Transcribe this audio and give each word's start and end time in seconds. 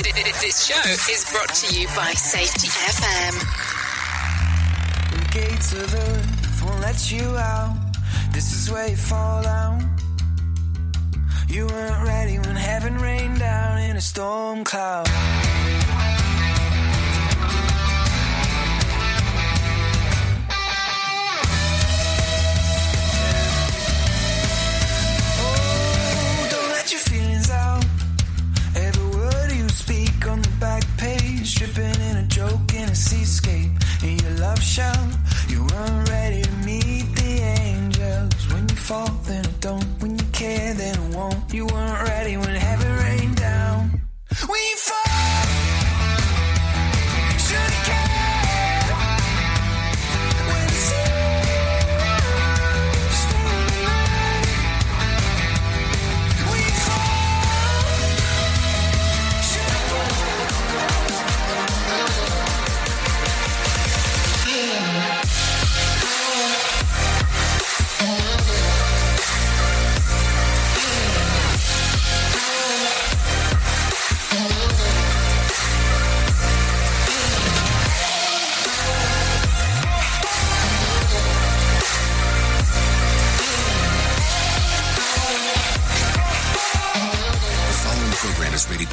This 0.00 0.64
show 0.64 1.12
is 1.12 1.28
brought 1.32 1.52
to 1.56 1.76
you 1.76 1.88
by 1.88 2.12
Safety 2.12 2.68
FM. 2.68 3.34
The 5.10 5.40
gates 5.40 5.72
of 5.72 5.92
earth 5.92 6.62
won't 6.64 6.80
let 6.82 7.10
you 7.10 7.36
out. 7.36 7.76
This 8.32 8.54
is 8.54 8.70
where 8.70 8.88
you 8.88 8.96
fall 8.96 9.42
down. 9.42 9.96
You 11.48 11.66
weren't 11.66 12.06
ready 12.06 12.38
when 12.38 12.54
heaven 12.54 12.98
rained 12.98 13.40
down 13.40 13.80
in 13.80 13.96
a 13.96 14.00
storm 14.00 14.62
cloud. 14.62 15.08
Page, 31.58 31.74
dripping 31.74 32.00
in 32.02 32.16
a 32.16 32.26
joke 32.26 32.74
in 32.74 32.88
a 32.88 32.94
seascape. 32.94 33.70
In 34.02 34.18
your 34.18 34.30
love 34.38 34.62
shell, 34.62 35.08
you 35.48 35.60
weren't 35.60 36.08
ready 36.08 36.42
to 36.42 36.52
meet 36.64 37.04
the 37.14 37.40
angels. 37.40 38.52
When 38.52 38.68
you 38.68 38.76
fall, 38.76 39.08
then 39.24 39.44
it 39.44 39.60
don't. 39.60 39.84
When 40.00 40.18
you 40.18 40.24
care, 40.32 40.74
then 40.74 40.94
it 40.94 41.16
won't. 41.16 41.52
You 41.52 41.66
weren't 41.66 42.08
ready 42.08 42.36
when 42.36 42.54
heaven 42.54 42.96
rained 43.04 43.36
down. 43.36 44.02
When 44.46 44.60
you 44.60 44.76
fall, 44.76 45.07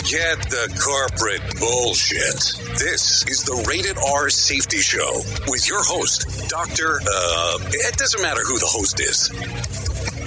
Forget 0.00 0.40
the 0.48 0.80
corporate 0.80 1.60
bullshit. 1.60 2.56
This 2.78 3.22
is 3.28 3.44
the 3.44 3.52
Rated 3.68 3.98
R 3.98 4.30
Safety 4.30 4.78
Show 4.78 5.20
with 5.46 5.68
your 5.68 5.84
host, 5.84 6.48
Dr. 6.48 7.00
Uh, 7.02 7.58
it 7.70 7.98
doesn't 7.98 8.22
matter 8.22 8.40
who 8.40 8.58
the 8.58 8.66
host 8.66 8.98
is. 8.98 9.30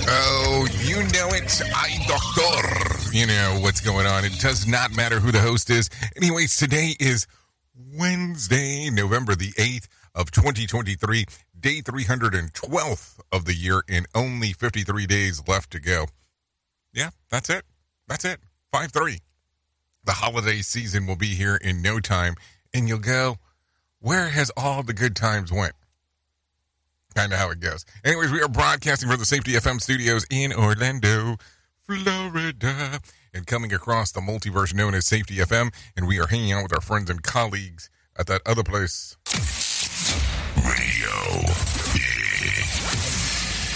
Oh, 0.07 0.67
you 0.85 0.97
know 0.97 1.27
it. 1.33 1.59
I 1.73 1.97
doctor. 2.07 3.17
You 3.17 3.25
know 3.25 3.57
what's 3.61 3.81
going 3.81 4.05
on. 4.05 4.23
It 4.23 4.39
does 4.39 4.67
not 4.67 4.95
matter 4.95 5.19
who 5.19 5.31
the 5.31 5.41
host 5.41 5.71
is. 5.71 5.89
Anyways, 6.15 6.55
today 6.55 6.93
is 6.99 7.25
Wednesday, 7.97 8.91
November 8.91 9.33
the 9.33 9.53
8th 9.53 9.87
of 10.13 10.29
2023, 10.29 11.25
day 11.59 11.81
312th 11.81 13.19
of 13.31 13.45
the 13.45 13.55
year, 13.55 13.81
and 13.89 14.05
only 14.13 14.53
53 14.53 15.07
days 15.07 15.41
left 15.47 15.71
to 15.71 15.79
go. 15.79 16.05
Yeah, 16.93 17.09
that's 17.31 17.49
it. 17.49 17.63
That's 18.07 18.23
it. 18.23 18.39
5 18.71 18.91
3. 18.91 19.19
The 20.05 20.13
holiday 20.13 20.61
season 20.61 21.07
will 21.07 21.15
be 21.15 21.35
here 21.35 21.55
in 21.55 21.81
no 21.81 21.99
time, 21.99 22.35
and 22.73 22.87
you'll 22.87 22.99
go, 22.99 23.37
where 23.99 24.29
has 24.29 24.51
all 24.57 24.83
the 24.83 24.93
good 24.93 25.15
times 25.15 25.51
went? 25.51 25.73
kind 27.13 27.31
of 27.31 27.39
how 27.39 27.49
it 27.51 27.59
goes. 27.59 27.85
Anyways, 28.03 28.31
we 28.31 28.41
are 28.41 28.47
broadcasting 28.47 29.09
from 29.09 29.19
the 29.19 29.25
Safety 29.25 29.53
FM 29.53 29.81
studios 29.81 30.25
in 30.29 30.51
Orlando, 30.51 31.37
Florida, 31.85 32.99
and 33.33 33.47
coming 33.47 33.73
across 33.73 34.11
the 34.11 34.21
multiverse 34.21 34.73
known 34.73 34.93
as 34.93 35.05
Safety 35.05 35.35
FM. 35.35 35.73
And 35.95 36.07
we 36.07 36.19
are 36.19 36.27
hanging 36.27 36.53
out 36.53 36.63
with 36.63 36.73
our 36.73 36.81
friends 36.81 37.09
and 37.09 37.21
colleagues 37.21 37.89
at 38.17 38.27
that 38.27 38.41
other 38.45 38.63
place. 38.63 39.17
Radio. 40.57 41.13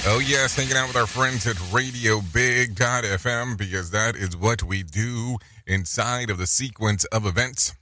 Oh, 0.10 0.20
yes, 0.20 0.56
hanging 0.56 0.78
out 0.78 0.88
with 0.88 0.96
our 0.96 1.06
friends 1.06 1.46
at 1.46 1.58
Radio 1.70 2.22
Big.fm 2.34 3.58
because 3.58 3.92
that 3.92 4.16
is 4.16 4.38
what 4.38 4.64
we 4.64 4.82
do 4.82 5.36
inside 5.66 6.30
of 6.30 6.38
the 6.38 6.48
sequence 6.48 7.04
of 7.06 7.26
events. 7.26 7.76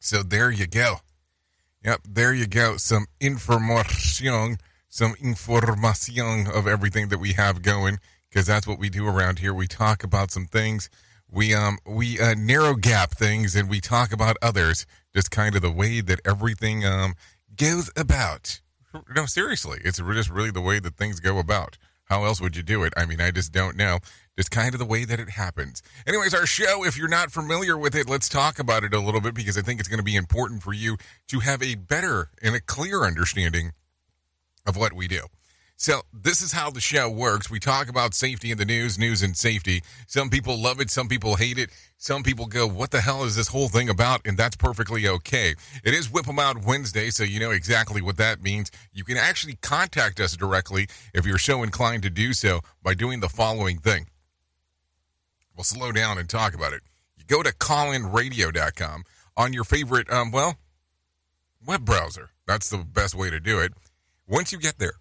So 0.00 0.22
there 0.22 0.50
you 0.50 0.66
go. 0.66 0.96
Yep, 1.82 2.00
there 2.06 2.34
you 2.34 2.46
go. 2.46 2.76
Some 2.76 3.06
information, 3.22 4.58
some 4.90 5.14
information 5.18 6.46
of 6.46 6.66
everything 6.66 7.08
that 7.08 7.18
we 7.18 7.32
have 7.32 7.62
going 7.62 8.00
because 8.28 8.46
that's 8.46 8.66
what 8.66 8.78
we 8.78 8.90
do 8.90 9.08
around 9.08 9.38
here. 9.38 9.54
We 9.54 9.66
talk 9.66 10.04
about 10.04 10.30
some 10.30 10.44
things. 10.44 10.90
We 11.30 11.54
um 11.54 11.78
we 11.86 12.20
uh, 12.20 12.34
narrow 12.36 12.74
gap 12.74 13.12
things 13.12 13.56
and 13.56 13.70
we 13.70 13.80
talk 13.80 14.12
about 14.12 14.36
others. 14.42 14.84
Just 15.14 15.30
kind 15.30 15.56
of 15.56 15.62
the 15.62 15.72
way 15.72 16.02
that 16.02 16.20
everything 16.26 16.84
um 16.84 17.14
goes 17.56 17.90
about. 17.96 18.60
No, 19.14 19.26
seriously, 19.26 19.78
it's 19.84 19.98
just 19.98 20.30
really 20.30 20.50
the 20.50 20.60
way 20.60 20.78
that 20.80 20.96
things 20.96 21.20
go 21.20 21.38
about. 21.38 21.78
How 22.04 22.24
else 22.24 22.40
would 22.40 22.56
you 22.56 22.64
do 22.64 22.82
it? 22.82 22.92
I 22.96 23.06
mean, 23.06 23.20
I 23.20 23.30
just 23.30 23.52
don't 23.52 23.76
know. 23.76 24.00
Just 24.36 24.50
kind 24.50 24.74
of 24.74 24.80
the 24.80 24.84
way 24.84 25.04
that 25.04 25.20
it 25.20 25.30
happens. 25.30 25.80
Anyways, 26.06 26.34
our 26.34 26.44
show, 26.46 26.84
if 26.84 26.96
you're 26.96 27.08
not 27.08 27.30
familiar 27.30 27.78
with 27.78 27.94
it, 27.94 28.08
let's 28.08 28.28
talk 28.28 28.58
about 28.58 28.82
it 28.82 28.92
a 28.92 28.98
little 28.98 29.20
bit 29.20 29.34
because 29.34 29.56
I 29.56 29.62
think 29.62 29.78
it's 29.78 29.88
going 29.88 29.98
to 29.98 30.04
be 30.04 30.16
important 30.16 30.62
for 30.62 30.72
you 30.72 30.96
to 31.28 31.38
have 31.38 31.62
a 31.62 31.76
better 31.76 32.30
and 32.42 32.56
a 32.56 32.60
clear 32.60 33.04
understanding 33.04 33.72
of 34.66 34.76
what 34.76 34.92
we 34.92 35.06
do. 35.06 35.26
So, 35.80 36.02
this 36.12 36.42
is 36.42 36.52
how 36.52 36.68
the 36.68 36.78
show 36.78 37.08
works. 37.08 37.48
We 37.48 37.58
talk 37.58 37.88
about 37.88 38.12
safety 38.12 38.50
in 38.50 38.58
the 38.58 38.66
news, 38.66 38.98
news 38.98 39.22
and 39.22 39.34
safety. 39.34 39.82
Some 40.06 40.28
people 40.28 40.58
love 40.58 40.78
it, 40.78 40.90
some 40.90 41.08
people 41.08 41.36
hate 41.36 41.56
it. 41.56 41.70
Some 41.96 42.22
people 42.22 42.44
go, 42.44 42.66
What 42.66 42.90
the 42.90 43.00
hell 43.00 43.24
is 43.24 43.34
this 43.34 43.48
whole 43.48 43.70
thing 43.70 43.88
about? 43.88 44.20
And 44.26 44.36
that's 44.36 44.56
perfectly 44.56 45.08
okay. 45.08 45.54
It 45.82 45.94
is 45.94 46.12
Whip 46.12 46.28
'em 46.28 46.38
Out 46.38 46.66
Wednesday, 46.66 47.08
so 47.08 47.24
you 47.24 47.40
know 47.40 47.50
exactly 47.50 48.02
what 48.02 48.18
that 48.18 48.42
means. 48.42 48.70
You 48.92 49.04
can 49.04 49.16
actually 49.16 49.56
contact 49.62 50.20
us 50.20 50.36
directly 50.36 50.86
if 51.14 51.24
you're 51.24 51.38
so 51.38 51.62
inclined 51.62 52.02
to 52.02 52.10
do 52.10 52.34
so 52.34 52.60
by 52.82 52.92
doing 52.92 53.20
the 53.20 53.30
following 53.30 53.78
thing. 53.78 54.06
We'll 55.56 55.64
slow 55.64 55.92
down 55.92 56.18
and 56.18 56.28
talk 56.28 56.52
about 56.52 56.74
it. 56.74 56.82
You 57.16 57.24
go 57.24 57.42
to 57.42 57.54
callinradio.com 57.54 59.04
on 59.34 59.54
your 59.54 59.64
favorite, 59.64 60.12
um, 60.12 60.30
well, 60.30 60.58
web 61.66 61.86
browser. 61.86 62.32
That's 62.46 62.68
the 62.68 62.84
best 62.84 63.14
way 63.14 63.30
to 63.30 63.40
do 63.40 63.60
it. 63.60 63.72
Once 64.26 64.52
you 64.52 64.58
get 64.58 64.78
there, 64.78 64.92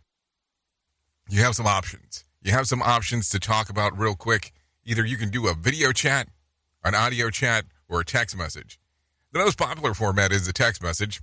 you 1.30 1.42
have 1.42 1.56
some 1.56 1.68
options. 1.68 2.26
You 2.42 2.52
have 2.52 2.68
some 2.68 2.82
options 2.82 3.30
to 3.30 3.40
talk 3.40 3.70
about 3.70 3.98
real 3.98 4.16
quick. 4.16 4.52
Either 4.86 5.06
you 5.06 5.18
can 5.18 5.30
do 5.30 5.48
a 5.48 5.54
video 5.54 5.92
chat, 5.92 6.28
an 6.84 6.96
audio 6.96 7.30
chat, 7.30 7.66
or 7.88 8.02
a 8.02 8.06
text 8.06 8.38
message. 8.38 8.80
The 9.32 9.40
most 9.40 9.58
popular 9.58 9.94
format 9.94 10.32
is 10.32 10.46
the 10.46 10.54
text 10.54 10.82
message 10.82 11.22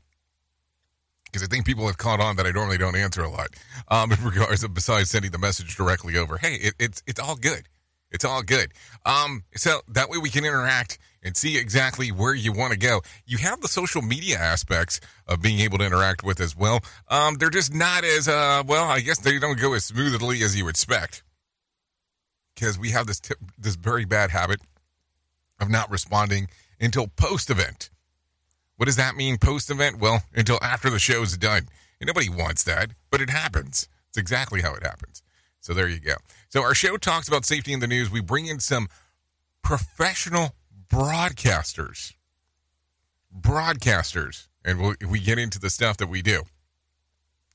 because 1.25 1.43
I 1.43 1.47
think 1.47 1.67
people 1.67 1.87
have 1.87 1.99
caught 1.99 2.21
on 2.21 2.37
that 2.37 2.47
I 2.47 2.51
normally 2.51 2.79
don't 2.79 2.97
answer 2.97 3.23
a 3.23 3.31
lot. 3.31 3.49
Um, 3.89 4.13
in 4.13 4.23
regards 4.23 4.63
of 4.63 4.75
besides 4.75 5.11
sending 5.11 5.33
the 5.33 5.39
message 5.39 5.77
directly 5.77 6.17
over, 6.17 6.39
hey, 6.39 6.55
it, 6.55 6.75
it's 6.79 7.03
it's 7.07 7.21
all 7.21 7.37
good. 7.37 7.69
It's 8.13 8.25
all 8.25 8.43
good. 8.43 8.73
Um, 9.05 9.43
so 9.57 9.81
that 9.89 10.09
way 10.09 10.19
we 10.19 10.31
can 10.31 10.45
interact 10.45 10.99
and 11.27 11.37
see 11.37 11.59
exactly 11.59 12.13
where 12.13 12.35
you 12.35 12.53
want 12.53 12.73
to 12.73 12.79
go. 12.79 13.03
You 13.27 13.39
have 13.39 13.61
the 13.61 13.67
social 13.67 14.01
media 14.01 14.39
aspects 14.39 15.01
of 15.27 15.43
being 15.43 15.59
able 15.59 15.77
to 15.79 15.85
interact 15.85 16.23
with 16.23 16.41
as 16.41 16.57
well. 16.57 16.81
Um, 17.09 17.35
they're 17.35 17.51
just 17.51 17.75
not 17.75 18.05
as 18.05 18.29
uh, 18.29 18.63
well. 18.65 18.85
I 18.85 19.01
guess 19.01 19.19
they 19.19 19.41
don't 19.41 19.59
go 19.59 19.75
as 19.75 19.85
smoothly 19.85 20.43
as 20.45 20.57
you 20.57 20.69
expect 20.69 21.25
because 22.55 22.79
we 22.79 22.91
have 22.91 23.09
this 23.09 23.19
tip, 23.19 23.39
this 23.59 23.75
very 23.75 24.05
bad 24.05 24.31
habit 24.31 24.61
of 25.61 25.69
not 25.69 25.91
responding 25.91 26.49
until 26.81 27.09
post 27.09 27.51
event. 27.51 27.91
What 28.77 28.87
does 28.87 28.97
that 28.97 29.17
mean 29.17 29.37
post 29.37 29.69
event? 29.69 29.99
Well, 29.99 30.23
until 30.33 30.61
after 30.63 30.91
the 30.91 31.01
show's 31.01 31.37
done. 31.37 31.67
And 32.01 32.07
nobody 32.07 32.29
wants 32.29 32.63
that, 32.65 32.91
but 33.11 33.21
it 33.21 33.31
happens. 33.31 33.89
It's 34.11 34.19
exactly 34.19 34.63
how 34.63 34.75
it 34.75 34.85
happens. 34.85 35.23
So 35.61 35.75
there 35.75 35.89
you 35.89 35.99
go. 35.99 36.15
So 36.51 36.63
our 36.63 36.75
show 36.75 36.97
talks 36.99 37.27
about 37.27 37.45
safety 37.45 37.73
in 37.73 37.81
the 37.81 37.87
news. 37.89 38.13
We 38.13 38.21
bring 38.21 38.47
in 38.47 38.61
some 38.61 38.89
professional 39.63 40.55
broadcasters. 40.89 42.15
Broadcasters. 43.39 44.49
And 44.65 44.81
we 44.81 44.95
we 45.07 45.21
get 45.21 45.39
into 45.39 45.59
the 45.59 45.71
stuff 45.71 45.97
that 45.99 46.09
we 46.09 46.23
do 46.23 46.43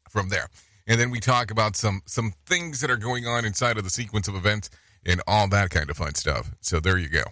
from 0.10 0.30
there. 0.30 0.48
And 0.88 1.00
then 1.00 1.12
we 1.12 1.20
talk 1.20 1.52
about 1.52 1.76
some 1.76 2.02
some 2.06 2.34
things 2.46 2.82
that 2.82 2.92
are 2.92 2.98
going 2.98 3.26
on 3.26 3.46
inside 3.46 3.78
of 3.78 3.84
the 3.84 3.90
sequence 3.90 4.28
of 4.28 4.36
events 4.36 4.70
and 5.06 5.22
all 5.28 5.48
that 5.50 5.70
kind 5.70 5.90
of 5.90 5.98
fun 5.98 6.16
stuff. 6.16 6.52
So 6.62 6.80
there 6.80 6.98
you 6.98 7.10
go. 7.10 7.24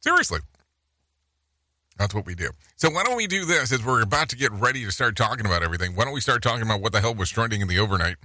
Seriously. 0.00 0.40
That's 1.98 2.14
what 2.14 2.26
we 2.26 2.34
do. 2.34 2.50
So 2.76 2.90
why 2.90 3.04
don't 3.04 3.16
we 3.16 3.26
do 3.26 3.46
this 3.46 3.72
as 3.72 3.84
we're 3.84 4.02
about 4.02 4.28
to 4.28 4.36
get 4.36 4.52
ready 4.52 4.84
to 4.84 4.90
start 4.90 5.16
talking 5.16 5.46
about 5.46 5.62
everything? 5.62 5.96
Why 5.96 6.04
don't 6.04 6.12
we 6.12 6.20
start 6.20 6.42
talking 6.42 6.62
about 6.62 6.82
what 6.82 6.92
the 6.92 7.00
hell 7.00 7.14
was 7.14 7.30
trending 7.30 7.62
in 7.62 7.68
the 7.68 7.78
overnight? 7.78 8.16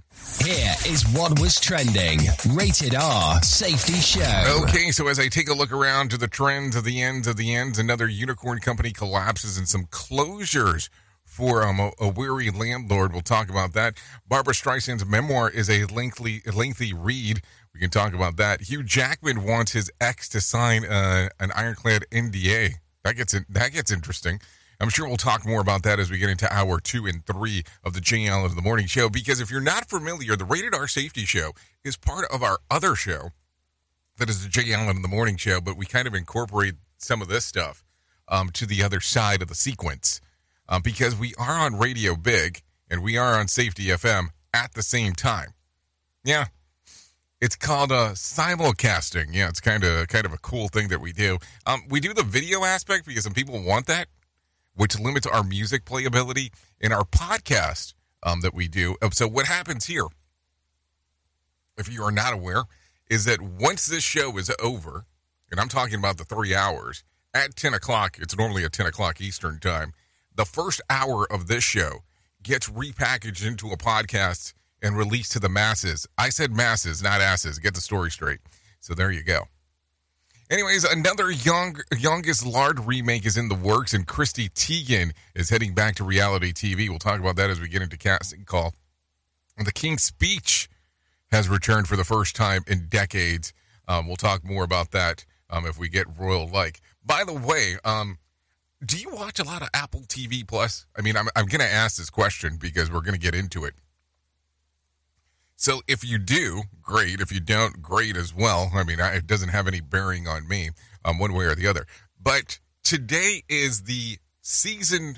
Here 0.43 0.73
is 0.85 1.07
what 1.13 1.39
was 1.39 1.59
trending. 1.59 2.19
Rated 2.53 2.95
R 2.95 3.41
Safety 3.41 3.93
Show. 3.93 4.63
Okay, 4.63 4.91
so 4.91 5.07
as 5.07 5.19
I 5.19 5.29
take 5.29 5.49
a 5.49 5.53
look 5.53 5.71
around 5.71 6.11
to 6.11 6.17
the 6.17 6.27
trends 6.27 6.75
of 6.75 6.83
the 6.83 7.01
ends 7.01 7.27
of 7.27 7.37
the 7.37 7.53
ends, 7.53 7.79
another 7.79 8.07
unicorn 8.07 8.59
company 8.59 8.91
collapses 8.91 9.57
and 9.57 9.67
some 9.67 9.85
closures 9.85 10.89
for 11.23 11.65
um, 11.65 11.79
a, 11.79 11.91
a 11.99 12.09
weary 12.09 12.49
landlord. 12.49 13.13
We'll 13.13 13.21
talk 13.21 13.49
about 13.49 13.71
that. 13.73 13.95
Barbra 14.27 14.53
Streisand's 14.53 15.05
memoir 15.05 15.49
is 15.49 15.69
a 15.69 15.85
lengthy, 15.85 16.41
lengthy 16.53 16.93
read. 16.93 17.41
We 17.73 17.79
can 17.79 17.89
talk 17.89 18.13
about 18.13 18.35
that. 18.35 18.63
Hugh 18.63 18.83
Jackman 18.83 19.45
wants 19.45 19.71
his 19.71 19.89
ex 20.01 20.27
to 20.29 20.41
sign 20.41 20.83
uh, 20.83 21.29
an 21.39 21.53
ironclad 21.55 22.05
NDA. 22.11 22.73
That 23.03 23.15
gets 23.15 23.33
in, 23.33 23.45
that 23.49 23.71
gets 23.71 23.91
interesting. 23.91 24.39
I'm 24.79 24.89
sure 24.89 25.07
we'll 25.07 25.17
talk 25.17 25.45
more 25.45 25.61
about 25.61 25.83
that 25.83 25.99
as 25.99 26.09
we 26.09 26.17
get 26.17 26.31
into 26.31 26.51
hour 26.51 26.79
two 26.79 27.05
and 27.05 27.23
three 27.25 27.63
of 27.83 27.93
the 27.93 28.27
Allen 28.27 28.45
of 28.45 28.55
the 28.55 28.63
Morning 28.63 28.87
Show. 28.87 29.09
Because 29.09 29.39
if 29.39 29.51
you're 29.51 29.61
not 29.61 29.87
familiar, 29.87 30.35
the 30.35 30.45
Rated 30.45 30.73
R 30.73 30.87
Safety 30.87 31.23
Show 31.23 31.51
is 31.83 31.97
part 31.97 32.25
of 32.33 32.41
our 32.41 32.57
other 32.69 32.95
show 32.95 33.29
that 34.17 34.29
is 34.29 34.43
the 34.43 34.49
Jay 34.49 34.73
Allen 34.73 34.97
of 34.97 35.01
the 35.01 35.07
Morning 35.07 35.37
Show, 35.37 35.61
but 35.61 35.77
we 35.77 35.85
kind 35.85 36.07
of 36.07 36.13
incorporate 36.13 36.75
some 36.97 37.21
of 37.21 37.27
this 37.27 37.45
stuff 37.45 37.83
um, 38.27 38.49
to 38.49 38.65
the 38.65 38.83
other 38.83 38.99
side 38.99 39.41
of 39.41 39.49
the 39.49 39.55
sequence 39.55 40.21
um, 40.69 40.81
because 40.81 41.15
we 41.15 41.33
are 41.37 41.53
on 41.53 41.77
Radio 41.77 42.15
Big 42.15 42.61
and 42.89 43.03
we 43.03 43.17
are 43.17 43.39
on 43.39 43.47
Safety 43.47 43.85
FM 43.85 44.27
at 44.53 44.73
the 44.73 44.83
same 44.83 45.13
time. 45.13 45.53
Yeah, 46.23 46.45
it's 47.41 47.55
called 47.55 47.91
uh, 47.91 48.11
simulcasting. 48.11 49.33
Yeah, 49.33 49.49
it's 49.49 49.59
kind 49.59 49.83
of 49.83 50.07
kind 50.07 50.25
of 50.25 50.33
a 50.33 50.37
cool 50.37 50.67
thing 50.67 50.87
that 50.89 51.01
we 51.01 51.11
do. 51.11 51.37
Um, 51.65 51.83
we 51.89 51.99
do 51.99 52.13
the 52.13 52.23
video 52.23 52.63
aspect 52.63 53.05
because 53.05 53.23
some 53.23 53.33
people 53.33 53.61
want 53.61 53.87
that, 53.87 54.07
which 54.75 54.99
limits 54.99 55.27
our 55.27 55.43
music 55.43 55.83
playability 55.85 56.53
in 56.79 56.91
our 56.91 57.03
podcast 57.03 57.93
um, 58.23 58.41
that 58.41 58.53
we 58.53 58.67
do. 58.67 58.95
Uh, 59.01 59.09
So 59.11 59.27
what 59.27 59.47
happens 59.47 59.85
here, 59.85 60.05
if 61.77 61.91
you 61.91 62.03
are 62.03 62.11
not 62.11 62.33
aware, 62.33 62.63
is 63.09 63.25
that 63.25 63.41
once 63.41 63.87
this 63.87 64.03
show 64.03 64.37
is 64.37 64.51
over, 64.61 65.05
and 65.49 65.59
I'm 65.59 65.67
talking 65.67 65.99
about 65.99 66.17
the 66.17 66.23
three 66.23 66.55
hours 66.55 67.03
at 67.33 67.55
10 67.55 67.73
o'clock. 67.73 68.17
It's 68.19 68.37
normally 68.37 68.63
at 68.63 68.71
10 68.73 68.85
o'clock 68.85 69.21
Eastern 69.21 69.59
time. 69.59 69.93
The 70.35 70.45
first 70.45 70.81
hour 70.89 71.31
of 71.31 71.47
this 71.47 71.63
show 71.63 72.03
gets 72.43 72.69
repackaged 72.69 73.45
into 73.45 73.69
a 73.69 73.77
podcast 73.77 74.53
and 74.81 74.97
released 74.97 75.31
to 75.33 75.39
the 75.39 75.49
masses. 75.49 76.07
I 76.17 76.29
said 76.29 76.51
masses, 76.51 77.03
not 77.03 77.21
asses. 77.21 77.59
Get 77.59 77.75
the 77.75 77.81
story 77.81 78.11
straight. 78.11 78.39
So 78.79 78.93
there 78.93 79.11
you 79.11 79.23
go. 79.23 79.43
Anyways, 80.49 80.83
another 80.83 81.31
young 81.31 81.77
youngest 81.97 82.45
lard 82.45 82.79
remake 82.81 83.25
is 83.25 83.37
in 83.37 83.47
the 83.47 83.55
works, 83.55 83.93
and 83.93 84.05
Chrissy 84.05 84.49
Teigen 84.49 85.13
is 85.33 85.49
heading 85.49 85.73
back 85.73 85.95
to 85.95 86.03
reality 86.03 86.51
TV. 86.51 86.89
We'll 86.89 86.99
talk 86.99 87.21
about 87.21 87.37
that 87.37 87.49
as 87.49 87.61
we 87.61 87.69
get 87.69 87.81
into 87.81 87.97
casting 87.97 88.43
call. 88.43 88.73
The 89.57 89.71
King's 89.71 90.03
Speech 90.03 90.69
has 91.31 91.47
returned 91.47 91.87
for 91.87 91.95
the 91.95 92.03
first 92.03 92.35
time 92.35 92.63
in 92.67 92.87
decades. 92.89 93.53
Um, 93.87 94.07
we'll 94.07 94.17
talk 94.17 94.43
more 94.43 94.63
about 94.63 94.91
that 94.91 95.23
um, 95.49 95.65
if 95.65 95.77
we 95.79 95.87
get 95.87 96.05
royal 96.17 96.49
like. 96.49 96.81
By 97.05 97.23
the 97.23 97.33
way, 97.33 97.75
um, 97.85 98.17
do 98.85 98.97
you 98.97 99.09
watch 99.11 99.39
a 99.39 99.43
lot 99.43 99.61
of 99.61 99.69
Apple 99.73 100.01
TV 100.01 100.45
Plus? 100.45 100.85
I 100.97 101.01
mean, 101.01 101.15
I'm, 101.15 101.27
I'm 101.35 101.45
going 101.45 101.61
to 101.61 101.71
ask 101.71 101.97
this 101.97 102.09
question 102.09 102.57
because 102.59 102.91
we're 102.91 103.01
going 103.01 103.13
to 103.13 103.19
get 103.19 103.35
into 103.35 103.63
it. 103.65 103.73
So 105.61 105.83
if 105.87 106.03
you 106.03 106.17
do, 106.17 106.63
great. 106.81 107.19
If 107.19 107.31
you 107.31 107.39
don't, 107.39 107.83
great 107.83 108.17
as 108.17 108.33
well. 108.33 108.71
I 108.73 108.81
mean, 108.81 108.99
it 108.99 109.27
doesn't 109.27 109.49
have 109.49 109.67
any 109.67 109.79
bearing 109.79 110.27
on 110.27 110.47
me 110.47 110.71
um, 111.05 111.19
one 111.19 111.33
way 111.33 111.45
or 111.45 111.53
the 111.53 111.67
other. 111.67 111.85
But 112.19 112.57
today 112.83 113.43
is 113.47 113.83
the 113.83 114.17
season, 114.41 115.17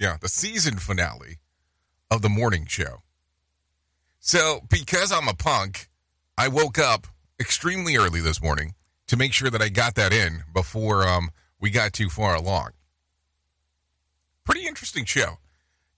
yeah, 0.00 0.16
the 0.18 0.30
season 0.30 0.78
finale 0.78 1.40
of 2.10 2.22
the 2.22 2.30
morning 2.30 2.64
show. 2.64 3.02
So 4.18 4.60
because 4.70 5.12
I'm 5.12 5.28
a 5.28 5.34
punk, 5.34 5.90
I 6.38 6.48
woke 6.48 6.78
up 6.78 7.06
extremely 7.38 7.96
early 7.96 8.22
this 8.22 8.42
morning 8.42 8.76
to 9.08 9.18
make 9.18 9.34
sure 9.34 9.50
that 9.50 9.60
I 9.60 9.68
got 9.68 9.94
that 9.96 10.14
in 10.14 10.42
before 10.54 11.06
um, 11.06 11.28
we 11.60 11.68
got 11.68 11.92
too 11.92 12.08
far 12.08 12.34
along. 12.34 12.70
Pretty 14.44 14.66
interesting 14.66 15.04
show. 15.04 15.36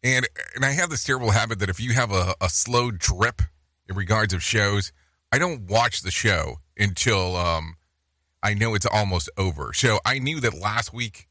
And 0.03 0.27
and 0.55 0.65
I 0.65 0.73
have 0.73 0.91
this 0.91 1.05
terrible 1.05 1.31
habit 1.31 1.59
that 1.59 1.69
if 1.69 1.81
you 1.81 1.93
have 1.93 2.13
a, 2.13 2.35
a 2.41 2.49
slow 2.49 2.91
drip 2.91 3.43
in 3.89 3.97
regards 3.97 4.33
of 4.33 4.43
shows, 4.43 4.93
I 5.31 5.39
don't 5.39 5.69
watch 5.69 6.03
the 6.03 6.11
show 6.11 6.57
until 6.79 7.37
um, 7.37 7.77
I 8.43 8.55
know 8.55 8.75
it's 8.75 8.87
almost 8.87 9.29
over. 9.37 9.73
So 9.75 9.99
I 10.05 10.19
knew 10.19 10.41
that 10.41 10.55
last 10.59 10.93
week 10.95 11.29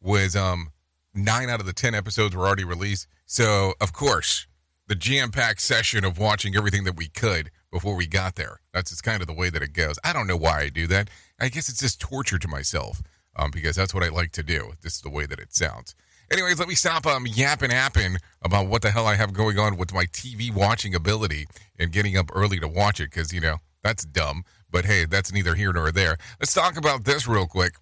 was 0.00 0.34
um, 0.34 0.70
nine 1.14 1.48
out 1.48 1.60
of 1.60 1.66
the 1.66 1.72
ten 1.72 1.94
episodes 1.94 2.34
were 2.34 2.46
already 2.46 2.64
released. 2.64 3.06
So 3.26 3.74
of 3.80 3.92
course, 3.92 4.46
the 4.88 4.96
jam 4.96 5.30
packed 5.30 5.60
session 5.60 6.04
of 6.04 6.18
watching 6.18 6.56
everything 6.56 6.82
that 6.84 6.96
we 6.96 7.06
could 7.06 7.50
before 7.70 7.94
we 7.94 8.08
got 8.08 8.34
there. 8.34 8.60
That's 8.74 8.90
just 8.90 9.04
kind 9.04 9.20
of 9.20 9.28
the 9.28 9.34
way 9.34 9.50
that 9.50 9.62
it 9.62 9.72
goes. 9.72 9.96
I 10.02 10.12
don't 10.12 10.26
know 10.26 10.36
why 10.36 10.62
I 10.62 10.68
do 10.68 10.88
that. 10.88 11.10
I 11.38 11.48
guess 11.48 11.68
it's 11.68 11.78
just 11.78 12.00
torture 12.00 12.38
to 12.40 12.48
myself 12.48 13.00
um, 13.36 13.52
because 13.52 13.76
that's 13.76 13.94
what 13.94 14.02
I 14.02 14.08
like 14.08 14.32
to 14.32 14.42
do. 14.42 14.72
This 14.82 14.96
is 14.96 15.02
the 15.02 15.10
way 15.10 15.26
that 15.26 15.38
it 15.38 15.54
sounds. 15.54 15.94
Anyways, 16.30 16.60
let 16.60 16.68
me 16.68 16.76
stop 16.76 17.06
um, 17.06 17.26
yapping 17.26 17.70
apping 17.70 18.16
about 18.42 18.68
what 18.68 18.82
the 18.82 18.90
hell 18.92 19.04
I 19.04 19.16
have 19.16 19.32
going 19.32 19.58
on 19.58 19.76
with 19.76 19.92
my 19.92 20.04
TV 20.06 20.54
watching 20.54 20.94
ability 20.94 21.46
and 21.76 21.90
getting 21.90 22.16
up 22.16 22.30
early 22.32 22.60
to 22.60 22.68
watch 22.68 23.00
it 23.00 23.10
because, 23.10 23.32
you 23.32 23.40
know, 23.40 23.56
that's 23.82 24.04
dumb. 24.04 24.44
But 24.70 24.84
hey, 24.84 25.06
that's 25.06 25.32
neither 25.32 25.56
here 25.56 25.72
nor 25.72 25.90
there. 25.90 26.16
Let's 26.38 26.54
talk 26.54 26.76
about 26.76 27.02
this 27.02 27.26
real 27.26 27.48
quick. 27.48 27.74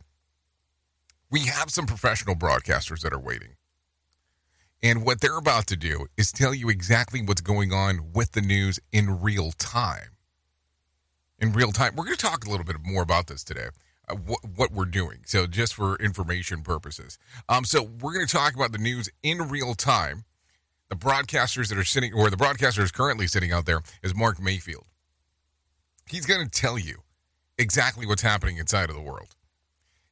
We 1.31 1.41
have 1.41 1.69
some 1.69 1.85
professional 1.85 2.37
broadcasters 2.37 3.03
that 3.03 3.13
are 3.13 3.19
waiting. 3.19 3.57
And 4.83 5.05
what 5.05 5.21
they're 5.21 5.37
about 5.37 5.67
to 5.67 5.77
do 5.77 6.07
is 6.17 6.33
tell 6.33 6.55
you 6.55 6.71
exactly 6.71 7.21
what's 7.21 7.43
going 7.43 7.75
on 7.75 8.13
with 8.15 8.33
the 8.33 8.41
news 8.41 8.81
in 8.93 9.21
real 9.21 9.53
time. 9.59 10.17
In 11.39 11.53
real 11.53 11.73
time. 11.73 11.97
We're 11.97 12.05
going 12.05 12.17
to 12.17 12.27
talk 12.27 12.47
a 12.47 12.51
little 12.51 12.65
bit 12.65 12.77
more 12.83 13.03
about 13.03 13.27
this 13.27 13.45
today 13.45 13.69
what, 14.15 14.41
what 14.57 14.73
we're 14.73 14.85
doing. 14.85 15.19
So 15.25 15.47
just 15.47 15.75
for 15.75 15.97
information 15.97 16.63
purposes. 16.63 17.19
Um, 17.49 17.65
so 17.65 17.83
we're 17.83 18.15
going 18.15 18.27
to 18.27 18.33
talk 18.33 18.55
about 18.55 18.73
the 18.73 18.79
news 18.79 19.09
in 19.23 19.49
real 19.49 19.75
time. 19.75 20.25
The 20.89 20.97
broadcasters 20.97 21.69
that 21.69 21.79
are 21.79 21.85
sitting, 21.85 22.15
or 22.15 22.31
the 22.31 22.37
broadcaster 22.37 22.83
is 22.83 22.91
currently 22.91 23.27
sitting 23.27 23.53
out 23.53 23.67
there, 23.67 23.83
is 24.03 24.15
Mark 24.15 24.41
Mayfield. 24.41 24.87
He's 26.09 26.25
going 26.25 26.43
to 26.43 26.51
tell 26.51 26.79
you 26.79 27.03
exactly 27.59 28.07
what's 28.07 28.23
happening 28.23 28.57
inside 28.57 28.89
of 28.89 28.97
the 28.97 29.03
world. 29.03 29.35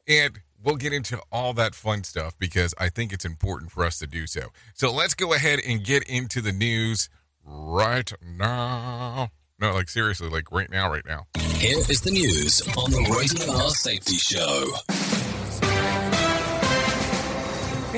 And 0.07 0.41
we'll 0.63 0.77
get 0.77 0.93
into 0.93 1.21
all 1.33 1.55
that 1.55 1.75
fun 1.75 2.05
stuff 2.05 2.39
because 2.39 2.75
I 2.79 2.89
think 2.91 3.13
it's 3.13 3.25
important 3.25 3.71
for 3.71 3.85
us 3.85 3.99
to 4.01 4.07
do 4.07 4.27
so. 4.27 4.49
So 4.75 4.93
let's 4.93 5.15
go 5.15 5.33
ahead 5.33 5.61
and 5.67 5.83
get 5.83 6.03
into 6.05 6.41
the 6.43 6.53
news 6.53 7.09
right 7.45 8.13
now. 8.23 9.31
No, 9.59 9.73
like 9.73 9.89
seriously, 9.89 10.29
like 10.29 10.53
right 10.53 10.71
now, 10.71 10.91
right 10.93 11.07
now. 11.07 11.27
Here 11.55 11.79
is 11.79 12.03
the 12.03 12.11
news 12.11 12.61
on 12.77 12.91
the 12.91 13.17
Rated 13.19 13.49
R 13.49 13.71
Safety 13.71 14.17
Show. 14.17 14.67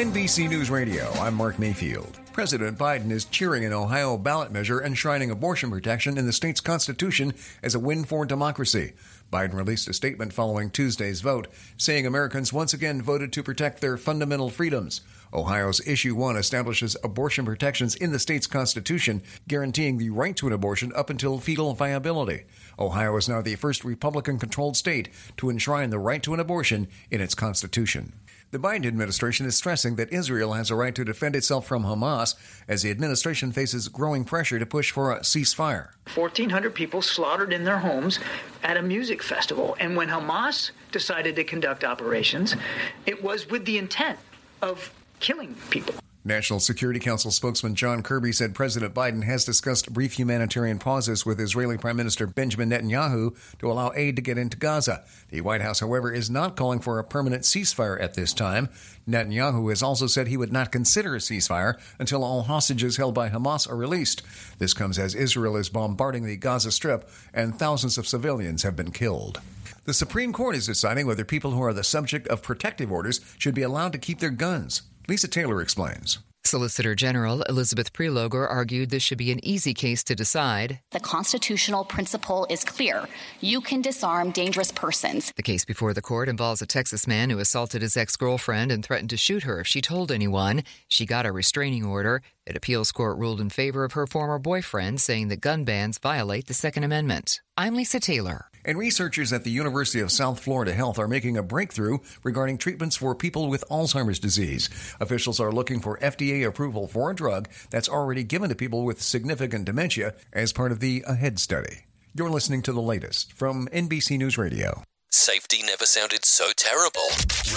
NBC 0.00 0.48
News 0.48 0.70
Radio, 0.70 1.10
I'm 1.14 1.34
Mark 1.34 1.58
Mayfield. 1.58 2.20
President 2.32 2.78
Biden 2.78 3.10
is 3.10 3.24
cheering 3.24 3.64
an 3.64 3.72
Ohio 3.72 4.16
ballot 4.16 4.52
measure 4.52 4.80
enshrining 4.80 5.32
abortion 5.32 5.72
protection 5.72 6.16
in 6.16 6.26
the 6.26 6.32
state's 6.32 6.60
constitution 6.60 7.34
as 7.64 7.74
a 7.74 7.80
win 7.80 8.04
for 8.04 8.24
democracy. 8.24 8.92
Biden 9.32 9.54
released 9.54 9.88
a 9.88 9.92
statement 9.92 10.32
following 10.32 10.70
Tuesday's 10.70 11.20
vote, 11.20 11.48
saying 11.76 12.06
Americans 12.06 12.52
once 12.52 12.72
again 12.72 13.02
voted 13.02 13.32
to 13.32 13.42
protect 13.42 13.80
their 13.80 13.96
fundamental 13.96 14.48
freedoms. 14.48 15.02
Ohio's 15.34 15.86
Issue 15.86 16.14
1 16.14 16.36
establishes 16.36 16.96
abortion 17.04 17.44
protections 17.44 17.94
in 17.94 18.12
the 18.12 18.18
state's 18.18 18.46
constitution, 18.46 19.22
guaranteeing 19.46 19.98
the 19.98 20.08
right 20.08 20.34
to 20.36 20.46
an 20.46 20.52
abortion 20.54 20.92
up 20.96 21.10
until 21.10 21.38
fetal 21.38 21.74
viability. 21.74 22.44
Ohio 22.78 23.16
is 23.16 23.28
now 23.28 23.42
the 23.42 23.56
first 23.56 23.84
Republican 23.84 24.38
controlled 24.38 24.76
state 24.76 25.10
to 25.36 25.50
enshrine 25.50 25.90
the 25.90 25.98
right 25.98 26.22
to 26.22 26.32
an 26.32 26.40
abortion 26.40 26.88
in 27.10 27.20
its 27.20 27.34
constitution. 27.34 28.14
The 28.50 28.58
Biden 28.58 28.86
administration 28.86 29.44
is 29.44 29.56
stressing 29.56 29.96
that 29.96 30.10
Israel 30.10 30.54
has 30.54 30.70
a 30.70 30.74
right 30.74 30.94
to 30.94 31.04
defend 31.04 31.36
itself 31.36 31.66
from 31.66 31.82
Hamas 31.82 32.34
as 32.66 32.82
the 32.82 32.90
administration 32.90 33.52
faces 33.52 33.88
growing 33.88 34.24
pressure 34.24 34.58
to 34.58 34.64
push 34.64 34.90
for 34.90 35.12
a 35.12 35.20
ceasefire. 35.20 35.90
1,400 36.14 36.74
people 36.74 37.02
slaughtered 37.02 37.52
in 37.52 37.64
their 37.64 37.78
homes 37.78 38.18
at 38.62 38.78
a 38.78 38.82
music 38.82 39.22
festival. 39.22 39.76
And 39.78 39.96
when 39.96 40.08
Hamas 40.08 40.70
decided 40.92 41.36
to 41.36 41.44
conduct 41.44 41.84
operations, 41.84 42.56
it 43.04 43.22
was 43.22 43.50
with 43.50 43.66
the 43.66 43.76
intent 43.76 44.18
of 44.62 44.94
killing 45.20 45.54
people. 45.68 45.94
National 46.24 46.58
Security 46.58 46.98
Council 46.98 47.30
spokesman 47.30 47.76
John 47.76 48.02
Kirby 48.02 48.32
said 48.32 48.54
President 48.54 48.92
Biden 48.92 49.22
has 49.24 49.44
discussed 49.44 49.92
brief 49.92 50.18
humanitarian 50.18 50.78
pauses 50.78 51.24
with 51.24 51.40
Israeli 51.40 51.78
Prime 51.78 51.96
Minister 51.96 52.26
Benjamin 52.26 52.70
Netanyahu 52.70 53.36
to 53.60 53.70
allow 53.70 53.92
aid 53.94 54.16
to 54.16 54.22
get 54.22 54.36
into 54.36 54.56
Gaza. 54.56 55.04
The 55.30 55.42
White 55.42 55.62
House, 55.62 55.80
however, 55.80 56.12
is 56.12 56.28
not 56.28 56.56
calling 56.56 56.80
for 56.80 56.98
a 56.98 57.04
permanent 57.04 57.44
ceasefire 57.44 58.00
at 58.02 58.14
this 58.14 58.34
time. 58.34 58.68
Netanyahu 59.08 59.70
has 59.70 59.82
also 59.82 60.08
said 60.08 60.26
he 60.26 60.36
would 60.36 60.52
not 60.52 60.72
consider 60.72 61.14
a 61.14 61.18
ceasefire 61.18 61.80
until 62.00 62.24
all 62.24 62.42
hostages 62.42 62.96
held 62.96 63.14
by 63.14 63.30
Hamas 63.30 63.70
are 63.70 63.76
released. 63.76 64.22
This 64.58 64.74
comes 64.74 64.98
as 64.98 65.14
Israel 65.14 65.56
is 65.56 65.68
bombarding 65.68 66.24
the 66.24 66.36
Gaza 66.36 66.72
Strip 66.72 67.08
and 67.32 67.56
thousands 67.56 67.96
of 67.96 68.08
civilians 68.08 68.64
have 68.64 68.74
been 68.74 68.90
killed. 68.90 69.40
The 69.84 69.94
Supreme 69.94 70.32
Court 70.32 70.56
is 70.56 70.66
deciding 70.66 71.06
whether 71.06 71.24
people 71.24 71.52
who 71.52 71.62
are 71.62 71.72
the 71.72 71.84
subject 71.84 72.26
of 72.28 72.42
protective 72.42 72.92
orders 72.92 73.20
should 73.38 73.54
be 73.54 73.62
allowed 73.62 73.92
to 73.92 73.98
keep 73.98 74.18
their 74.18 74.30
guns. 74.30 74.82
Lisa 75.08 75.26
Taylor 75.26 75.62
explains. 75.62 76.18
Solicitor 76.44 76.94
General 76.94 77.40
Elizabeth 77.42 77.94
Prelogar 77.94 78.46
argued 78.48 78.90
this 78.90 79.02
should 79.02 79.16
be 79.16 79.32
an 79.32 79.42
easy 79.42 79.72
case 79.72 80.04
to 80.04 80.14
decide. 80.14 80.80
The 80.90 81.00
constitutional 81.00 81.82
principle 81.84 82.46
is 82.50 82.62
clear. 82.62 83.08
You 83.40 83.62
can 83.62 83.80
disarm 83.80 84.32
dangerous 84.32 84.70
persons. 84.70 85.32
The 85.34 85.42
case 85.42 85.64
before 85.64 85.94
the 85.94 86.02
court 86.02 86.28
involves 86.28 86.60
a 86.60 86.66
Texas 86.66 87.06
man 87.06 87.30
who 87.30 87.38
assaulted 87.38 87.80
his 87.80 87.96
ex 87.96 88.16
girlfriend 88.16 88.70
and 88.70 88.84
threatened 88.84 89.08
to 89.10 89.16
shoot 89.16 89.44
her 89.44 89.60
if 89.60 89.66
she 89.66 89.80
told 89.80 90.12
anyone. 90.12 90.62
She 90.88 91.06
got 91.06 91.24
a 91.24 91.32
restraining 91.32 91.86
order. 91.86 92.20
An 92.46 92.56
appeals 92.56 92.92
court 92.92 93.16
ruled 93.16 93.40
in 93.40 93.48
favor 93.48 93.84
of 93.84 93.92
her 93.92 94.06
former 94.06 94.38
boyfriend, 94.38 95.00
saying 95.00 95.28
that 95.28 95.40
gun 95.40 95.64
bans 95.64 95.98
violate 95.98 96.48
the 96.48 96.54
Second 96.54 96.84
Amendment. 96.84 97.40
I'm 97.56 97.74
Lisa 97.74 97.98
Taylor. 97.98 98.46
And 98.68 98.76
researchers 98.76 99.32
at 99.32 99.44
the 99.44 99.50
University 99.50 100.00
of 100.00 100.12
South 100.12 100.40
Florida 100.40 100.74
Health 100.74 100.98
are 100.98 101.08
making 101.08 101.38
a 101.38 101.42
breakthrough 101.42 102.00
regarding 102.22 102.58
treatments 102.58 102.96
for 102.96 103.14
people 103.14 103.48
with 103.48 103.64
Alzheimer's 103.70 104.18
disease. 104.18 104.68
Officials 105.00 105.40
are 105.40 105.50
looking 105.50 105.80
for 105.80 105.98
FDA 106.00 106.46
approval 106.46 106.86
for 106.86 107.10
a 107.10 107.14
drug 107.14 107.48
that's 107.70 107.88
already 107.88 108.22
given 108.24 108.50
to 108.50 108.54
people 108.54 108.84
with 108.84 109.00
significant 109.00 109.64
dementia 109.64 110.14
as 110.34 110.52
part 110.52 110.70
of 110.70 110.80
the 110.80 111.02
AHEAD 111.08 111.38
study. 111.38 111.86
You're 112.14 112.28
listening 112.28 112.60
to 112.64 112.74
the 112.74 112.82
latest 112.82 113.32
from 113.32 113.68
NBC 113.72 114.18
News 114.18 114.36
Radio. 114.36 114.82
Safety 115.10 115.62
never 115.64 115.86
sounded 115.86 116.26
so 116.26 116.50
terrible. 116.54 117.08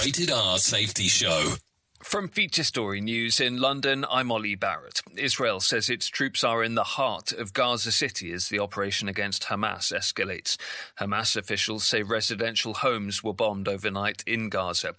Rated 0.02 0.30
R 0.30 0.56
Safety 0.56 1.08
Show. 1.08 1.56
From 2.02 2.28
Feature 2.28 2.64
Story 2.64 3.00
News 3.00 3.40
in 3.40 3.58
London, 3.58 4.04
I'm 4.10 4.32
Ollie 4.32 4.56
Barrett. 4.56 5.00
Israel 5.16 5.60
says 5.60 5.88
its 5.88 6.08
troops 6.08 6.42
are 6.42 6.62
in 6.64 6.74
the 6.74 6.82
heart 6.82 7.30
of 7.32 7.52
Gaza 7.52 7.92
City 7.92 8.32
as 8.32 8.48
the 8.48 8.58
operation 8.58 9.08
against 9.08 9.44
Hamas 9.44 9.92
escalates. 9.96 10.56
Hamas 11.00 11.36
officials 11.36 11.84
say 11.84 12.02
residential 12.02 12.74
homes 12.74 13.22
were 13.22 13.32
bombed 13.32 13.68
overnight 13.68 14.24
in 14.26 14.48
Gaza. 14.48 14.96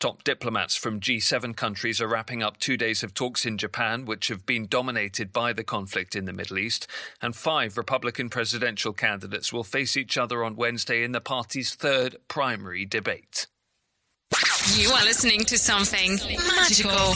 Top 0.00 0.24
diplomats 0.24 0.76
from 0.76 0.98
G7 0.98 1.54
countries 1.54 2.00
are 2.00 2.08
wrapping 2.08 2.42
up 2.42 2.56
two 2.56 2.78
days 2.78 3.02
of 3.02 3.12
talks 3.12 3.44
in 3.44 3.58
Japan, 3.58 4.06
which 4.06 4.28
have 4.28 4.46
been 4.46 4.66
dominated 4.66 5.32
by 5.32 5.52
the 5.52 5.62
conflict 5.62 6.16
in 6.16 6.24
the 6.24 6.32
Middle 6.32 6.58
East. 6.58 6.86
And 7.20 7.36
five 7.36 7.76
Republican 7.76 8.30
presidential 8.30 8.94
candidates 8.94 9.52
will 9.52 9.62
face 9.62 9.96
each 9.96 10.16
other 10.16 10.42
on 10.42 10.56
Wednesday 10.56 11.04
in 11.04 11.12
the 11.12 11.20
party's 11.20 11.74
third 11.74 12.16
primary 12.28 12.86
debate. 12.86 13.46
You 14.74 14.90
are 14.90 15.04
listening 15.04 15.40
to 15.44 15.56
something 15.56 16.16
magical. 16.56 17.14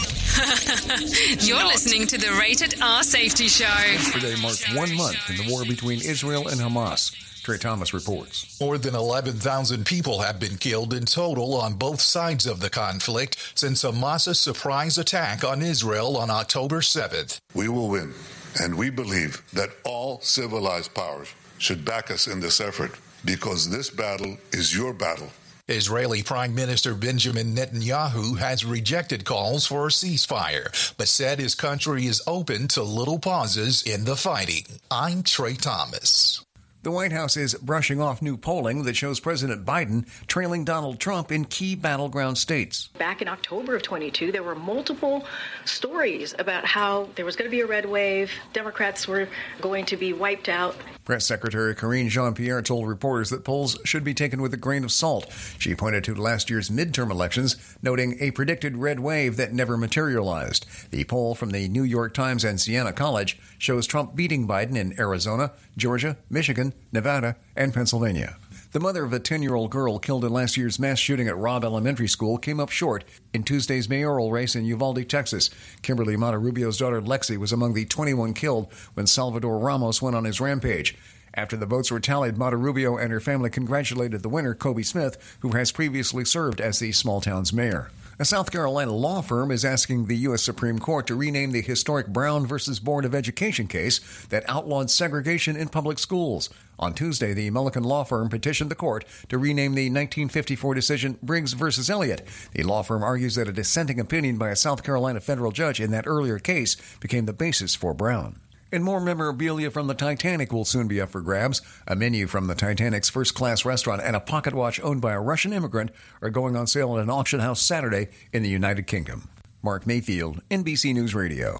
You're 1.47 1.67
listening 1.67 2.07
to 2.07 2.17
the 2.17 2.37
Rated 2.39 2.81
R 2.81 3.03
Safety 3.03 3.49
Show. 3.49 3.65
Yesterday 3.65 4.41
marked 4.41 4.65
one 4.75 4.97
month 4.97 5.29
in 5.29 5.37
the 5.37 5.53
war 5.53 5.65
between 5.65 6.01
Israel 6.01 6.49
and 6.49 6.61
Hamas. 6.61 7.13
Trey 7.43 7.59
Thomas 7.59 7.93
reports. 7.93 8.59
More 8.61 8.79
than 8.79 8.95
11,000 8.95 9.85
people 9.85 10.21
have 10.21 10.39
been 10.39 10.59
killed 10.59 10.95
in 10.95 11.07
total 11.07 11.55
on 11.57 11.75
both 11.75 12.01
sides 12.01 12.47
of 12.47 12.61
the 12.61 12.71
conflict 12.71 13.37
since 13.55 13.83
Hamas's 13.83 14.39
surprise 14.39 14.97
attack 14.97 15.43
on 15.43 15.61
Israel 15.61 16.17
on 16.17 16.31
October 16.31 16.81
7th. 16.81 17.41
We 17.55 17.69
will 17.69 17.89
win, 17.89 18.15
and 18.61 18.77
we 18.77 18.91
believe 18.91 19.43
that 19.53 19.71
all 19.85 20.21
civilized 20.21 20.95
powers 20.95 21.29
should 21.59 21.85
back 21.85 22.11
us 22.11 22.27
in 22.27 22.41
this 22.41 22.61
effort 22.61 22.93
because 23.25 23.69
this 23.71 23.91
battle 23.91 24.39
is 24.53 24.75
your 24.75 24.93
battle. 24.93 25.31
Israeli 25.71 26.25
Prime 26.25 26.53
Minister 26.53 26.95
Benjamin 26.95 27.55
Netanyahu 27.55 28.39
has 28.39 28.65
rejected 28.65 29.25
calls 29.25 29.67
for 29.67 29.87
a 29.87 29.91
ceasefire, 29.91 30.97
but 30.97 31.07
said 31.07 31.39
his 31.39 31.55
country 31.55 32.07
is 32.07 32.21
open 32.27 32.67
to 32.69 32.83
little 32.83 33.21
pauses 33.21 33.83
in 33.83 34.05
the 34.05 34.17
fighting. 34.17 34.65
I'm 34.91 35.23
Trey 35.23 35.55
Thomas. 35.55 36.45
The 36.83 36.91
White 36.91 37.13
House 37.13 37.37
is 37.37 37.53
brushing 37.57 38.01
off 38.01 38.23
new 38.23 38.39
polling 38.39 38.85
that 38.85 38.97
shows 38.97 39.21
President 39.21 39.67
Biden 39.67 40.07
trailing 40.27 40.65
Donald 40.65 40.99
Trump 40.99 41.31
in 41.31 41.45
key 41.45 41.75
battleground 41.75 42.39
states. 42.39 42.89
Back 42.97 43.21
in 43.21 43.29
October 43.29 43.77
of 43.77 43.83
22, 43.83 44.33
there 44.33 44.43
were 44.43 44.55
multiple 44.55 45.27
stories 45.67 46.35
about 46.39 46.65
how 46.65 47.11
there 47.17 47.27
was 47.27 47.37
going 47.37 47.51
to 47.51 47.55
be 47.55 47.61
a 47.61 47.67
red 47.67 47.85
wave, 47.85 48.33
Democrats 48.55 49.07
were 49.07 49.29
going 49.61 49.85
to 49.85 49.99
be 49.99 50.15
wiped 50.15 50.49
out. 50.49 50.75
Press 51.05 51.27
Secretary 51.27 51.75
Karine 51.75 52.09
Jean 52.09 52.33
Pierre 52.33 52.63
told 52.63 52.89
reporters 52.89 53.29
that 53.29 53.45
polls 53.45 53.79
should 53.85 54.05
be 54.05 54.15
taken 54.15 54.41
with 54.41 54.55
a 54.55 54.57
grain 54.57 54.83
of 54.83 54.93
salt. 54.93 55.31
She 55.59 55.75
pointed 55.75 56.05
to 56.05 56.15
last 56.15 56.49
year's 56.49 56.71
midterm 56.71 57.11
elections, 57.11 57.57
noting 57.83 58.17
a 58.21 58.31
predicted 58.31 58.79
red 58.79 59.01
wave 59.01 59.37
that 59.37 59.53
never 59.53 59.77
materialized. 59.77 60.65
The 60.93 61.05
poll 61.05 61.35
from 61.35 61.51
the 61.51 61.69
New 61.69 61.83
York 61.83 62.15
Times 62.15 62.43
and 62.43 62.59
Siena 62.59 62.95
College 62.95 63.39
shows 63.59 63.87
Trump 63.87 64.17
beating 64.17 64.49
Biden 64.49 64.77
in 64.77 64.99
Arizona, 64.99 65.53
Georgia, 65.77 66.17
Michigan, 66.31 66.70
Nevada, 66.93 67.37
and 67.57 67.73
Pennsylvania. 67.75 68.37
The 68.73 68.81
mother 68.81 69.03
of 69.03 69.13
a 69.13 69.19
10 69.19 69.43
year 69.43 69.57
old 69.57 69.73
girl 69.73 69.99
killed 69.99 70.25
in 70.25 70.33
last 70.33 70.57
year's 70.57 70.79
mass 70.79 70.99
shooting 70.99 71.27
at 71.27 71.37
Robb 71.37 71.65
Elementary 71.65 72.07
School 72.07 72.39
came 72.39 72.61
up 72.61 72.71
short 72.71 73.03
in 73.35 73.43
Tuesday's 73.43 73.89
mayoral 73.89 74.31
race 74.31 74.55
in 74.55 74.65
Uvalde, 74.65 75.09
Texas. 75.09 75.51
Kimberly 75.83 76.17
Mata-Rubio's 76.17 76.79
daughter 76.79 77.03
Lexi 77.03 77.37
was 77.37 77.51
among 77.51 77.75
the 77.75 77.85
21 77.85 78.33
killed 78.33 78.73
when 78.95 79.09
Salvador 79.09 79.59
Ramos 79.59 80.01
went 80.01 80.15
on 80.15 80.25
his 80.25 80.41
rampage. 80.41 80.97
After 81.35 81.57
the 81.57 81.67
votes 81.67 81.91
were 81.91 81.99
tallied, 81.99 82.37
Mata-Rubio 82.37 82.97
and 82.97 83.13
her 83.13 83.21
family 83.21 83.51
congratulated 83.51 84.23
the 84.23 84.29
winner, 84.29 84.55
Cody 84.55 84.85
Smith, 84.85 85.37
who 85.41 85.51
has 85.51 85.73
previously 85.73 86.25
served 86.25 86.61
as 86.61 86.79
the 86.79 86.93
small 86.93 87.21
town's 87.21 87.53
mayor. 87.53 87.91
A 88.21 88.25
South 88.27 88.53
Carolina 88.53 88.93
law 88.93 89.23
firm 89.23 89.51
is 89.51 89.65
asking 89.65 90.05
the 90.05 90.17
U.S. 90.29 90.43
Supreme 90.43 90.79
Court 90.79 91.07
to 91.07 91.15
rename 91.15 91.53
the 91.53 91.63
historic 91.63 92.09
Brown 92.09 92.47
versus 92.47 92.79
Board 92.79 93.07
of 93.07 93.15
Education 93.15 93.67
case 93.67 93.99
that 94.29 94.45
outlawed 94.47 94.91
segregation 94.91 95.57
in 95.57 95.71
public 95.71 95.99
schools. 95.99 96.51
On 96.79 96.93
Tuesday, 96.93 97.33
the 97.33 97.51
Mulliken 97.51 97.83
law 97.83 98.05
firm 98.05 98.29
petitioned 98.29 98.71
the 98.71 98.75
court 98.75 99.07
to 99.31 99.39
rename 99.39 99.75
the 99.75 99.89
1954 99.89 100.75
decision 100.75 101.19
Briggs 101.23 101.55
versus 101.55 101.89
Elliott. 101.89 102.29
The 102.53 102.63
law 102.63 102.83
firm 102.83 103.03
argues 103.03 103.37
that 103.37 103.49
a 103.49 103.53
dissenting 103.53 103.99
opinion 103.99 104.37
by 104.37 104.51
a 104.51 104.57
South 104.57 104.83
Carolina 104.83 105.21
federal 105.21 105.51
judge 105.51 105.81
in 105.81 105.91
that 105.93 106.07
earlier 106.07 106.39
case 106.39 106.77
became 107.01 107.25
the 107.25 107.33
basis 107.33 107.75
for 107.75 107.95
Brown. 107.95 108.39
And 108.73 108.85
more 108.85 109.01
memorabilia 109.01 109.71
from 109.71 109.87
the 109.87 109.95
Titanic 109.95 110.53
will 110.53 110.65
soon 110.65 110.89
be 110.89 111.01
up 111.01 111.11
for 111.11 111.21
grabs. 111.21 111.63
A 111.87 111.97
menu 111.97 112.27
from 112.27 112.47
the 112.47 112.55
Titanic's 112.55 113.09
first 113.09 113.35
class 113.35 113.65
restaurant 113.65 114.03
and 114.03 114.15
a 114.15 114.21
pocket 114.21 114.55
watch 114.55 114.81
owned 114.81 115.01
by 115.01 115.13
a 115.13 115.21
Russian 115.21 115.53
immigrant 115.53 115.91
are 116.23 116.31
going 116.31 116.57
on 116.57 116.67
sale 116.67 116.97
at 116.97 117.03
an 117.03 117.11
auction 117.11 117.41
house 117.41 117.63
Saturday 117.63 118.09
in 118.33 118.43
the 118.43 118.49
United 118.49 118.87
Kingdom. 118.87 119.29
Mark 119.63 119.87
Mayfield, 119.87 120.41
NBC 120.51 120.95
News 120.95 121.15
Radio. 121.15 121.59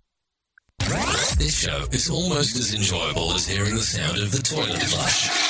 This 1.39 1.59
show 1.59 1.87
is 1.93 2.09
almost 2.11 2.59
as 2.59 2.75
enjoyable 2.75 3.33
as 3.33 3.47
hearing 3.47 3.75
the 3.75 3.83
sound 3.83 4.19
of 4.19 4.31
the 4.31 4.43
toilet 4.43 4.83
flush. 4.83 5.50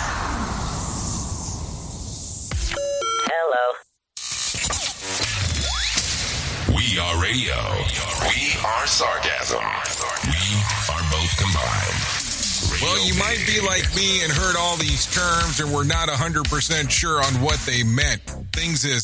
Hello. 3.53 3.75
We 6.73 6.99
are 6.99 7.21
radio. 7.21 7.55
We 8.31 8.55
are 8.63 8.87
sarcasm. 8.87 9.59
We 10.23 10.39
are 10.87 11.03
both 11.11 11.35
combined. 11.35 11.99
Well, 12.81 13.05
you 13.05 13.13
might 13.19 13.43
be 13.45 13.59
like 13.59 13.93
me 13.93 14.23
and 14.23 14.31
heard 14.31 14.55
all 14.55 14.77
these 14.77 15.05
terms 15.13 15.59
and 15.59 15.73
were 15.73 15.83
not 15.83 16.07
100% 16.07 16.89
sure 16.89 17.21
on 17.21 17.41
what 17.41 17.59
they 17.65 17.83
meant. 17.83 18.21
Things 18.53 18.85
is 18.85 19.03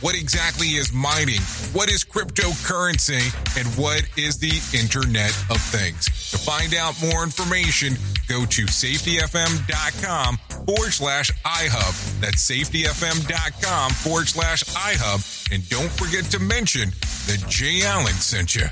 What 0.00 0.14
exactly 0.14 0.68
is 0.68 0.92
mining? 0.94 1.40
What 1.72 1.90
is 1.90 2.04
cryptocurrency? 2.04 3.20
And 3.58 3.68
what 3.76 4.02
is 4.16 4.38
the 4.38 4.56
Internet 4.76 5.30
of 5.50 5.60
Things? 5.60 6.06
To 6.30 6.38
find 6.38 6.74
out 6.74 6.94
more 7.02 7.22
information, 7.22 7.94
go 8.26 8.46
to 8.46 8.64
safetyfm.com 8.64 10.38
forward 10.64 10.92
slash 10.92 11.30
iHub. 11.44 12.20
That's 12.20 12.50
safetyfm.com 12.50 13.90
forward 13.92 14.28
slash 14.28 14.64
iHub. 14.64 15.52
And 15.52 15.68
don't 15.68 15.90
forget 15.90 16.24
to 16.32 16.38
mention 16.38 16.90
that 17.26 17.44
Jay 17.48 17.82
Allen 17.84 18.14
sent 18.14 18.56
you. 18.56 18.66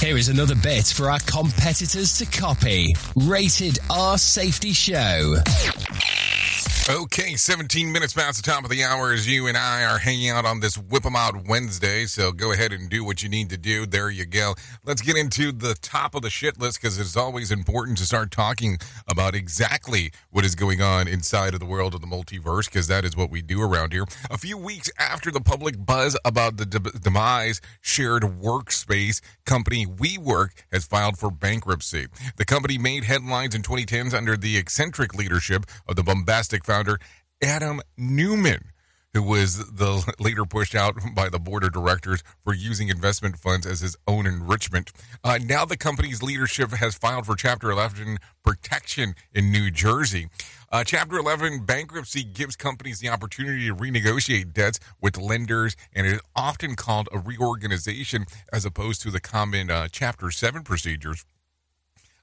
Here 0.00 0.16
is 0.18 0.28
another 0.28 0.54
bit 0.54 0.86
for 0.86 1.10
our 1.10 1.18
competitors 1.20 2.18
to 2.18 2.26
copy. 2.26 2.94
Rated 3.16 3.78
R 3.88 4.18
Safety 4.18 4.72
Show. 4.72 5.36
Okay, 6.86 7.34
17 7.34 7.90
minutes 7.90 8.12
past 8.12 8.44
the 8.44 8.50
top 8.50 8.62
of 8.62 8.68
the 8.68 8.84
hour 8.84 9.10
as 9.10 9.26
you 9.26 9.46
and 9.46 9.56
I 9.56 9.84
are 9.84 9.96
hanging 9.96 10.28
out 10.28 10.44
on 10.44 10.60
this 10.60 10.76
Whip 10.76 11.06
'em 11.06 11.16
Out 11.16 11.46
Wednesday. 11.46 12.04
So 12.04 12.30
go 12.30 12.52
ahead 12.52 12.74
and 12.74 12.90
do 12.90 13.02
what 13.02 13.22
you 13.22 13.30
need 13.30 13.48
to 13.48 13.56
do. 13.56 13.86
There 13.86 14.10
you 14.10 14.26
go. 14.26 14.54
Let's 14.84 15.00
get 15.00 15.16
into 15.16 15.50
the 15.50 15.76
top 15.76 16.14
of 16.14 16.20
the 16.20 16.28
shit 16.28 16.60
list 16.60 16.82
because 16.82 16.98
it's 16.98 17.16
always 17.16 17.50
important 17.50 17.96
to 17.98 18.04
start 18.04 18.30
talking 18.30 18.76
about 19.08 19.34
exactly 19.34 20.12
what 20.28 20.44
is 20.44 20.54
going 20.54 20.82
on 20.82 21.08
inside 21.08 21.54
of 21.54 21.60
the 21.60 21.64
world 21.64 21.94
of 21.94 22.02
the 22.02 22.06
multiverse 22.06 22.66
because 22.66 22.86
that 22.88 23.06
is 23.06 23.16
what 23.16 23.30
we 23.30 23.40
do 23.40 23.62
around 23.62 23.94
here. 23.94 24.04
A 24.30 24.36
few 24.36 24.58
weeks 24.58 24.90
after 24.98 25.30
the 25.30 25.40
public 25.40 25.86
buzz 25.86 26.18
about 26.22 26.58
the 26.58 26.66
de- 26.66 26.98
demise 26.98 27.62
shared 27.80 28.24
workspace 28.24 29.22
company 29.46 29.86
WeWork 29.86 30.50
has 30.70 30.84
filed 30.84 31.16
for 31.16 31.30
bankruptcy. 31.30 32.08
The 32.36 32.44
company 32.44 32.76
made 32.76 33.04
headlines 33.04 33.54
in 33.54 33.62
2010s 33.62 34.12
under 34.12 34.36
the 34.36 34.58
eccentric 34.58 35.14
leadership 35.14 35.64
of 35.88 35.96
the 35.96 36.02
bombastic 36.02 36.62
founder 36.74 36.98
Adam 37.40 37.80
Neumann, 37.96 38.72
who 39.12 39.22
was 39.22 39.58
the 39.58 40.12
later 40.18 40.44
pushed 40.44 40.74
out 40.74 40.96
by 41.14 41.28
the 41.28 41.38
board 41.38 41.62
of 41.62 41.72
directors 41.72 42.24
for 42.42 42.52
using 42.52 42.88
investment 42.88 43.38
funds 43.38 43.64
as 43.64 43.80
his 43.80 43.96
own 44.08 44.26
enrichment. 44.26 44.90
Uh, 45.22 45.38
now 45.40 45.64
the 45.64 45.76
company's 45.76 46.20
leadership 46.20 46.72
has 46.72 46.96
filed 46.96 47.26
for 47.26 47.36
Chapter 47.36 47.70
11 47.70 48.18
protection 48.44 49.14
in 49.32 49.52
New 49.52 49.70
Jersey. 49.70 50.26
Uh, 50.72 50.82
Chapter 50.82 51.16
11 51.16 51.64
bankruptcy 51.64 52.24
gives 52.24 52.56
companies 52.56 52.98
the 52.98 53.08
opportunity 53.08 53.68
to 53.68 53.76
renegotiate 53.76 54.52
debts 54.52 54.80
with 55.00 55.16
lenders, 55.16 55.76
and 55.92 56.08
it 56.08 56.14
is 56.14 56.20
often 56.34 56.74
called 56.74 57.08
a 57.12 57.20
reorganization 57.20 58.26
as 58.52 58.64
opposed 58.64 59.00
to 59.02 59.12
the 59.12 59.20
common 59.20 59.70
uh, 59.70 59.86
Chapter 59.92 60.32
7 60.32 60.64
procedures 60.64 61.24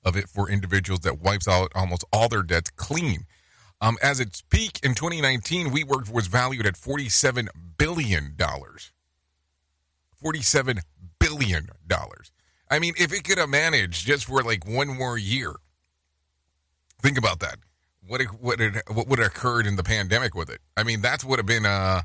of 0.04 0.18
it 0.18 0.28
for 0.28 0.50
individuals 0.50 1.02
that 1.02 1.22
wipes 1.22 1.48
out 1.48 1.72
almost 1.74 2.04
all 2.12 2.28
their 2.28 2.44
debts 2.44 2.70
clean. 2.72 3.26
Um, 3.82 3.98
as 4.02 4.20
its 4.20 4.42
peak 4.42 4.80
in 4.84 4.94
2019, 4.94 5.72
WeWork 5.72 6.12
was 6.12 6.28
valued 6.28 6.68
at 6.68 6.76
$47 6.76 7.48
billion. 7.78 8.36
$47 10.24 10.80
billion. 11.20 11.68
I 12.70 12.80
mean, 12.80 12.94
if 12.98 13.12
it 13.12 13.24
could 13.24 13.40
have 13.40 13.50
managed 13.50 14.06
just 14.06 14.26
for 14.26 14.44
like 14.44 14.68
one 14.68 14.88
more 14.88 15.18
year, 15.18 15.56
think 17.02 17.18
about 17.18 17.40
that. 17.40 17.58
What 18.08 18.22
what 18.40 18.62
it, 18.62 18.82
what 18.88 19.08
would 19.08 19.20
have 19.20 19.28
occurred 19.30 19.68
in 19.68 19.76
the 19.76 19.84
pandemic 19.84 20.36
with 20.36 20.50
it? 20.50 20.60
I 20.78 20.84
mean, 20.84 21.02
that 21.02 21.24
would 21.24 21.40
have 21.40 21.46
been 21.46 21.66
uh, 21.66 22.02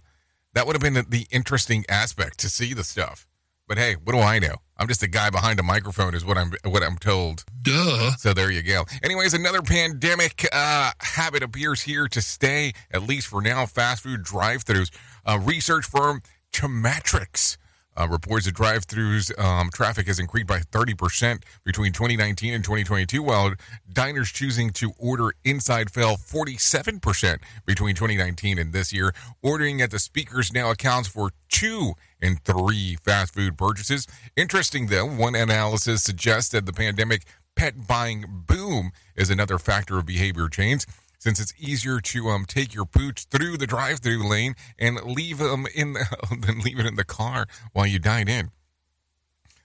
that 0.55 0.67
would 0.67 0.75
have 0.75 0.83
been 0.83 1.07
the 1.09 1.27
interesting 1.31 1.85
aspect 1.89 2.39
to 2.39 2.49
see 2.49 2.75
the 2.75 2.85
stuff. 2.85 3.27
But 3.69 3.79
hey, 3.79 3.97
what 4.05 4.13
do 4.13 4.21
I 4.21 4.39
know? 4.39 4.57
I'm 4.77 4.87
just 4.87 5.03
a 5.03 5.09
guy 5.09 5.31
behind 5.31 5.59
a 5.59 5.63
microphone, 5.63 6.15
is 6.15 6.25
what 6.25 6.39
I'm 6.39 6.53
what 6.65 6.83
I'm 6.83 6.97
told. 6.99 7.45
Duh. 7.63 8.13
So 8.13 8.33
there 8.33 8.51
you 8.51 8.63
go. 8.63 8.85
Anyways, 9.03 9.35
another 9.35 9.63
pandemic 9.63 10.47
uh, 10.53 10.93
habit 11.01 11.43
appears 11.43 11.83
here 11.83 12.07
to 12.09 12.21
stay, 12.21 12.73
at 12.93 13.03
least 13.03 13.27
for 13.27 13.43
now. 13.43 13.67
Fast 13.67 14.03
food 14.03 14.23
drive-throughs. 14.23 14.91
Uh, 15.25 15.41
research 15.43 15.85
firm 15.85 16.23
Chematrix 16.53 17.57
uh, 17.97 18.09
reports 18.09 18.47
that 18.47 18.55
drive-throughs 18.55 19.39
um, 19.39 19.71
traffic 19.71 20.07
has 20.07 20.19
increased 20.19 20.47
by 20.47 20.61
30% 20.61 21.43
between 21.65 21.93
2019 21.93 22.55
and 22.55 22.65
2022, 22.65 23.23
while 23.23 23.53
diners 23.93 24.31
choosing 24.31 24.71
to 24.71 24.93
order 24.99 25.33
inside 25.45 25.91
fell 25.91 26.17
47% 26.17 27.39
between 27.65 27.95
2019 27.95 28.59
and 28.59 28.73
this 28.73 28.93
year. 28.93 29.15
Ordering 29.43 29.81
at 29.81 29.91
the 29.91 29.99
speakers 29.99 30.53
now 30.53 30.71
accounts 30.71 31.09
for 31.09 31.31
two 31.49 31.95
in 32.21 32.37
three 32.37 32.97
fast 32.97 33.35
food 33.35 33.57
purchases. 33.57 34.07
Interesting, 34.37 34.87
though, 34.87 35.07
one 35.07 35.35
analysis 35.35 36.03
suggests 36.03 36.51
that 36.51 36.67
the 36.67 36.73
pandemic 36.73 37.25
pet 37.57 37.87
buying 37.87 38.25
boom 38.47 38.93
is 39.17 39.31
another 39.31 39.59
factor 39.59 39.99
of 39.99 40.07
behavior 40.07 40.49
change. 40.49 40.85
Since 41.19 41.41
it's 41.41 41.55
easier 41.59 42.01
to 42.01 42.29
um, 42.29 42.45
take 42.45 42.75
your 42.75 42.85
pooch 42.85 43.25
through 43.25 43.57
the 43.57 43.67
drive-through 43.67 44.29
lane 44.29 44.55
and 44.79 45.03
leave 45.03 45.39
them 45.39 45.67
in 45.75 45.95
the, 45.95 46.37
than 46.47 46.61
leave 46.61 46.79
it 46.79 46.87
in 46.87 46.97
the 46.97 47.05
car 47.05 47.47
while 47.73 47.87
you 47.87 47.99
dine 47.99 48.29
in. 48.29 48.51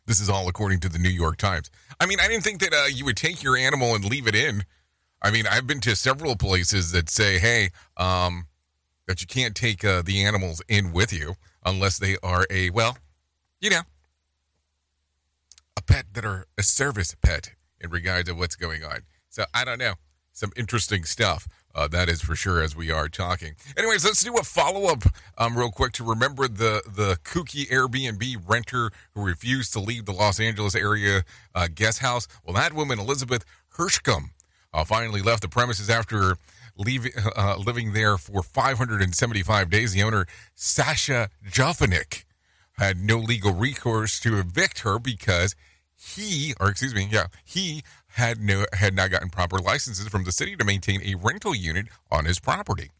This 0.05 0.19
is 0.19 0.29
all 0.29 0.47
according 0.47 0.79
to 0.81 0.89
the 0.89 0.97
New 0.97 1.09
York 1.09 1.37
Times. 1.37 1.69
I 1.99 2.05
mean, 2.05 2.19
I 2.19 2.27
didn't 2.27 2.43
think 2.43 2.59
that 2.61 2.73
uh, 2.73 2.87
you 2.87 3.05
would 3.05 3.17
take 3.17 3.43
your 3.43 3.55
animal 3.55 3.93
and 3.95 4.03
leave 4.03 4.27
it 4.27 4.35
in. 4.35 4.63
I 5.21 5.29
mean, 5.29 5.45
I've 5.45 5.67
been 5.67 5.81
to 5.81 5.95
several 5.95 6.35
places 6.35 6.91
that 6.91 7.09
say, 7.09 7.37
"Hey, 7.37 7.69
um, 7.97 8.47
that 9.07 9.21
you 9.21 9.27
can't 9.27 9.55
take 9.55 9.85
uh, 9.85 10.01
the 10.01 10.23
animals 10.23 10.61
in 10.67 10.91
with 10.91 11.13
you." 11.13 11.35
unless 11.65 11.97
they 11.97 12.17
are 12.23 12.45
a, 12.49 12.69
well, 12.71 12.97
you 13.59 13.69
know, 13.69 13.81
a 15.77 15.81
pet 15.81 16.05
that 16.13 16.25
are 16.25 16.47
a 16.57 16.63
service 16.63 17.15
pet 17.21 17.51
in 17.79 17.89
regard 17.89 18.25
to 18.27 18.33
what's 18.33 18.55
going 18.55 18.83
on. 18.83 19.01
So 19.29 19.45
I 19.53 19.63
don't 19.63 19.79
know. 19.79 19.93
Some 20.33 20.51
interesting 20.55 21.03
stuff. 21.03 21.47
Uh, 21.73 21.87
that 21.87 22.09
is 22.09 22.21
for 22.21 22.35
sure 22.35 22.61
as 22.61 22.75
we 22.75 22.91
are 22.91 23.07
talking. 23.07 23.53
Anyways, 23.77 24.03
let's 24.03 24.23
do 24.23 24.35
a 24.35 24.43
follow 24.43 24.91
up 24.91 25.03
um, 25.37 25.57
real 25.57 25.71
quick 25.71 25.93
to 25.93 26.03
remember 26.03 26.47
the, 26.47 26.81
the 26.85 27.17
kooky 27.23 27.69
Airbnb 27.69 28.43
renter 28.47 28.91
who 29.13 29.23
refused 29.23 29.71
to 29.73 29.79
leave 29.79 30.05
the 30.05 30.11
Los 30.11 30.39
Angeles 30.39 30.75
area 30.75 31.23
uh, 31.55 31.67
guest 31.73 31.99
house. 31.99 32.27
Well, 32.45 32.55
that 32.55 32.73
woman, 32.73 32.99
Elizabeth 32.99 33.45
Hirschhorn, 33.77 34.31
uh, 34.73 34.83
finally 34.83 35.21
left 35.21 35.41
the 35.41 35.49
premises 35.49 35.89
after 35.89 36.35
leaving, 36.77 37.11
uh, 37.37 37.55
living 37.57 37.93
there 37.93 38.17
for 38.17 38.43
575 38.43 39.69
days. 39.69 39.93
The 39.93 40.03
owner, 40.03 40.25
Sasha 40.55 41.29
Jovanik, 41.49 42.25
had 42.73 42.97
no 42.97 43.17
legal 43.17 43.53
recourse 43.53 44.19
to 44.21 44.39
evict 44.39 44.79
her 44.79 44.97
because 44.99 45.55
he, 45.95 46.53
or 46.59 46.69
excuse 46.69 46.95
me, 46.95 47.07
yeah, 47.11 47.27
he 47.45 47.83
had 48.13 48.39
no 48.39 48.65
had 48.73 48.93
not 48.93 49.11
gotten 49.11 49.29
proper 49.29 49.57
licenses 49.57 50.07
from 50.07 50.23
the 50.23 50.31
city 50.31 50.55
to 50.55 50.65
maintain 50.65 51.01
a 51.03 51.15
rental 51.15 51.55
unit 51.55 51.87
on 52.11 52.25
his 52.25 52.39
property. 52.39 52.91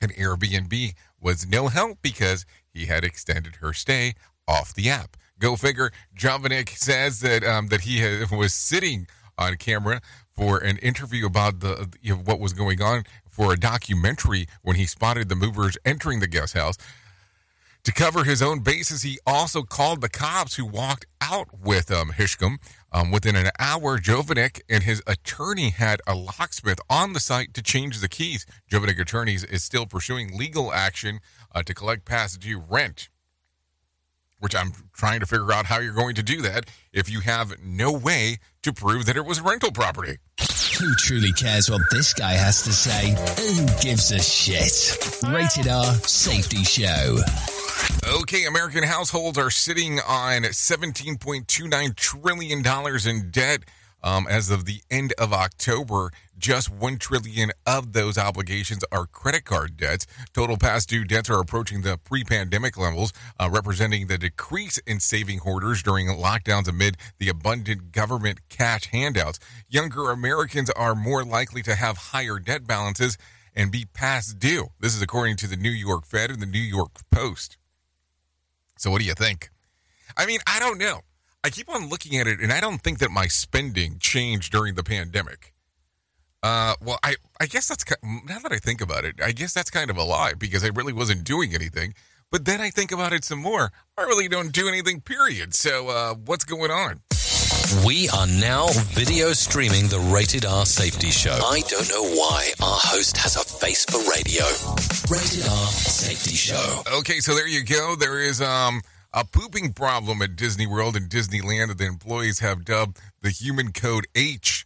And 0.00 0.12
Airbnb 0.14 0.94
was 1.20 1.46
no 1.46 1.68
help 1.68 1.98
because 2.02 2.44
he 2.68 2.86
had 2.86 3.04
extended 3.04 3.56
her 3.56 3.72
stay 3.72 4.14
off 4.46 4.74
the 4.74 4.90
app. 4.90 5.16
Go 5.38 5.56
figure. 5.56 5.90
Jovanik 6.16 6.70
says 6.70 7.20
that 7.20 7.44
um, 7.44 7.68
that 7.68 7.82
he 7.82 7.98
had, 7.98 8.30
was 8.30 8.52
sitting 8.52 9.06
on 9.38 9.56
camera 9.56 10.00
for 10.30 10.58
an 10.58 10.78
interview 10.78 11.26
about 11.26 11.60
the 11.60 11.88
you 12.00 12.14
know, 12.14 12.22
what 12.22 12.40
was 12.40 12.52
going 12.52 12.80
on 12.82 13.04
for 13.28 13.52
a 13.52 13.56
documentary 13.56 14.46
when 14.62 14.76
he 14.76 14.86
spotted 14.86 15.28
the 15.28 15.36
movers 15.36 15.76
entering 15.84 16.20
the 16.20 16.26
guest 16.26 16.54
house. 16.54 16.76
To 17.86 17.92
cover 17.92 18.24
his 18.24 18.42
own 18.42 18.58
bases, 18.64 19.02
he 19.02 19.20
also 19.24 19.62
called 19.62 20.00
the 20.00 20.08
cops 20.08 20.56
who 20.56 20.66
walked 20.66 21.06
out 21.20 21.46
with 21.62 21.88
um, 21.92 22.10
Hirschhorn. 22.10 22.56
Um, 22.90 23.12
within 23.12 23.36
an 23.36 23.50
hour, 23.60 23.96
Jovanik 23.96 24.60
and 24.68 24.82
his 24.82 25.00
attorney 25.06 25.70
had 25.70 26.00
a 26.04 26.16
locksmith 26.16 26.80
on 26.90 27.12
the 27.12 27.20
site 27.20 27.54
to 27.54 27.62
change 27.62 28.00
the 28.00 28.08
keys. 28.08 28.44
Jovanik 28.68 28.98
Attorneys 29.00 29.44
is 29.44 29.62
still 29.62 29.86
pursuing 29.86 30.36
legal 30.36 30.72
action 30.72 31.20
uh, 31.54 31.62
to 31.62 31.74
collect 31.74 32.04
past 32.04 32.40
due 32.40 32.60
rent, 32.68 33.08
which 34.40 34.56
I'm 34.56 34.72
trying 34.92 35.20
to 35.20 35.26
figure 35.26 35.52
out 35.52 35.66
how 35.66 35.78
you're 35.78 35.94
going 35.94 36.16
to 36.16 36.24
do 36.24 36.42
that 36.42 36.68
if 36.92 37.08
you 37.08 37.20
have 37.20 37.54
no 37.62 37.92
way 37.92 38.38
to 38.62 38.72
prove 38.72 39.06
that 39.06 39.16
it 39.16 39.24
was 39.24 39.40
rental 39.40 39.70
property. 39.70 40.16
Who 40.80 40.92
truly 40.96 41.30
cares 41.32 41.70
what 41.70 41.82
this 41.92 42.12
guy 42.12 42.32
has 42.32 42.64
to 42.64 42.72
say? 42.72 43.10
Who 43.10 43.64
gives 43.80 44.10
a 44.10 44.18
shit? 44.18 45.22
Rated 45.32 45.68
R 45.68 45.94
Safety 45.94 46.64
Show. 46.64 47.18
Okay, 48.08 48.44
American 48.44 48.84
households 48.84 49.36
are 49.36 49.50
sitting 49.50 49.98
on 50.00 50.42
$17.29 50.42 51.96
trillion 51.96 53.08
in 53.08 53.30
debt. 53.30 53.60
Um, 54.02 54.26
as 54.28 54.50
of 54.50 54.64
the 54.64 54.82
end 54.90 55.12
of 55.18 55.32
October, 55.32 56.12
just 56.38 56.70
1 56.70 56.98
trillion 56.98 57.50
of 57.66 57.92
those 57.92 58.16
obligations 58.16 58.84
are 58.92 59.06
credit 59.06 59.44
card 59.44 59.76
debts. 59.76 60.06
Total 60.32 60.56
past 60.56 60.88
due 60.88 61.04
debts 61.04 61.28
are 61.30 61.40
approaching 61.40 61.82
the 61.82 61.98
pre-pandemic 61.98 62.76
levels, 62.78 63.12
uh, 63.40 63.48
representing 63.50 64.06
the 64.06 64.18
decrease 64.18 64.78
in 64.86 65.00
saving 65.00 65.38
hoarders 65.38 65.82
during 65.82 66.06
lockdowns 66.06 66.68
amid 66.68 66.96
the 67.18 67.28
abundant 67.28 67.90
government 67.90 68.48
cash 68.48 68.86
handouts. 68.86 69.40
Younger 69.68 70.10
Americans 70.10 70.70
are 70.70 70.94
more 70.94 71.24
likely 71.24 71.62
to 71.62 71.74
have 71.74 71.96
higher 71.96 72.38
debt 72.38 72.66
balances 72.66 73.18
and 73.56 73.72
be 73.72 73.86
past 73.92 74.38
due. 74.38 74.68
This 74.78 74.94
is 74.94 75.02
according 75.02 75.36
to 75.36 75.48
the 75.48 75.56
New 75.56 75.70
York 75.70 76.06
Fed 76.06 76.30
and 76.30 76.40
the 76.40 76.46
New 76.46 76.58
York 76.58 76.92
Post. 77.10 77.56
So, 78.76 78.90
what 78.90 79.00
do 79.00 79.06
you 79.06 79.14
think? 79.14 79.50
I 80.16 80.26
mean, 80.26 80.40
I 80.46 80.58
don't 80.60 80.78
know. 80.78 81.00
I 81.44 81.50
keep 81.50 81.68
on 81.68 81.88
looking 81.88 82.18
at 82.18 82.26
it, 82.26 82.40
and 82.40 82.52
I 82.52 82.60
don't 82.60 82.78
think 82.78 82.98
that 82.98 83.10
my 83.10 83.26
spending 83.26 83.98
changed 83.98 84.52
during 84.52 84.74
the 84.74 84.82
pandemic. 84.82 85.52
Uh, 86.42 86.74
well, 86.82 86.98
I, 87.02 87.16
I 87.40 87.46
guess 87.46 87.68
that's 87.68 87.84
now 88.02 88.38
that 88.38 88.52
I 88.52 88.58
think 88.58 88.80
about 88.80 89.04
it, 89.04 89.16
I 89.22 89.32
guess 89.32 89.52
that's 89.52 89.70
kind 89.70 89.90
of 89.90 89.96
a 89.96 90.02
lie 90.04 90.34
because 90.34 90.64
I 90.64 90.68
really 90.68 90.92
wasn't 90.92 91.24
doing 91.24 91.54
anything. 91.54 91.94
But 92.30 92.44
then 92.44 92.60
I 92.60 92.70
think 92.70 92.92
about 92.92 93.12
it 93.12 93.24
some 93.24 93.38
more. 93.38 93.72
I 93.96 94.02
really 94.02 94.28
don't 94.28 94.52
do 94.52 94.68
anything, 94.68 95.00
period. 95.00 95.54
So, 95.54 95.88
uh, 95.88 96.14
what's 96.14 96.44
going 96.44 96.70
on? 96.70 97.00
We 97.84 98.08
are 98.10 98.28
now 98.28 98.68
video 98.94 99.32
streaming 99.32 99.88
the 99.88 99.98
Rated 99.98 100.44
R 100.44 100.64
Safety 100.64 101.10
Show. 101.10 101.32
I 101.32 101.62
don't 101.68 101.88
know 101.88 102.04
why 102.04 102.52
our 102.62 102.78
host 102.78 103.16
has 103.16 103.34
a 103.34 103.40
face 103.40 103.84
for 103.84 103.98
radio. 104.08 104.44
Rated 105.10 105.48
R 105.48 105.66
Safety 105.72 106.36
Show. 106.36 106.82
Okay, 106.98 107.18
so 107.18 107.34
there 107.34 107.48
you 107.48 107.64
go. 107.64 107.96
There 107.96 108.20
is 108.20 108.40
um 108.40 108.82
a 109.12 109.24
pooping 109.24 109.72
problem 109.72 110.22
at 110.22 110.36
Disney 110.36 110.68
World 110.68 110.94
and 110.94 111.10
Disneyland 111.10 111.68
that 111.68 111.78
the 111.78 111.86
employees 111.86 112.38
have 112.38 112.64
dubbed 112.64 113.00
the 113.22 113.30
Human 113.30 113.72
Code 113.72 114.06
H, 114.14 114.64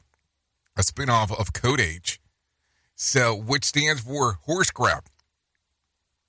a 0.77 0.83
spinoff 0.83 1.33
of 1.39 1.55
Code 1.55 1.81
H. 1.81 2.21
So, 2.97 3.35
which 3.35 3.65
stands 3.65 4.03
for 4.03 4.35
horse 4.45 4.71
crap. 4.71 5.09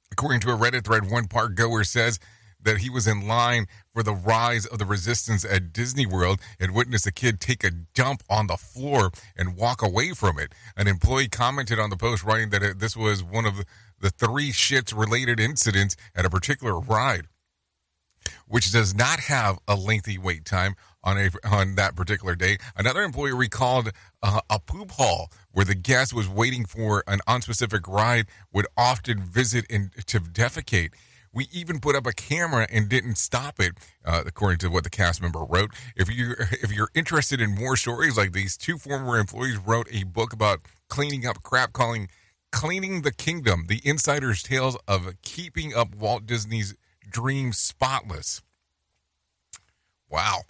According 0.10 0.40
to 0.42 0.54
a 0.54 0.58
Reddit 0.58 0.86
thread, 0.86 1.12
one 1.12 1.28
park 1.28 1.56
goer 1.56 1.84
says 1.84 2.18
that 2.64 2.78
he 2.78 2.90
was 2.90 3.08
in 3.08 3.28
line 3.28 3.66
for 3.94 4.04
the 4.04 4.14
rise 4.14 4.66
of 4.66 4.80
the 4.80 4.86
resistance 4.86 5.44
at 5.46 5.74
Disney 5.74 6.06
World 6.06 6.40
and 6.60 6.74
witnessed 6.74 7.08
a 7.08 7.12
kid 7.12 7.40
take 7.40 7.64
a 7.64 7.72
dump 7.72 8.24
on 8.30 8.48
the 8.48 8.58
floor 8.58 9.12
and 9.36 9.56
walk 9.56 9.82
away 9.82 10.12
from 10.12 10.40
it. 10.40 10.54
An 10.78 10.88
employee 10.88 11.28
commented 11.28 11.80
on 11.80 11.90
the 11.90 11.98
post, 11.98 12.24
writing 12.24 12.50
that 12.52 12.80
this 12.80 12.96
was 12.96 13.24
one 13.24 13.46
of 13.46 13.64
the 14.00 14.10
three 14.10 14.52
shits 14.52 14.98
related 14.98 15.40
incidents 15.40 15.96
at 16.16 16.26
a 16.26 16.30
particular 16.30 16.80
ride, 16.80 17.28
which 18.48 18.72
does 18.72 18.96
not 18.96 19.20
have 19.20 19.60
a 19.68 19.76
lengthy 19.76 20.18
wait 20.18 20.46
time 20.46 20.76
on 21.04 21.18
a 21.18 21.30
on 21.44 21.76
that 21.76 21.96
particular 21.96 22.36
day. 22.36 22.58
Another 22.76 23.02
employee 23.02 23.34
recalled 23.34 23.92
uh, 24.22 24.42
a 24.50 24.60
poop 24.60 24.92
hall 24.92 25.32
where 25.52 25.66
the 25.66 25.76
guest 25.76 26.14
was 26.14 26.30
waiting 26.30 26.66
for 26.66 27.04
an 27.08 27.20
unspecific 27.28 27.88
ride 27.88 28.28
would 28.54 28.68
often 28.78 29.22
visit 29.22 29.66
and 29.70 29.92
to 30.08 30.20
defecate. 30.20 30.92
We 31.34 31.48
even 31.52 31.80
put 31.80 31.96
up 31.96 32.06
a 32.06 32.12
camera 32.12 32.68
and 32.70 32.90
didn't 32.90 33.16
stop 33.16 33.60
it, 33.60 33.78
uh, 34.04 34.24
according 34.26 34.60
to 34.60 34.70
what 34.70 34.84
the 34.84 34.90
cast 34.90 35.22
member 35.22 35.44
wrote. 35.44 35.72
If 35.96 36.14
you 36.14 36.34
if 36.52 36.72
you're 36.72 36.90
interested 36.94 37.40
in 37.40 37.56
more 37.56 37.76
stories 37.78 38.18
like 38.18 38.34
these, 38.34 38.58
two 38.58 38.78
former 38.78 39.18
employees 39.18 39.58
wrote 39.58 39.88
a 39.92 40.04
book 40.04 40.34
about 40.34 40.60
cleaning 40.90 41.26
up 41.26 41.42
crap, 41.44 41.74
calling 41.74 42.10
"Cleaning 42.52 43.04
the 43.04 43.14
Kingdom: 43.14 43.66
The 43.68 43.82
Insider's 43.84 44.44
Tales 44.44 44.78
of 44.88 45.14
Keeping 45.22 45.74
Up 45.74 45.96
Walt 45.96 46.26
Disney's 46.26 46.76
Dream 47.10 47.54
Spotless." 47.54 48.42
Wow, 50.10 50.42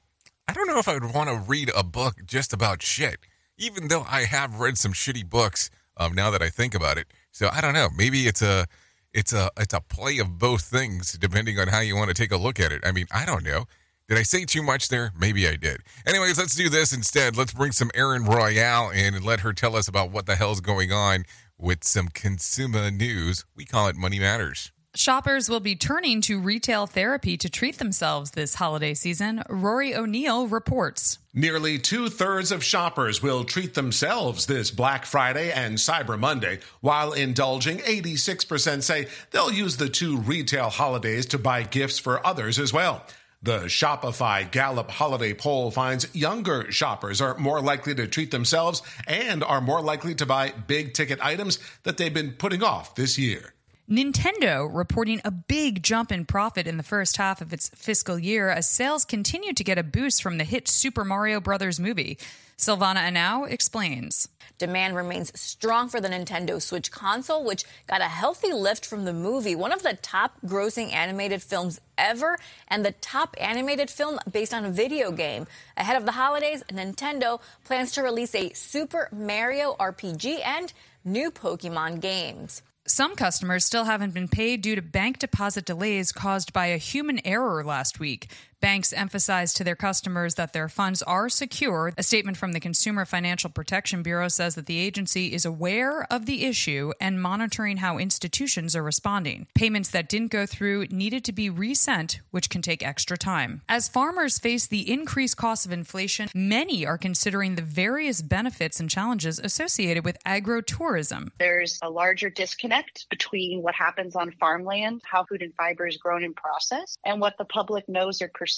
I 0.47 0.53
don't 0.53 0.67
know 0.67 0.79
if 0.79 0.87
I 0.87 0.95
would 0.95 1.13
want 1.13 1.29
to 1.29 1.35
read 1.35 1.71
a 1.75 1.83
book 1.83 2.25
just 2.25 2.53
about 2.53 2.81
shit, 2.81 3.19
even 3.57 3.87
though 3.87 4.03
I 4.09 4.23
have 4.23 4.59
read 4.59 4.77
some 4.77 4.93
shitty 4.93 5.29
books. 5.29 5.69
Um, 5.97 6.15
now 6.15 6.31
that 6.31 6.41
I 6.41 6.49
think 6.49 6.73
about 6.73 6.97
it, 6.97 7.07
so 7.31 7.49
I 7.53 7.61
don't 7.61 7.73
know. 7.73 7.89
Maybe 7.95 8.25
it's 8.25 8.41
a 8.41 8.65
it's 9.13 9.33
a 9.33 9.49
it's 9.57 9.73
a 9.73 9.81
play 9.81 10.19
of 10.19 10.37
both 10.37 10.61
things 10.61 11.13
depending 11.13 11.59
on 11.59 11.67
how 11.67 11.79
you 11.79 11.95
want 11.95 12.09
to 12.09 12.13
take 12.13 12.31
a 12.31 12.37
look 12.37 12.59
at 12.59 12.71
it. 12.71 12.81
I 12.85 12.91
mean, 12.91 13.07
I 13.11 13.25
don't 13.25 13.43
know. 13.43 13.65
Did 14.07 14.17
I 14.17 14.23
say 14.23 14.43
too 14.43 14.61
much 14.61 14.89
there? 14.89 15.13
Maybe 15.17 15.47
I 15.47 15.55
did. 15.55 15.83
Anyways, 16.05 16.37
let's 16.37 16.55
do 16.55 16.69
this 16.69 16.91
instead. 16.91 17.37
Let's 17.37 17.53
bring 17.53 17.71
some 17.71 17.91
Erin 17.95 18.25
Royale 18.25 18.89
in 18.89 19.15
and 19.15 19.23
let 19.23 19.39
her 19.39 19.53
tell 19.53 19.75
us 19.75 19.87
about 19.87 20.11
what 20.11 20.25
the 20.25 20.35
hell's 20.35 20.59
going 20.59 20.91
on 20.91 21.23
with 21.57 21.83
some 21.83 22.09
consumer 22.09 22.91
news. 22.91 23.45
We 23.55 23.63
call 23.63 23.87
it 23.87 23.95
Money 23.95 24.19
Matters. 24.19 24.73
Shoppers 24.93 25.47
will 25.47 25.61
be 25.61 25.77
turning 25.77 26.19
to 26.23 26.37
retail 26.37 26.85
therapy 26.85 27.37
to 27.37 27.49
treat 27.49 27.77
themselves 27.77 28.31
this 28.31 28.55
holiday 28.55 28.93
season, 28.93 29.41
Rory 29.47 29.95
O'Neill 29.95 30.47
reports. 30.47 31.17
Nearly 31.33 31.79
two 31.79 32.09
thirds 32.09 32.51
of 32.51 32.61
shoppers 32.61 33.23
will 33.23 33.45
treat 33.45 33.73
themselves 33.73 34.47
this 34.47 34.69
Black 34.69 35.05
Friday 35.05 35.49
and 35.53 35.77
Cyber 35.77 36.19
Monday, 36.19 36.59
while 36.81 37.13
indulging, 37.13 37.77
86% 37.77 38.83
say 38.83 39.07
they'll 39.31 39.49
use 39.49 39.77
the 39.77 39.87
two 39.87 40.17
retail 40.17 40.69
holidays 40.69 41.25
to 41.27 41.39
buy 41.39 41.63
gifts 41.63 41.97
for 41.97 42.27
others 42.27 42.59
as 42.59 42.73
well. 42.73 43.05
The 43.41 43.61
Shopify 43.69 44.51
Gallup 44.51 44.91
holiday 44.91 45.33
poll 45.33 45.71
finds 45.71 46.13
younger 46.13 46.69
shoppers 46.69 47.21
are 47.21 47.37
more 47.37 47.61
likely 47.61 47.95
to 47.95 48.07
treat 48.07 48.31
themselves 48.31 48.81
and 49.07 49.41
are 49.41 49.61
more 49.61 49.81
likely 49.81 50.15
to 50.15 50.25
buy 50.25 50.53
big 50.67 50.93
ticket 50.93 51.23
items 51.23 51.59
that 51.83 51.95
they've 51.95 52.13
been 52.13 52.33
putting 52.33 52.61
off 52.61 52.93
this 52.95 53.17
year. 53.17 53.53
Nintendo 53.91 54.69
reporting 54.71 55.19
a 55.25 55.31
big 55.31 55.83
jump 55.83 56.13
in 56.13 56.23
profit 56.23 56.65
in 56.65 56.77
the 56.77 56.83
first 56.83 57.17
half 57.17 57.41
of 57.41 57.51
its 57.51 57.67
fiscal 57.75 58.17
year 58.17 58.49
as 58.49 58.65
sales 58.65 59.03
continue 59.03 59.51
to 59.51 59.65
get 59.65 59.77
a 59.77 59.83
boost 59.83 60.23
from 60.23 60.37
the 60.37 60.45
hit 60.45 60.69
Super 60.69 61.03
Mario 61.03 61.41
Bros. 61.41 61.77
movie. 61.77 62.17
Silvana 62.57 62.99
Anau 62.99 63.51
explains. 63.51 64.29
Demand 64.57 64.95
remains 64.95 65.37
strong 65.37 65.89
for 65.89 65.99
the 65.99 66.07
Nintendo 66.07 66.61
Switch 66.61 66.89
console, 66.89 67.43
which 67.43 67.65
got 67.85 67.99
a 67.99 68.05
healthy 68.05 68.53
lift 68.53 68.85
from 68.85 69.03
the 69.03 69.11
movie, 69.11 69.55
one 69.55 69.73
of 69.73 69.83
the 69.83 69.97
top 70.01 70.39
grossing 70.45 70.93
animated 70.93 71.43
films 71.43 71.81
ever, 71.97 72.37
and 72.69 72.85
the 72.85 72.93
top 72.93 73.35
animated 73.41 73.89
film 73.89 74.19
based 74.31 74.53
on 74.53 74.63
a 74.63 74.71
video 74.71 75.11
game. 75.11 75.47
Ahead 75.75 75.97
of 75.97 76.05
the 76.05 76.13
holidays, 76.13 76.63
Nintendo 76.69 77.41
plans 77.65 77.91
to 77.91 78.03
release 78.03 78.33
a 78.35 78.53
Super 78.53 79.09
Mario 79.11 79.75
RPG 79.77 80.39
and 80.45 80.71
new 81.03 81.29
Pokemon 81.29 81.99
games. 81.99 82.61
Some 82.93 83.15
customers 83.15 83.63
still 83.63 83.85
haven't 83.85 84.13
been 84.13 84.27
paid 84.27 84.61
due 84.61 84.75
to 84.75 84.81
bank 84.81 85.17
deposit 85.17 85.63
delays 85.63 86.11
caused 86.11 86.51
by 86.51 86.65
a 86.65 86.77
human 86.77 87.25
error 87.25 87.63
last 87.63 88.01
week. 88.01 88.29
Banks 88.61 88.93
emphasize 88.93 89.55
to 89.55 89.63
their 89.63 89.75
customers 89.75 90.35
that 90.35 90.53
their 90.53 90.69
funds 90.69 91.01
are 91.01 91.29
secure. 91.29 91.93
A 91.97 92.03
statement 92.03 92.37
from 92.37 92.51
the 92.51 92.59
Consumer 92.59 93.05
Financial 93.05 93.49
Protection 93.49 94.03
Bureau 94.03 94.27
says 94.27 94.53
that 94.53 94.67
the 94.67 94.77
agency 94.77 95.33
is 95.33 95.45
aware 95.45 96.05
of 96.13 96.27
the 96.27 96.45
issue 96.45 96.91
and 97.01 97.19
monitoring 97.19 97.77
how 97.77 97.97
institutions 97.97 98.75
are 98.75 98.83
responding. 98.83 99.47
Payments 99.55 99.89
that 99.89 100.07
didn't 100.07 100.29
go 100.29 100.45
through 100.45 100.85
needed 100.91 101.25
to 101.25 101.31
be 101.31 101.49
resent, 101.49 102.21
which 102.29 102.51
can 102.51 102.61
take 102.61 102.85
extra 102.85 103.17
time. 103.17 103.61
As 103.67 103.89
farmers 103.89 104.37
face 104.37 104.67
the 104.67 104.91
increased 104.91 105.37
cost 105.37 105.65
of 105.65 105.71
inflation, 105.71 106.29
many 106.35 106.85
are 106.85 106.99
considering 106.99 107.55
the 107.55 107.63
various 107.63 108.21
benefits 108.21 108.79
and 108.79 108.91
challenges 108.91 109.39
associated 109.39 110.05
with 110.05 110.23
agrotourism. 110.23 111.31
There's 111.39 111.79
a 111.81 111.89
larger 111.89 112.29
disconnect 112.29 113.09
between 113.09 113.63
what 113.63 113.73
happens 113.73 114.15
on 114.15 114.29
farmland, 114.39 115.01
how 115.03 115.23
food 115.23 115.41
and 115.41 115.55
fiber 115.55 115.87
is 115.87 115.97
grown 115.97 116.23
and 116.23 116.35
processed, 116.35 116.99
and 117.03 117.19
what 117.19 117.39
the 117.39 117.45
public 117.45 117.89
knows 117.89 118.21
or 118.21 118.27
perceives 118.27 118.50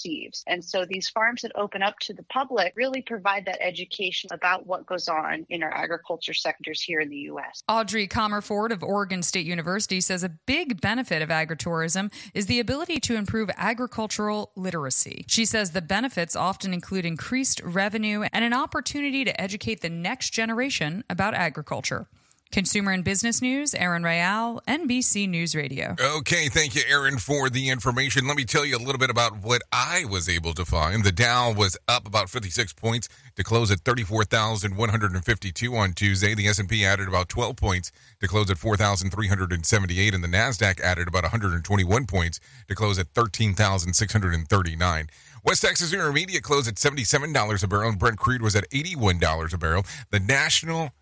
And 0.46 0.64
so 0.64 0.84
these 0.84 1.08
farms 1.08 1.42
that 1.42 1.52
open 1.54 1.82
up 1.82 1.98
to 2.00 2.12
the 2.12 2.22
public 2.24 2.72
really 2.76 3.02
provide 3.02 3.44
that 3.46 3.58
education 3.60 4.30
about 4.32 4.66
what 4.66 4.86
goes 4.86 5.08
on 5.08 5.46
in 5.48 5.62
our 5.62 5.72
agriculture 5.72 6.34
sectors 6.34 6.80
here 6.80 7.00
in 7.00 7.08
the 7.08 7.16
U.S. 7.16 7.62
Audrey 7.68 8.08
Comerford 8.08 8.70
of 8.70 8.82
Oregon 8.82 9.22
State 9.22 9.46
University 9.46 10.00
says 10.00 10.22
a 10.22 10.28
big 10.28 10.80
benefit 10.80 11.22
of 11.22 11.28
agritourism 11.28 12.12
is 12.32 12.46
the 12.46 12.60
ability 12.60 13.00
to 13.00 13.16
improve 13.16 13.50
agricultural 13.56 14.52
literacy. 14.56 15.24
She 15.28 15.44
says 15.44 15.70
the 15.70 15.82
benefits 15.82 16.36
often 16.36 16.72
include 16.74 17.04
increased 17.04 17.60
revenue 17.62 18.24
and 18.32 18.44
an 18.44 18.52
opportunity 18.52 19.24
to 19.24 19.40
educate 19.40 19.80
the 19.80 19.90
next 19.90 20.30
generation 20.30 21.04
about 21.08 21.34
agriculture. 21.34 22.08
Consumer 22.54 22.92
and 22.92 23.02
Business 23.02 23.42
News, 23.42 23.74
Aaron 23.74 24.04
Real, 24.04 24.62
NBC 24.68 25.28
News 25.28 25.56
Radio. 25.56 25.96
Okay, 26.18 26.48
thank 26.48 26.76
you, 26.76 26.82
Aaron, 26.88 27.18
for 27.18 27.50
the 27.50 27.68
information. 27.68 28.28
Let 28.28 28.36
me 28.36 28.44
tell 28.44 28.64
you 28.64 28.76
a 28.76 28.78
little 28.78 29.00
bit 29.00 29.10
about 29.10 29.38
what 29.42 29.62
I 29.72 30.04
was 30.08 30.28
able 30.28 30.54
to 30.54 30.64
find. 30.64 31.02
The 31.02 31.10
Dow 31.10 31.52
was 31.52 31.76
up 31.88 32.06
about 32.06 32.30
56 32.30 32.72
points 32.74 33.08
to 33.34 33.42
close 33.42 33.72
at 33.72 33.80
34,152 33.80 35.74
on 35.74 35.94
Tuesday. 35.94 36.36
The 36.36 36.46
S&P 36.46 36.84
added 36.86 37.08
about 37.08 37.28
12 37.28 37.56
points 37.56 37.90
to 38.20 38.28
close 38.28 38.48
at 38.52 38.58
4,378, 38.58 40.14
and 40.14 40.22
the 40.22 40.28
Nasdaq 40.28 40.80
added 40.80 41.08
about 41.08 41.24
121 41.24 42.06
points 42.06 42.38
to 42.68 42.76
close 42.76 43.00
at 43.00 43.08
13,639. 43.14 45.08
West 45.42 45.62
Texas 45.62 45.92
Intermediate 45.92 46.44
closed 46.44 46.68
at 46.68 46.76
$77 46.76 47.64
a 47.64 47.66
barrel, 47.66 47.88
and 47.88 47.98
Brent 47.98 48.18
crude 48.18 48.42
was 48.42 48.54
at 48.54 48.70
$81 48.70 49.52
a 49.52 49.58
barrel. 49.58 49.84
The 50.12 50.20
national 50.20 50.92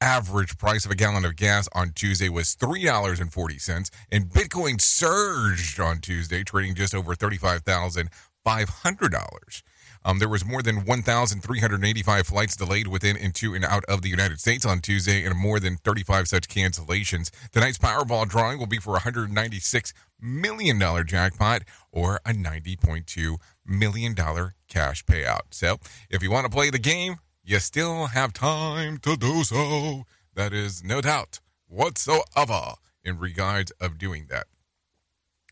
average 0.00 0.56
price 0.58 0.84
of 0.84 0.90
a 0.90 0.94
gallon 0.94 1.24
of 1.24 1.36
gas 1.36 1.68
on 1.72 1.92
Tuesday 1.92 2.28
was 2.28 2.54
$3.40, 2.56 3.90
and 4.10 4.26
Bitcoin 4.26 4.80
surged 4.80 5.78
on 5.80 6.00
Tuesday, 6.00 6.44
trading 6.44 6.74
just 6.74 6.94
over 6.94 7.14
$35,500. 7.14 9.62
Um, 10.04 10.18
there 10.18 10.28
was 10.28 10.44
more 10.44 10.62
than 10.62 10.84
1,385 10.84 12.26
flights 12.26 12.56
delayed 12.56 12.86
within 12.86 13.16
and 13.16 13.34
to 13.34 13.54
and 13.54 13.64
out 13.64 13.84
of 13.86 14.02
the 14.02 14.08
United 14.08 14.40
States 14.40 14.64
on 14.64 14.80
Tuesday, 14.80 15.24
and 15.24 15.36
more 15.36 15.60
than 15.60 15.76
35 15.76 16.28
such 16.28 16.48
cancellations. 16.48 17.30
Tonight's 17.50 17.78
Powerball 17.78 18.28
drawing 18.28 18.58
will 18.58 18.66
be 18.66 18.78
for 18.78 18.90
a 18.90 19.04
196 19.04 19.92
million 20.20 20.78
dollar 20.78 21.04
jackpot 21.04 21.62
or 21.92 22.20
a 22.24 22.32
90.2 22.32 23.36
million 23.66 24.14
dollar 24.14 24.54
cash 24.68 25.04
payout. 25.04 25.40
So, 25.50 25.78
if 26.10 26.22
you 26.22 26.30
want 26.30 26.44
to 26.44 26.50
play 26.50 26.70
the 26.70 26.78
game, 26.78 27.16
you 27.48 27.58
still 27.60 28.08
have 28.08 28.34
time 28.34 28.98
to 28.98 29.16
do 29.16 29.42
so. 29.42 30.04
That 30.34 30.52
is 30.52 30.84
no 30.84 31.00
doubt 31.00 31.40
whatsoever 31.66 32.74
in 33.02 33.18
regards 33.18 33.70
of 33.80 33.96
doing 33.96 34.26
that. 34.28 34.48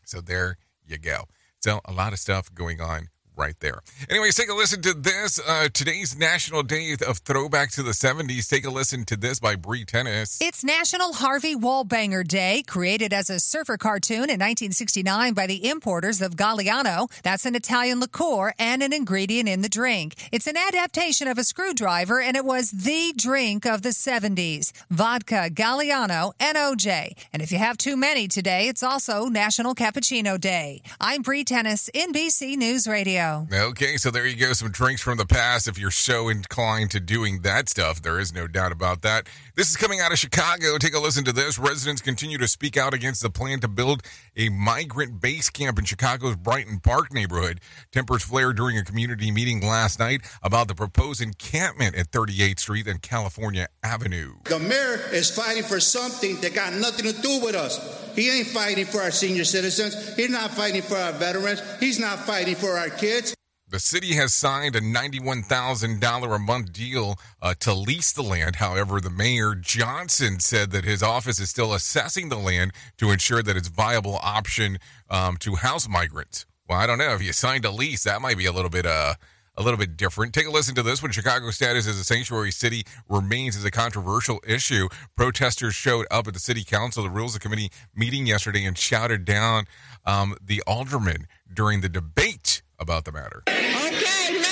So 0.05 0.21
there 0.21 0.57
you 0.85 0.99
go. 0.99 1.23
So 1.59 1.81
a 1.85 1.91
lot 1.91 2.13
of 2.13 2.19
stuff 2.19 2.53
going 2.53 2.79
on 2.79 3.07
right 3.37 3.57
there. 3.59 3.81
Anyways, 4.09 4.35
take 4.35 4.49
a 4.49 4.53
listen 4.53 4.81
to 4.81 4.93
this. 4.93 5.39
Uh, 5.39 5.67
today's 5.71 6.17
National 6.17 6.63
Day 6.63 6.95
of 7.07 7.19
Throwback 7.19 7.71
to 7.71 7.83
the 7.83 7.91
70s. 7.91 8.49
Take 8.49 8.65
a 8.65 8.69
listen 8.69 9.05
to 9.05 9.15
this 9.15 9.39
by 9.39 9.55
Bree 9.55 9.85
Tennis. 9.85 10.39
It's 10.41 10.63
National 10.63 11.13
Harvey 11.13 11.55
Wallbanger 11.55 12.27
Day, 12.27 12.63
created 12.67 13.13
as 13.13 13.29
a 13.29 13.39
surfer 13.39 13.77
cartoon 13.77 14.29
in 14.29 14.39
1969 14.39 15.33
by 15.33 15.45
the 15.45 15.69
importers 15.69 16.21
of 16.21 16.35
Galliano. 16.35 17.09
That's 17.21 17.45
an 17.45 17.55
Italian 17.55 17.99
liqueur 17.99 18.53
and 18.57 18.81
an 18.81 18.91
ingredient 18.91 19.47
in 19.47 19.61
the 19.61 19.69
drink. 19.69 20.15
It's 20.31 20.47
an 20.47 20.57
adaptation 20.57 21.27
of 21.27 21.37
a 21.37 21.43
screwdriver, 21.43 22.19
and 22.19 22.35
it 22.35 22.45
was 22.45 22.71
the 22.71 23.13
drink 23.15 23.65
of 23.65 23.83
the 23.83 23.89
70s. 23.89 24.71
Vodka, 24.89 25.49
Galliano, 25.51 26.33
and 26.39 26.57
OJ. 26.57 27.13
And 27.31 27.41
if 27.41 27.51
you 27.51 27.59
have 27.59 27.77
too 27.77 27.95
many 27.95 28.27
today, 28.27 28.67
it's 28.67 28.83
also 28.83 29.25
National 29.25 29.75
Cappuccino 29.75 30.39
Day. 30.39 30.81
I'm 30.99 31.21
Bree 31.21 31.43
Tennis, 31.43 31.89
NBC 31.93 32.57
News 32.57 32.87
Radio. 32.87 33.26
Okay, 33.51 33.97
so 33.97 34.11
there 34.11 34.25
you 34.25 34.35
go. 34.35 34.53
Some 34.53 34.71
drinks 34.71 35.01
from 35.01 35.17
the 35.17 35.25
past. 35.25 35.67
If 35.67 35.77
you're 35.77 35.91
so 35.91 36.29
inclined 36.29 36.91
to 36.91 36.99
doing 36.99 37.41
that 37.41 37.69
stuff, 37.69 38.01
there 38.01 38.19
is 38.19 38.33
no 38.33 38.47
doubt 38.47 38.71
about 38.71 39.01
that. 39.01 39.27
This 39.55 39.69
is 39.69 39.77
coming 39.77 39.99
out 39.99 40.11
of 40.11 40.19
Chicago. 40.19 40.77
Take 40.77 40.93
a 40.95 40.99
listen 40.99 41.23
to 41.25 41.31
this. 41.31 41.59
Residents 41.59 42.01
continue 42.01 42.37
to 42.37 42.47
speak 42.47 42.77
out 42.77 42.93
against 42.93 43.21
the 43.21 43.29
plan 43.29 43.59
to 43.59 43.67
build 43.67 44.03
a 44.35 44.49
migrant 44.49 45.21
base 45.21 45.49
camp 45.49 45.79
in 45.79 45.85
Chicago's 45.85 46.35
Brighton 46.35 46.79
Park 46.79 47.13
neighborhood. 47.13 47.59
Tempers 47.91 48.23
flared 48.23 48.57
during 48.57 48.77
a 48.77 48.83
community 48.83 49.31
meeting 49.31 49.61
last 49.61 49.99
night 49.99 50.21
about 50.41 50.67
the 50.67 50.75
proposed 50.75 51.21
encampment 51.21 51.95
at 51.95 52.11
38th 52.11 52.59
Street 52.59 52.87
and 52.87 53.01
California 53.01 53.67
Avenue. 53.83 54.35
The 54.45 54.59
mayor 54.59 54.99
is 55.11 55.29
fighting 55.29 55.63
for 55.63 55.79
something 55.79 56.39
that 56.41 56.53
got 56.53 56.73
nothing 56.73 57.11
to 57.11 57.21
do 57.21 57.41
with 57.41 57.55
us. 57.55 58.06
He 58.17 58.31
ain't 58.31 58.47
fighting 58.47 58.85
for 58.85 58.99
our 58.99 59.11
senior 59.11 59.43
citizens. 59.43 60.15
He's 60.15 60.31
not 60.31 60.49
fighting 60.49 60.81
for 60.81 60.97
our 60.97 61.11
veterans. 61.11 61.61
He's 61.79 61.99
not 61.99 62.17
fighting 62.17 62.55
for 62.55 62.71
our 62.71 62.89
kids. 62.89 63.35
The 63.69 63.79
city 63.79 64.15
has 64.15 64.33
signed 64.33 64.75
a 64.75 64.81
$91,000 64.81 66.35
a 66.35 66.39
month 66.39 66.73
deal 66.73 67.19
uh, 67.43 67.53
to 67.59 67.75
lease 67.75 68.11
the 68.13 68.23
land. 68.23 68.55
However, 68.55 68.99
the 68.99 69.11
mayor 69.11 69.53
Johnson 69.53 70.39
said 70.39 70.71
that 70.71 70.83
his 70.83 71.03
office 71.03 71.39
is 71.39 71.51
still 71.51 71.73
assessing 71.73 72.29
the 72.29 72.37
land 72.37 72.71
to 72.97 73.11
ensure 73.11 73.43
that 73.43 73.55
it's 73.55 73.67
viable 73.67 74.15
option 74.23 74.79
um, 75.11 75.37
to 75.37 75.55
house 75.55 75.87
migrants. 75.87 76.47
Well, 76.67 76.79
I 76.79 76.87
don't 76.87 76.97
know 76.97 77.13
if 77.13 77.21
you 77.21 77.33
signed 77.33 77.65
a 77.65 77.71
lease, 77.71 78.05
that 78.05 78.21
might 78.21 78.37
be 78.37 78.47
a 78.47 78.51
little 78.51 78.71
bit 78.71 78.87
uh, 78.87 79.13
a 79.57 79.63
little 79.63 79.77
bit 79.77 79.97
different. 79.97 80.33
Take 80.33 80.47
a 80.47 80.51
listen 80.51 80.75
to 80.75 80.83
this. 80.83 81.01
When 81.01 81.11
Chicago 81.11 81.49
status 81.51 81.87
as 81.87 81.97
a 81.99 82.03
sanctuary 82.03 82.51
city 82.51 82.85
remains 83.09 83.57
as 83.57 83.65
a 83.65 83.71
controversial 83.71 84.39
issue, 84.47 84.87
protesters 85.15 85.75
showed 85.75 86.05
up 86.11 86.27
at 86.27 86.33
the 86.33 86.39
city 86.39 86.63
council, 86.63 87.03
the 87.03 87.09
rules 87.09 87.35
of 87.35 87.41
committee 87.41 87.71
meeting 87.95 88.27
yesterday, 88.27 88.65
and 88.65 88.77
shouted 88.77 89.25
down 89.25 89.65
um, 90.05 90.35
the 90.41 90.61
alderman 90.67 91.27
during 91.51 91.81
the 91.81 91.89
debate 91.89 92.61
about 92.79 93.05
the 93.05 93.11
matter. 93.11 93.43
Okay, 93.47 94.43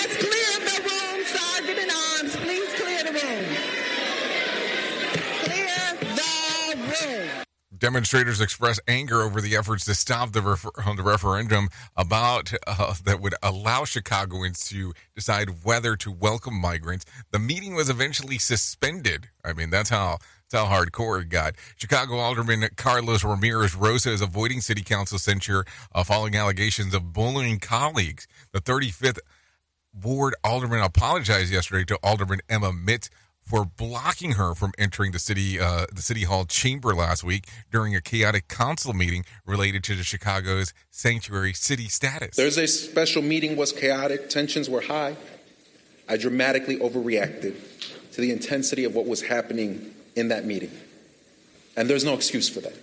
Demonstrators 7.77 8.41
expressed 8.41 8.81
anger 8.87 9.21
over 9.21 9.41
the 9.41 9.55
efforts 9.55 9.85
to 9.85 9.95
stop 9.95 10.31
the, 10.31 10.41
refer- 10.41 10.71
the 10.95 11.03
referendum 11.03 11.69
about 11.95 12.53
uh, 12.67 12.93
that 13.05 13.21
would 13.21 13.35
allow 13.43 13.85
Chicagoans 13.85 14.65
to 14.69 14.93
decide 15.15 15.63
whether 15.63 15.95
to 15.97 16.11
welcome 16.11 16.59
migrants. 16.59 17.05
The 17.31 17.39
meeting 17.39 17.75
was 17.75 17.89
eventually 17.89 18.37
suspended. 18.37 19.29
I 19.43 19.53
mean, 19.53 19.69
that's 19.69 19.89
how 19.89 20.19
how 20.53 20.65
hardcore 20.65 21.21
it 21.21 21.29
got. 21.29 21.55
Chicago 21.75 22.15
Alderman 22.15 22.65
Carlos 22.77 23.23
Ramirez 23.23 23.75
Rosa 23.75 24.11
is 24.11 24.21
avoiding 24.21 24.61
city 24.61 24.83
council 24.83 25.19
censure 25.19 25.65
uh, 25.93 26.03
following 26.03 26.35
allegations 26.35 26.93
of 26.93 27.11
bullying 27.11 27.59
colleagues. 27.59 28.25
The 28.53 28.61
35th 28.61 29.19
ward 30.01 30.35
alderman 30.43 30.81
apologized 30.81 31.51
yesterday 31.51 31.85
to 31.85 31.99
Alderman 32.03 32.39
Emma 32.49 32.71
Mitts 32.71 33.09
for 33.45 33.65
blocking 33.65 34.33
her 34.33 34.55
from 34.55 34.73
entering 34.77 35.11
the 35.11 35.19
city 35.19 35.59
uh, 35.59 35.85
the 35.93 36.01
city 36.01 36.23
hall 36.23 36.45
chamber 36.45 36.95
last 36.95 37.23
week 37.23 37.47
during 37.71 37.95
a 37.95 38.01
chaotic 38.01 38.47
council 38.47 38.93
meeting 38.93 39.23
related 39.45 39.83
to 39.83 39.95
the 39.95 40.03
Chicago's 40.03 40.73
sanctuary 40.89 41.53
city 41.53 41.87
status. 41.87 42.35
Thursday's 42.35 42.89
special 42.89 43.21
meeting 43.21 43.55
was 43.55 43.71
chaotic. 43.71 44.29
Tensions 44.29 44.69
were 44.69 44.81
high. 44.81 45.15
I 46.07 46.17
dramatically 46.17 46.77
overreacted 46.77 47.55
to 48.13 48.21
the 48.21 48.31
intensity 48.31 48.83
of 48.83 48.95
what 48.95 49.05
was 49.05 49.23
happening 49.23 49.93
in 50.15 50.29
that 50.29 50.45
meeting. 50.45 50.71
And 51.75 51.89
there's 51.89 52.05
no 52.05 52.13
excuse 52.13 52.47
for 52.47 52.61
that. 52.61 52.75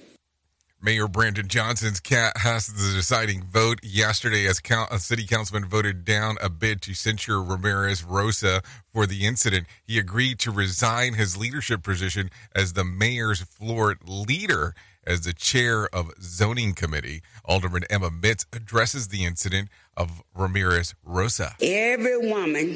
Mayor 0.84 1.06
Brandon 1.06 1.46
Johnson's 1.46 2.00
cat 2.00 2.38
has 2.38 2.66
the 2.66 2.92
deciding 2.92 3.44
vote 3.44 3.78
yesterday 3.84 4.48
as 4.48 4.60
a 4.90 4.98
city 4.98 5.24
councilman 5.24 5.68
voted 5.68 6.04
down 6.04 6.38
a 6.40 6.50
bid 6.50 6.82
to 6.82 6.92
censure 6.92 7.40
Ramirez 7.40 8.02
Rosa 8.02 8.62
for 8.92 9.06
the 9.06 9.24
incident. 9.24 9.68
He 9.84 10.00
agreed 10.00 10.40
to 10.40 10.50
resign 10.50 11.14
his 11.14 11.36
leadership 11.36 11.84
position 11.84 12.30
as 12.52 12.72
the 12.72 12.82
mayor's 12.82 13.42
floor 13.42 13.94
leader 14.04 14.74
as 15.06 15.20
the 15.20 15.32
chair 15.32 15.86
of 15.94 16.10
zoning 16.20 16.74
committee. 16.74 17.22
Alderman 17.44 17.84
Emma 17.88 18.10
Mitz 18.10 18.44
addresses 18.52 19.06
the 19.06 19.24
incident 19.24 19.68
of 19.96 20.20
Ramirez 20.34 20.96
Rosa. 21.04 21.54
Every 21.62 22.18
woman 22.18 22.74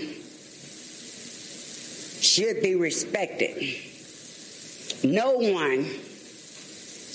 should 2.20 2.62
be 2.62 2.76
respected. 2.76 3.56
No 5.02 5.32
one 5.32 5.86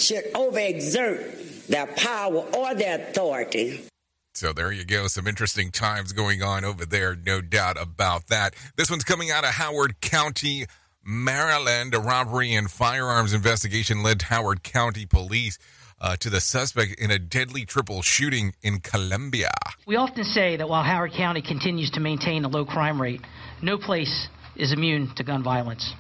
should 0.02 0.26
overexert 0.34 1.68
their 1.68 1.88
power 1.88 2.46
or 2.56 2.76
their 2.76 3.10
authority. 3.10 3.82
So 4.34 4.54
there 4.54 4.72
you 4.72 4.86
go. 4.86 5.08
Some 5.08 5.28
interesting 5.28 5.72
times 5.72 6.14
going 6.14 6.42
on 6.42 6.64
over 6.64 6.86
there, 6.86 7.16
no 7.16 7.42
doubt 7.42 7.80
about 7.80 8.28
that. 8.28 8.56
This 8.78 8.90
one's 8.90 9.04
coming 9.04 9.30
out 9.30 9.44
of 9.44 9.52
Howard 9.52 10.00
County, 10.02 10.66
Maryland. 11.04 11.94
A 11.94 12.00
robbery 12.00 12.54
and 12.54 12.72
firearms 12.72 13.34
investigation 13.34 14.04
led 14.04 14.22
Howard 14.24 14.64
County 14.64 15.06
Police 15.06 15.60
uh, 16.00 16.16
to 16.18 16.30
the 16.30 16.42
suspect 16.42 17.00
in 17.00 17.12
a 17.12 17.20
deadly 17.20 17.66
triple 17.66 18.02
shooting 18.02 18.54
in 18.64 18.80
Columbia. 18.80 19.52
We 19.86 19.98
often 19.98 20.24
say 20.24 20.58
that 20.58 20.68
while 20.68 20.84
Howard 20.84 21.12
County 21.14 21.42
continues 21.42 21.92
to 21.92 22.00
maintain 22.00 22.46
a 22.46 22.48
low 22.48 22.66
crime 22.66 23.02
rate, 23.02 23.22
no 23.62 23.78
place 23.78 24.28
is 24.56 24.72
immune 24.72 25.14
to 25.16 25.24
gun 25.24 25.44
violence. 25.44 25.94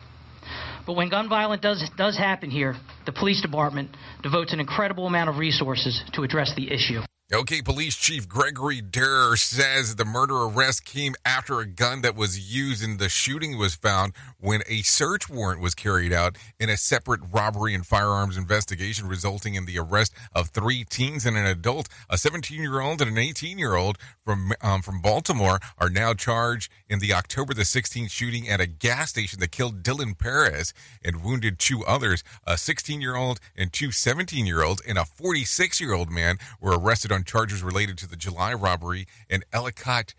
But 0.85 0.93
when 0.93 1.09
gun 1.09 1.29
violence 1.29 1.61
does, 1.61 1.89
does 1.97 2.17
happen 2.17 2.49
here, 2.49 2.75
the 3.05 3.11
police 3.11 3.41
department 3.41 3.95
devotes 4.23 4.53
an 4.53 4.59
incredible 4.59 5.07
amount 5.07 5.29
of 5.29 5.37
resources 5.37 6.01
to 6.13 6.23
address 6.23 6.53
the 6.55 6.71
issue. 6.71 7.01
Okay, 7.33 7.61
Police 7.61 7.95
Chief 7.95 8.27
Gregory 8.27 8.81
Durer 8.81 9.37
says 9.37 9.95
the 9.95 10.03
murder 10.03 10.35
arrest 10.35 10.83
came 10.83 11.15
after 11.23 11.61
a 11.61 11.65
gun 11.65 12.01
that 12.01 12.13
was 12.13 12.53
used 12.53 12.83
in 12.83 12.97
the 12.97 13.07
shooting 13.07 13.57
was 13.57 13.73
found 13.73 14.11
when 14.37 14.63
a 14.67 14.81
search 14.81 15.29
warrant 15.29 15.61
was 15.61 15.73
carried 15.73 16.11
out 16.11 16.37
in 16.59 16.69
a 16.69 16.75
separate 16.75 17.21
robbery 17.31 17.73
and 17.73 17.87
firearms 17.87 18.35
investigation, 18.35 19.07
resulting 19.07 19.55
in 19.55 19.65
the 19.65 19.79
arrest 19.79 20.13
of 20.35 20.49
three 20.49 20.83
teens 20.83 21.25
and 21.25 21.37
an 21.37 21.45
adult. 21.45 21.87
A 22.09 22.15
17-year-old 22.15 23.01
and 23.01 23.17
an 23.17 23.23
18-year-old 23.23 23.97
from 24.25 24.51
um, 24.61 24.81
from 24.81 24.99
Baltimore 24.99 25.59
are 25.77 25.89
now 25.89 26.13
charged 26.13 26.69
in 26.89 26.99
the 26.99 27.13
October 27.13 27.53
the 27.53 27.61
16th 27.61 28.11
shooting 28.11 28.49
at 28.49 28.59
a 28.59 28.67
gas 28.67 29.09
station 29.11 29.39
that 29.39 29.53
killed 29.53 29.83
Dylan 29.83 30.17
Perez 30.17 30.73
and 31.01 31.23
wounded 31.23 31.59
two 31.59 31.85
others. 31.85 32.25
A 32.45 32.55
16-year-old 32.55 33.39
and 33.55 33.71
two 33.71 33.87
17-year-olds 33.87 34.81
and 34.85 34.97
a 34.97 35.03
46-year-old 35.03 36.11
man 36.11 36.35
were 36.59 36.77
arrested 36.77 37.13
on 37.13 37.20
charges 37.23 37.63
related 37.63 37.97
to 37.99 38.07
the 38.07 38.15
July 38.15 38.53
robbery 38.53 39.05
in 39.29 39.43
Ellicott 39.53 40.13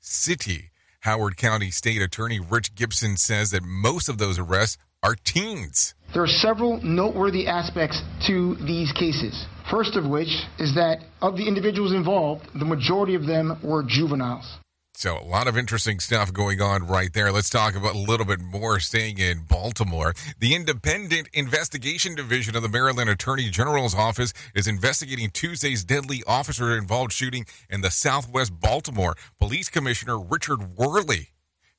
City. 0.00 0.70
Howard 1.00 1.36
County 1.36 1.70
State 1.70 2.00
Attorney 2.00 2.38
Rich 2.38 2.74
Gibson 2.74 3.16
says 3.16 3.50
that 3.50 3.62
most 3.64 4.08
of 4.08 4.18
those 4.18 4.38
arrests 4.38 4.78
are 5.02 5.16
teens. 5.16 5.94
There 6.14 6.22
are 6.22 6.28
several 6.28 6.80
noteworthy 6.82 7.48
aspects 7.48 8.00
to 8.26 8.54
these 8.66 8.92
cases. 8.92 9.46
First 9.70 9.96
of 9.96 10.06
which 10.06 10.28
is 10.58 10.74
that 10.74 10.98
of 11.20 11.36
the 11.36 11.48
individuals 11.48 11.92
involved, 11.92 12.46
the 12.54 12.64
majority 12.64 13.14
of 13.14 13.26
them 13.26 13.58
were 13.62 13.82
juveniles. 13.82 14.58
So 15.02 15.18
a 15.18 15.26
lot 15.26 15.48
of 15.48 15.58
interesting 15.58 15.98
stuff 15.98 16.32
going 16.32 16.62
on 16.62 16.86
right 16.86 17.12
there. 17.12 17.32
Let's 17.32 17.50
talk 17.50 17.74
about 17.74 17.96
a 17.96 17.98
little 17.98 18.24
bit 18.24 18.40
more 18.40 18.78
staying 18.78 19.18
in 19.18 19.40
Baltimore. 19.40 20.14
The 20.38 20.54
Independent 20.54 21.28
Investigation 21.32 22.14
Division 22.14 22.54
of 22.54 22.62
the 22.62 22.68
Maryland 22.68 23.10
Attorney 23.10 23.50
General's 23.50 23.96
office 23.96 24.32
is 24.54 24.68
investigating 24.68 25.30
Tuesday's 25.30 25.82
deadly 25.82 26.22
officer 26.24 26.78
involved 26.78 27.10
shooting 27.10 27.46
in 27.68 27.80
the 27.80 27.90
Southwest 27.90 28.60
Baltimore. 28.60 29.16
Police 29.40 29.68
Commissioner 29.68 30.20
Richard 30.20 30.76
Worley 30.76 31.30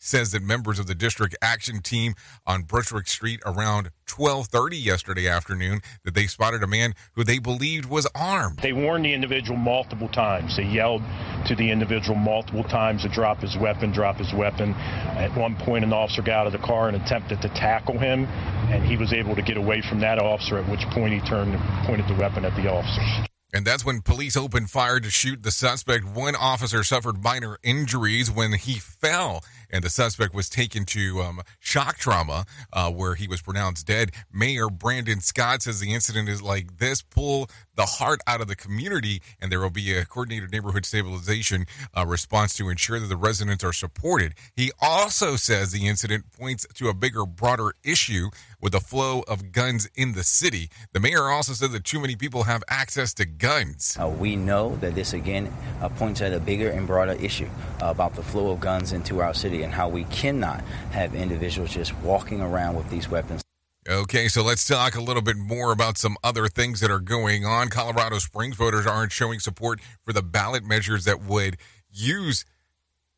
says 0.04 0.32
that 0.32 0.42
members 0.42 0.80
of 0.80 0.88
the 0.88 0.96
district 0.96 1.36
action 1.42 1.82
team 1.82 2.14
on 2.46 2.64
Bushwick 2.64 3.08
Street 3.08 3.42
around 3.46 3.90
12:30 4.06 4.78
yesterday 4.78 5.28
afternoon 5.28 5.82
that 6.04 6.14
they 6.14 6.28
spotted 6.28 6.62
a 6.62 6.68
man 6.68 6.94
who 7.14 7.24
they 7.24 7.40
believed 7.40 7.86
was 7.86 8.08
armed. 8.14 8.60
They 8.60 8.74
warned 8.74 9.06
the 9.06 9.14
individual 9.14 9.58
multiple 9.58 10.10
times. 10.10 10.58
They 10.58 10.64
yelled 10.64 11.02
to 11.48 11.56
the 11.56 11.72
individual 11.72 12.16
multiple 12.16 12.64
times 12.64 13.04
to 13.04 13.10
drop 13.10 13.40
his 13.40 13.58
weapon, 13.58 13.92
drop 13.92 14.18
his 14.18 14.34
weapon. 14.34 14.74
At 14.74 15.36
one 15.38 15.56
point, 15.56 15.84
an 15.84 15.94
officer 15.94 16.22
got 16.22 16.42
out 16.42 16.48
of 16.48 16.54
the 16.54 16.60
car 16.60 16.90
and 16.90 16.98
attempted 16.98 17.42
to 17.42 17.50
tackle 17.50 17.98
him, 17.98 18.26
and 18.70 18.84
he 18.84 18.98
was 18.98 19.14
able 19.14 19.36
to 19.36 19.42
get 19.42 19.58
away 19.58 19.82
from 19.82 20.00
that 20.02 20.20
officer. 20.20 20.58
At 20.58 20.70
which 20.70 20.86
point, 20.92 21.14
he 21.14 21.20
turned 21.22 21.54
and 21.54 21.86
pointed 21.86 22.08
the 22.08 22.16
weapon 22.16 22.46
at 22.46 22.56
the 22.56 22.70
officers. 22.70 23.28
And 23.56 23.68
that's 23.68 23.86
when 23.86 24.02
police 24.02 24.36
opened 24.36 24.72
fire 24.72 25.00
to 25.00 25.12
shoot 25.12 25.44
the 25.44 25.52
suspect. 25.52 26.06
One 26.06 26.36
officer 26.36 26.84
suffered 26.84 27.24
minor 27.24 27.60
injuries 27.62 28.32
when 28.32 28.54
he 28.54 28.80
fell, 28.80 29.44
and 29.74 29.84
the 29.84 29.90
suspect 29.90 30.34
was 30.34 30.48
taken 30.48 30.86
to 30.86 31.22
um, 31.22 31.42
shock 31.60 31.98
trauma, 31.98 32.46
uh, 32.72 32.90
where 32.92 33.16
he 33.16 33.28
was 33.28 33.42
pronounced 33.42 33.88
dead. 33.88 34.12
Mayor 34.32 34.70
Brandon 34.70 35.20
Scott 35.20 35.64
says 35.64 35.80
the 35.80 35.94
incident 35.94 36.30
is 36.30 36.42
like 36.42 36.78
this 36.78 37.02
pull 37.02 37.50
the 37.76 37.86
heart 37.86 38.22
out 38.28 38.40
of 38.40 38.48
the 38.48 38.56
community, 38.56 39.22
and 39.42 39.52
there 39.52 39.60
will 39.60 39.70
be 39.72 39.94
a 39.98 40.06
coordinated 40.06 40.52
neighborhood 40.52 40.86
stabilization 40.86 41.66
uh, 41.98 42.06
response 42.06 42.56
to 42.56 42.70
ensure 42.70 43.00
that 43.00 43.08
the 43.08 43.18
residents 43.18 43.64
are 43.64 43.74
supported. 43.74 44.36
He 44.56 44.72
also 44.80 45.36
says 45.36 45.72
the 45.72 45.88
incident 45.88 46.26
points 46.32 46.68
to 46.76 46.90
a 46.90 46.94
bigger, 46.94 47.26
broader 47.26 47.74
issue 47.84 48.30
with 48.64 48.72
the 48.72 48.80
flow 48.80 49.24
of 49.28 49.52
guns 49.52 49.90
in 49.94 50.14
the 50.14 50.24
city. 50.24 50.70
The 50.94 51.02
mayor 51.02 51.30
also 51.30 51.52
said 51.52 51.72
that 51.74 51.84
too 51.84 52.00
many 52.00 52.16
people 52.16 52.44
have 52.44 52.64
access 52.70 53.14
to 53.16 53.26
guns. 53.26 53.98
Uh, 54.00 54.08
we 54.08 54.38
know 54.38 54.78
that 54.78 54.96
this 54.96 55.12
again 55.12 55.54
uh, 55.82 55.90
points 55.90 56.22
at 56.22 56.32
a 56.32 56.40
bigger 56.40 56.70
and 56.70 56.88
broader 56.88 57.12
issue 57.12 57.50
uh, 57.82 57.88
about 57.88 58.16
the 58.16 58.24
flow 58.24 58.52
of 58.52 58.62
guns 58.62 58.94
into 58.94 59.22
our 59.22 59.34
city 59.34 59.64
and 59.64 59.74
how 59.74 59.90
we 59.90 60.06
cannot 60.06 60.62
have 60.92 61.14
individuals 61.14 61.72
just 61.72 61.94
walking 61.98 62.40
around 62.40 62.76
with 62.76 62.90
these 62.90 63.10
weapons. 63.10 63.44
Okay, 63.88 64.30
so 64.30 64.42
let's 64.42 64.66
talk 64.66 64.96
a 64.96 65.02
little 65.02 65.22
bit 65.22 65.36
more 65.36 65.74
about 65.74 65.98
some 65.98 66.16
other 66.24 66.48
things 66.48 66.80
that 66.80 66.90
are 66.90 67.02
going 67.02 67.46
on. 67.46 67.68
Colorado 67.68 68.18
Springs 68.18 68.56
voters 68.56 68.88
aren't 68.88 69.12
showing 69.12 69.42
support 69.42 69.82
for 70.06 70.14
the 70.14 70.22
ballot 70.22 70.64
measures 70.64 71.04
that 71.04 71.22
would 71.22 71.58
use 71.92 72.46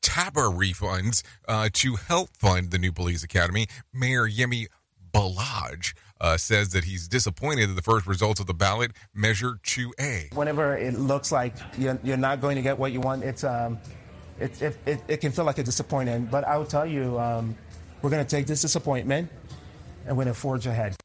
TABOR 0.02 0.52
refunds 0.52 1.22
uh, 1.48 1.70
to 1.74 1.96
help 1.96 2.30
fund 2.36 2.72
the 2.72 2.80
new 2.80 2.92
police 2.92 3.24
academy. 3.24 3.68
Mayor 3.94 4.28
Yemi 4.28 4.66
Mobolade 5.16 5.94
uh, 6.20 6.38
says 6.38 6.70
that 6.70 6.84
he's 6.84 7.08
disappointed 7.08 7.70
that 7.70 7.74
the 7.74 7.82
first 7.82 8.06
results 8.08 8.40
of 8.40 8.48
the 8.48 8.54
ballot 8.54 8.92
measure 9.14 9.60
2A. 9.64 10.34
Whenever 10.34 10.76
it 10.76 10.94
looks 10.96 11.32
like 11.32 11.56
you're, 11.78 11.98
you're 12.04 12.18
not 12.18 12.42
going 12.42 12.56
to 12.56 12.62
get 12.62 12.78
what 12.78 12.92
you 12.92 13.00
want, 13.00 13.24
it's 13.24 13.44
um, 13.44 13.80
it, 14.40 14.62
it, 14.62 14.78
it, 14.86 15.02
it 15.08 15.18
can 15.18 15.32
feel 15.32 15.46
like 15.46 15.58
a 15.58 15.64
disappointment. 15.64 16.30
But 16.30 16.44
I 16.46 16.58
will 16.58 16.66
tell 16.66 16.86
you, 16.86 17.20
um, 17.20 17.56
we're 18.02 18.10
going 18.10 18.24
to 18.24 18.30
take 18.30 18.48
this 18.48 18.62
disappointment 18.62 19.30
and 20.06 20.18
we're 20.18 20.26
going 20.26 20.34
to 20.34 20.40
forge 20.40 20.68
ahead. 20.68 20.96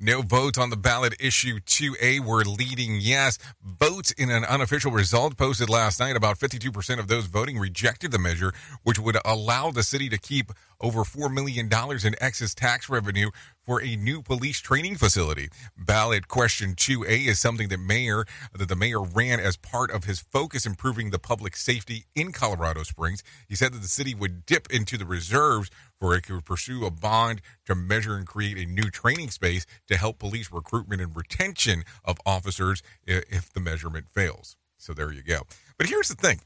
No 0.00 0.22
votes 0.22 0.58
on 0.58 0.70
the 0.70 0.76
ballot 0.76 1.14
issue 1.20 1.60
2A 1.60 2.18
were 2.18 2.44
leading 2.44 2.96
yes. 3.00 3.38
Votes 3.62 4.10
in 4.12 4.28
an 4.28 4.44
unofficial 4.44 4.90
result 4.90 5.36
posted 5.36 5.70
last 5.70 6.00
night. 6.00 6.16
About 6.16 6.36
52% 6.36 6.98
of 6.98 7.06
those 7.06 7.26
voting 7.26 7.58
rejected 7.58 8.10
the 8.10 8.18
measure, 8.18 8.52
which 8.82 8.98
would 8.98 9.16
allow 9.24 9.70
the 9.70 9.84
city 9.84 10.08
to 10.08 10.18
keep 10.18 10.50
over 10.84 11.02
$4 11.02 11.32
million 11.32 11.66
in 12.04 12.14
excess 12.20 12.54
tax 12.54 12.90
revenue 12.90 13.30
for 13.64 13.82
a 13.82 13.96
new 13.96 14.20
police 14.20 14.60
training 14.60 14.96
facility. 14.96 15.48
Ballot 15.78 16.28
question 16.28 16.74
2A 16.74 17.26
is 17.26 17.38
something 17.38 17.68
that 17.68 17.80
mayor 17.80 18.26
that 18.52 18.68
the 18.68 18.76
mayor 18.76 19.02
ran 19.02 19.40
as 19.40 19.56
part 19.56 19.90
of 19.90 20.04
his 20.04 20.20
focus 20.20 20.66
improving 20.66 21.08
the 21.08 21.18
public 21.18 21.56
safety 21.56 22.04
in 22.14 22.32
Colorado 22.32 22.82
Springs. 22.82 23.22
He 23.48 23.54
said 23.54 23.72
that 23.72 23.80
the 23.80 23.88
city 23.88 24.14
would 24.14 24.44
dip 24.44 24.70
into 24.70 24.98
the 24.98 25.06
reserves 25.06 25.70
for 25.98 26.14
it 26.14 26.24
could 26.24 26.44
pursue 26.44 26.84
a 26.84 26.90
bond 26.90 27.40
to 27.64 27.74
measure 27.74 28.16
and 28.16 28.26
create 28.26 28.58
a 28.58 28.70
new 28.70 28.90
training 28.90 29.30
space 29.30 29.64
to 29.88 29.96
help 29.96 30.18
police 30.18 30.52
recruitment 30.52 31.00
and 31.00 31.16
retention 31.16 31.84
of 32.04 32.18
officers 32.26 32.82
if 33.06 33.50
the 33.50 33.60
measurement 33.60 34.06
fails. 34.12 34.58
So 34.76 34.92
there 34.92 35.10
you 35.10 35.22
go. 35.22 35.40
But 35.78 35.86
here's 35.86 36.08
the 36.08 36.14
thing. 36.14 36.40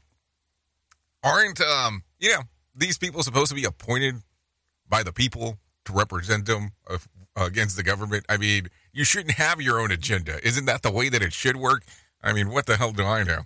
Aren't 1.21 1.59
um, 1.59 2.03
you 2.19 2.29
know, 2.29 2.43
these 2.73 2.97
people 2.97 3.23
supposed 3.23 3.49
to 3.49 3.55
be 3.55 3.65
appointed 3.65 4.15
by 4.89 5.03
the 5.03 5.13
people 5.13 5.57
to 5.85 5.93
represent 5.93 6.45
them 6.45 6.71
uh, 6.89 6.97
against 7.35 7.77
the 7.77 7.83
government. 7.83 8.25
I 8.27 8.37
mean, 8.37 8.67
you 8.91 9.03
shouldn't 9.03 9.35
have 9.35 9.61
your 9.61 9.79
own 9.79 9.91
agenda. 9.91 10.45
Isn't 10.45 10.65
that 10.65 10.81
the 10.81 10.91
way 10.91 11.09
that 11.09 11.21
it 11.21 11.33
should 11.33 11.55
work? 11.55 11.83
I 12.21 12.33
mean, 12.33 12.49
what 12.49 12.65
the 12.65 12.75
hell 12.75 12.91
do 12.91 13.03
I 13.03 13.23
know? 13.23 13.43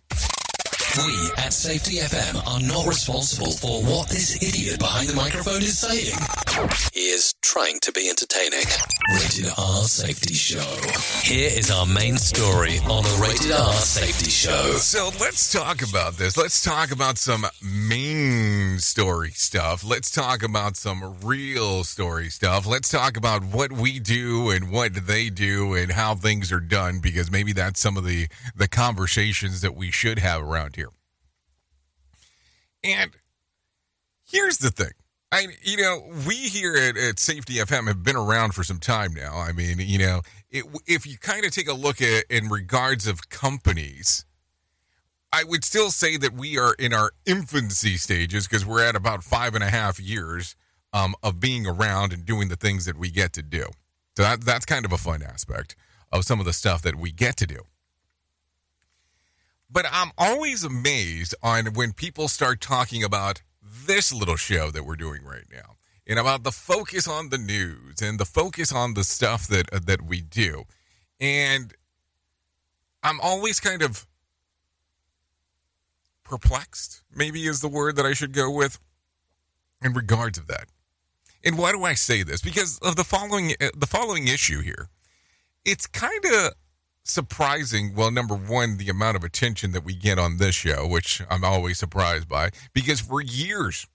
We 0.96 1.32
at 1.38 1.52
Safety 1.52 1.96
FM 1.98 2.46
are 2.48 2.60
not 2.60 2.86
responsible 2.86 3.52
for 3.52 3.82
what 3.82 4.10
this 4.10 4.36
idiot 4.44 4.78
behind 4.78 5.10
the 5.10 5.16
microphone 5.16 5.64
is 5.64 5.80
saying. 5.80 6.16
He 6.94 7.10
is 7.10 7.34
trying 7.42 7.80
to 7.80 7.92
be 7.92 8.12
entertaining. 8.12 8.68
Rated 9.12 9.52
R 9.58 9.84
Safety 9.86 10.36
Show. 10.36 10.62
Here 11.24 11.50
is 11.52 11.72
our 11.72 11.88
main 11.88 12.18
story 12.18 12.78
on 12.88 13.02
the 13.02 13.20
Rated 13.20 13.52
R 13.54 13.74
Safety 13.74 14.30
Show. 14.30 14.74
So 14.74 15.10
let's 15.20 15.52
talk 15.52 15.82
about 15.82 16.18
this. 16.18 16.38
Let's 16.38 16.64
talk 16.64 16.92
about 16.92 17.18
some 17.18 17.48
main 17.64 18.78
story 18.78 19.32
stuff. 19.32 19.84
Let's 19.84 20.12
talk 20.12 20.44
about 20.44 20.76
some 20.78 21.16
real 21.24 21.84
story 21.84 22.30
stuff. 22.30 22.68
Let's 22.68 22.90
talk 22.90 23.18
about 23.18 23.44
what 23.44 23.72
we 23.72 23.98
do 23.98 24.52
and 24.52 24.72
what 24.72 24.94
they 25.08 25.32
do 25.32 25.74
and 25.74 25.92
how 25.92 26.14
things 26.14 26.52
are 26.52 26.60
done 26.60 27.00
because 27.00 27.32
maybe 27.32 27.52
that's 27.52 27.80
some 27.80 27.98
of 27.98 28.06
the 28.06 28.28
the 28.56 28.68
conversations 28.68 29.62
that 29.62 29.76
we 29.76 29.90
should 29.90 30.20
have 30.20 30.44
around 30.44 30.76
here. 30.76 30.83
And 32.84 33.12
here's 34.26 34.58
the 34.58 34.70
thing. 34.70 34.92
I, 35.32 35.48
you 35.64 35.78
know, 35.78 36.04
we 36.28 36.36
here 36.36 36.76
at, 36.76 36.96
at, 36.96 37.18
Safety 37.18 37.56
FM 37.56 37.88
have 37.88 38.04
been 38.04 38.16
around 38.16 38.54
for 38.54 38.64
some 38.64 38.78
time 38.78 39.14
now. 39.16 39.36
I 39.36 39.52
mean, 39.52 39.78
you 39.80 39.98
know, 39.98 40.22
it, 40.52 40.66
if 40.86 41.08
you 41.08 41.18
kind 41.18 41.44
of 41.44 41.52
take 41.52 41.68
a 41.68 41.74
look 41.74 42.04
at 42.04 42.26
in 42.30 42.50
regards 42.50 43.08
of 43.08 43.30
companies, 43.30 44.26
I 45.32 45.44
would 45.44 45.64
still 45.64 45.90
say 45.90 46.18
that 46.18 46.34
we 46.34 46.60
are 46.60 46.76
in 46.78 46.94
our 46.94 47.14
infancy 47.26 47.98
stages 47.98 48.48
because 48.48 48.64
we're 48.64 48.84
at 48.84 48.96
about 48.96 49.24
five 49.24 49.56
and 49.56 49.64
a 49.64 49.70
half 49.72 50.00
years 50.00 50.56
um, 50.94 51.16
of 51.24 51.40
being 51.40 51.66
around 51.66 52.14
and 52.14 52.24
doing 52.24 52.50
the 52.50 52.56
things 52.56 52.86
that 52.86 52.98
we 52.98 53.10
get 53.10 53.34
to 53.34 53.42
do. 53.42 53.66
So 54.16 54.22
that, 54.22 54.42
that's 54.42 54.66
kind 54.66 54.86
of 54.86 54.92
a 54.92 54.98
fun 55.00 55.24
aspect 55.24 55.76
of 56.12 56.26
some 56.26 56.40
of 56.40 56.46
the 56.46 56.54
stuff 56.54 56.84
that 56.84 56.96
we 56.96 57.12
get 57.12 57.38
to 57.38 57.48
do. 57.48 57.62
But 59.74 59.88
I'm 59.92 60.12
always 60.20 60.64
amazed 60.64 61.34
on 61.42 61.74
when 61.74 61.94
people 61.94 62.28
start 62.28 62.62
talking 62.62 63.04
about 63.04 63.42
this 63.88 64.14
little 64.14 64.36
show 64.36 64.70
that 64.70 64.86
we're 64.86 64.96
doing 64.96 65.24
right 65.24 65.46
now 65.52 65.78
and 66.06 66.20
about 66.20 66.44
the 66.44 66.52
focus 66.52 67.08
on 67.08 67.30
the 67.30 67.40
news 67.40 68.00
and 68.00 68.20
the 68.20 68.26
focus 68.26 68.72
on 68.72 68.94
the 68.94 69.04
stuff 69.04 69.48
that 69.48 69.74
uh, 69.74 69.80
that 69.88 70.04
we 70.04 70.22
do. 70.22 70.66
And 71.20 71.74
I'm 73.02 73.20
always 73.20 73.60
kind 73.60 73.82
of 73.82 74.06
perplexed, 76.24 77.02
maybe 77.14 77.48
is 77.48 77.62
the 77.62 77.68
word 77.68 77.96
that 77.96 78.06
I 78.06 78.14
should 78.14 78.32
go 78.32 78.52
with 78.52 78.80
in 79.84 79.94
regards 79.94 80.38
of 80.38 80.46
that. 80.48 80.68
And 81.44 81.58
why 81.58 81.72
do 81.72 81.84
I 81.84 81.96
say 81.96 82.22
this? 82.22 82.44
Because 82.44 82.78
of 82.80 82.96
the 82.96 83.04
following 83.04 83.54
uh, 83.60 83.70
the 83.76 83.88
following 83.88 84.28
issue 84.28 84.62
here. 84.62 84.90
It's 85.66 85.88
kind 85.88 86.26
of 86.26 86.52
surprising. 87.04 87.94
Well, 87.96 88.12
number 88.12 88.36
one, 88.36 88.78
the 88.78 88.90
amount 88.90 89.18
of 89.18 89.24
attention 89.24 89.72
that 89.72 89.84
we 89.84 89.96
get 89.96 90.18
on 90.18 90.38
this 90.38 90.56
show, 90.56 90.88
which 90.88 91.22
I'm 91.30 91.44
always 91.44 91.78
surprised 91.78 92.28
by, 92.28 92.50
because 92.74 93.02
for 93.02 93.22
years, 93.22 93.88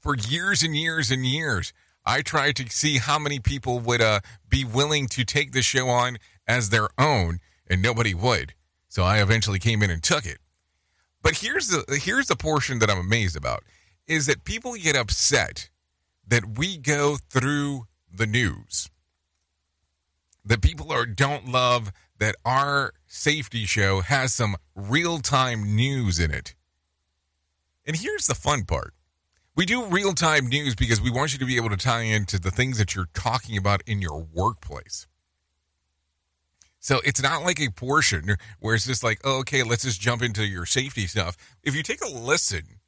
for 0.00 0.14
years 0.14 0.62
and 0.62 0.76
years 0.76 1.10
and 1.10 1.26
years, 1.26 1.72
I 2.06 2.20
tried 2.22 2.56
to 2.56 2.68
see 2.68 2.98
how 2.98 3.18
many 3.18 3.38
people 3.38 3.80
would 3.80 4.02
uh, 4.02 4.20
be 4.48 4.64
willing 4.64 5.06
to 5.08 5.24
take 5.24 5.52
the 5.52 5.62
show 5.62 5.88
on 5.88 6.18
as 6.46 6.68
their 6.68 6.88
own, 6.98 7.40
and 7.66 7.80
nobody 7.80 8.14
would. 8.14 8.54
So 8.88 9.02
I 9.02 9.22
eventually 9.22 9.58
came 9.58 9.82
in 9.82 9.90
and 9.90 10.02
took 10.02 10.26
it. 10.26 10.38
But 11.22 11.38
here's 11.38 11.68
the 11.68 11.98
here's 12.02 12.26
the 12.26 12.36
portion 12.36 12.78
that 12.80 12.90
I'm 12.90 12.98
amazed 12.98 13.34
about 13.36 13.64
is 14.06 14.26
that 14.26 14.44
people 14.44 14.74
get 14.74 14.94
upset 14.94 15.70
that 16.26 16.58
we 16.58 16.76
go 16.76 17.16
through 17.30 17.86
the 18.12 18.26
news. 18.26 18.90
That 20.44 20.60
people 20.60 20.92
are 20.92 21.06
don't 21.06 21.48
love 21.48 21.90
that 22.18 22.36
our 22.44 22.92
safety 23.06 23.64
show 23.64 24.00
has 24.00 24.34
some 24.34 24.56
real-time 24.74 25.74
news 25.74 26.20
in 26.20 26.30
it. 26.30 26.54
And 27.86 27.96
here's 27.96 28.26
the 28.26 28.34
fun 28.34 28.64
part. 28.64 28.94
We 29.56 29.66
do 29.66 29.86
real-time 29.86 30.46
news 30.48 30.74
because 30.74 31.00
we 31.00 31.10
want 31.10 31.32
you 31.32 31.38
to 31.38 31.46
be 31.46 31.56
able 31.56 31.70
to 31.70 31.76
tie 31.76 32.02
into 32.02 32.38
the 32.38 32.50
things 32.50 32.78
that 32.78 32.94
you're 32.94 33.08
talking 33.14 33.56
about 33.56 33.82
in 33.86 34.02
your 34.02 34.26
workplace. 34.32 35.06
So 36.80 37.00
it's 37.04 37.22
not 37.22 37.44
like 37.44 37.60
a 37.60 37.70
portion 37.70 38.36
where 38.58 38.74
it's 38.74 38.86
just 38.86 39.02
like, 39.02 39.20
oh, 39.24 39.38
okay, 39.38 39.62
let's 39.62 39.84
just 39.84 40.00
jump 40.00 40.22
into 40.22 40.44
your 40.44 40.66
safety 40.66 41.06
stuff. 41.06 41.36
If 41.62 41.74
you 41.74 41.82
take 41.82 42.02
a 42.04 42.08
listen, 42.08 42.80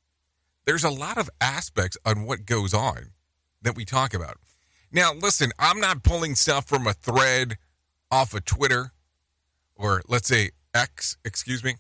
there's 0.67 0.85
a 0.85 0.91
lot 0.91 1.17
of 1.17 1.31
aspects 1.41 1.97
on 2.05 2.27
what 2.27 2.45
goes 2.45 2.75
on 2.75 3.13
that 3.63 3.77
we 3.77 3.87
talk 3.87 4.13
about. 4.13 4.37
Now, 4.93 5.13
listen, 5.13 5.51
I'm 5.59 5.81
not 5.81 6.03
pulling 6.03 6.35
stuff 6.35 6.67
from 6.67 6.87
a 6.87 6.93
thread 6.93 7.57
off 8.11 8.35
of 8.35 8.45
Twitter 8.45 8.93
or 9.77 10.03
let's 10.09 10.29
say 10.29 10.51
X, 10.75 11.17
excuse 11.25 11.63
me. 11.63 11.75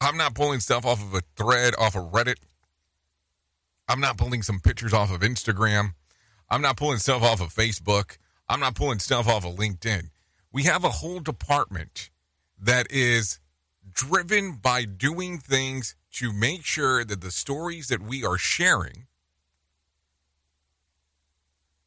I'm 0.00 0.16
not 0.16 0.34
pulling 0.34 0.60
stuff 0.60 0.84
off 0.84 1.02
of 1.02 1.14
a 1.14 1.22
thread 1.36 1.74
off 1.78 1.96
of 1.96 2.12
Reddit. 2.12 2.36
I'm 3.88 4.00
not 4.00 4.18
pulling 4.18 4.42
some 4.42 4.60
pictures 4.60 4.92
off 4.92 5.12
of 5.12 5.20
Instagram. 5.20 5.94
I'm 6.50 6.60
not 6.60 6.76
pulling 6.76 6.98
stuff 6.98 7.22
off 7.22 7.40
of 7.40 7.54
Facebook. 7.54 8.18
I'm 8.48 8.60
not 8.60 8.74
pulling 8.74 8.98
stuff 8.98 9.28
off 9.28 9.44
of 9.44 9.56
LinkedIn. 9.56 10.10
We 10.52 10.64
have 10.64 10.84
a 10.84 10.90
whole 10.90 11.20
department 11.20 12.10
that 12.60 12.86
is 12.90 13.40
driven 13.92 14.56
by 14.56 14.84
doing 14.84 15.38
things 15.38 15.94
to 16.12 16.32
make 16.32 16.64
sure 16.64 17.04
that 17.04 17.20
the 17.20 17.30
stories 17.30 17.88
that 17.88 18.02
we 18.02 18.24
are 18.24 18.38
sharing 18.38 19.06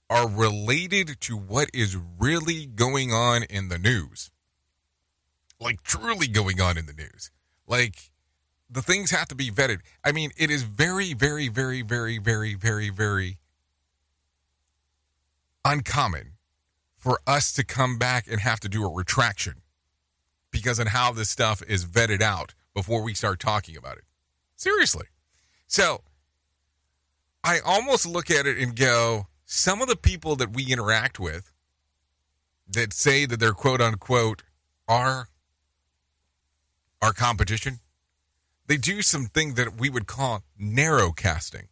are 0.09 0.27
related 0.27 1.19
to 1.21 1.37
what 1.37 1.69
is 1.73 1.97
really 2.17 2.65
going 2.65 3.11
on 3.11 3.43
in 3.43 3.69
the 3.69 3.77
news. 3.77 4.31
Like, 5.59 5.83
truly 5.83 6.27
going 6.27 6.59
on 6.59 6.77
in 6.77 6.85
the 6.85 6.93
news. 6.93 7.31
Like, 7.67 8.11
the 8.69 8.81
things 8.81 9.11
have 9.11 9.27
to 9.27 9.35
be 9.35 9.49
vetted. 9.49 9.79
I 10.03 10.11
mean, 10.11 10.31
it 10.37 10.49
is 10.49 10.63
very, 10.63 11.13
very, 11.13 11.47
very, 11.47 11.81
very, 11.81 12.17
very, 12.17 12.55
very, 12.55 12.89
very 12.89 13.37
uncommon 15.65 16.33
for 16.97 17.19
us 17.27 17.51
to 17.53 17.63
come 17.63 17.97
back 17.97 18.25
and 18.29 18.39
have 18.39 18.59
to 18.61 18.69
do 18.69 18.83
a 18.83 18.91
retraction 18.91 19.55
because 20.51 20.79
of 20.79 20.87
how 20.87 21.11
this 21.11 21.29
stuff 21.29 21.61
is 21.67 21.85
vetted 21.85 22.21
out 22.21 22.53
before 22.73 23.03
we 23.03 23.13
start 23.13 23.39
talking 23.39 23.77
about 23.77 23.97
it. 23.97 24.03
Seriously. 24.55 25.07
So 25.67 26.01
I 27.43 27.59
almost 27.59 28.05
look 28.05 28.29
at 28.29 28.45
it 28.45 28.57
and 28.57 28.75
go, 28.75 29.27
some 29.51 29.81
of 29.81 29.87
the 29.87 29.95
people 29.95 30.35
that 30.35 30.53
we 30.53 30.71
interact 30.71 31.19
with 31.19 31.51
that 32.67 32.93
say 32.93 33.25
that 33.25 33.39
they're 33.39 33.51
quote 33.51 33.81
unquote 33.81 34.43
are 34.87 35.27
our 37.01 37.13
competition, 37.13 37.79
they 38.67 38.77
do 38.77 39.01
something 39.01 39.55
that 39.55 39.79
we 39.79 39.89
would 39.89 40.05
call 40.05 40.43
narrow 40.59 41.11
casting. 41.11 41.67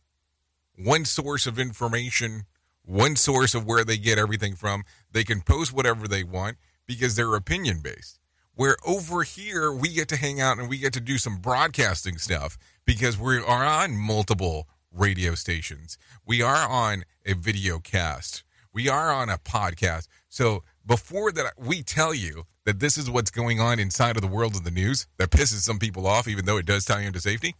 One 0.75 1.05
source 1.05 1.45
of 1.45 1.59
information, 1.59 2.47
one 2.81 3.15
source 3.15 3.53
of 3.53 3.67
where 3.67 3.83
they 3.83 3.97
get 3.97 4.17
everything 4.17 4.55
from. 4.55 4.83
They 5.11 5.23
can 5.23 5.41
post 5.41 5.71
whatever 5.71 6.07
they 6.07 6.23
want 6.23 6.57
because 6.87 7.15
they're 7.15 7.35
opinion 7.35 7.81
based. 7.83 8.17
Where 8.55 8.77
over 8.87 9.21
here, 9.21 9.71
we 9.71 9.89
get 9.89 10.09
to 10.09 10.17
hang 10.17 10.41
out 10.41 10.57
and 10.57 10.67
we 10.67 10.79
get 10.79 10.93
to 10.93 10.99
do 10.99 11.19
some 11.19 11.37
broadcasting 11.37 12.17
stuff 12.17 12.57
because 12.85 13.19
we 13.19 13.37
are 13.37 13.63
on 13.63 13.95
multiple 13.95 14.67
radio 14.97 15.35
stations. 15.35 15.97
We 16.25 16.41
are 16.41 16.67
on 16.67 17.03
a 17.25 17.33
video 17.33 17.79
cast. 17.79 18.43
We 18.73 18.89
are 18.89 19.11
on 19.11 19.29
a 19.29 19.37
podcast. 19.37 20.07
So 20.29 20.63
before 20.85 21.31
that, 21.31 21.53
we 21.57 21.83
tell 21.83 22.13
you 22.13 22.43
that 22.65 22.79
this 22.79 22.97
is 22.97 23.09
what's 23.09 23.31
going 23.31 23.59
on 23.59 23.79
inside 23.79 24.15
of 24.15 24.21
the 24.21 24.27
world 24.27 24.55
of 24.55 24.63
the 24.63 24.71
news 24.71 25.07
that 25.17 25.29
pisses 25.29 25.61
some 25.61 25.79
people 25.79 26.05
off, 26.05 26.27
even 26.27 26.45
though 26.45 26.57
it 26.57 26.65
does 26.65 26.85
tie 26.85 27.01
into 27.01 27.19
safety. 27.19 27.55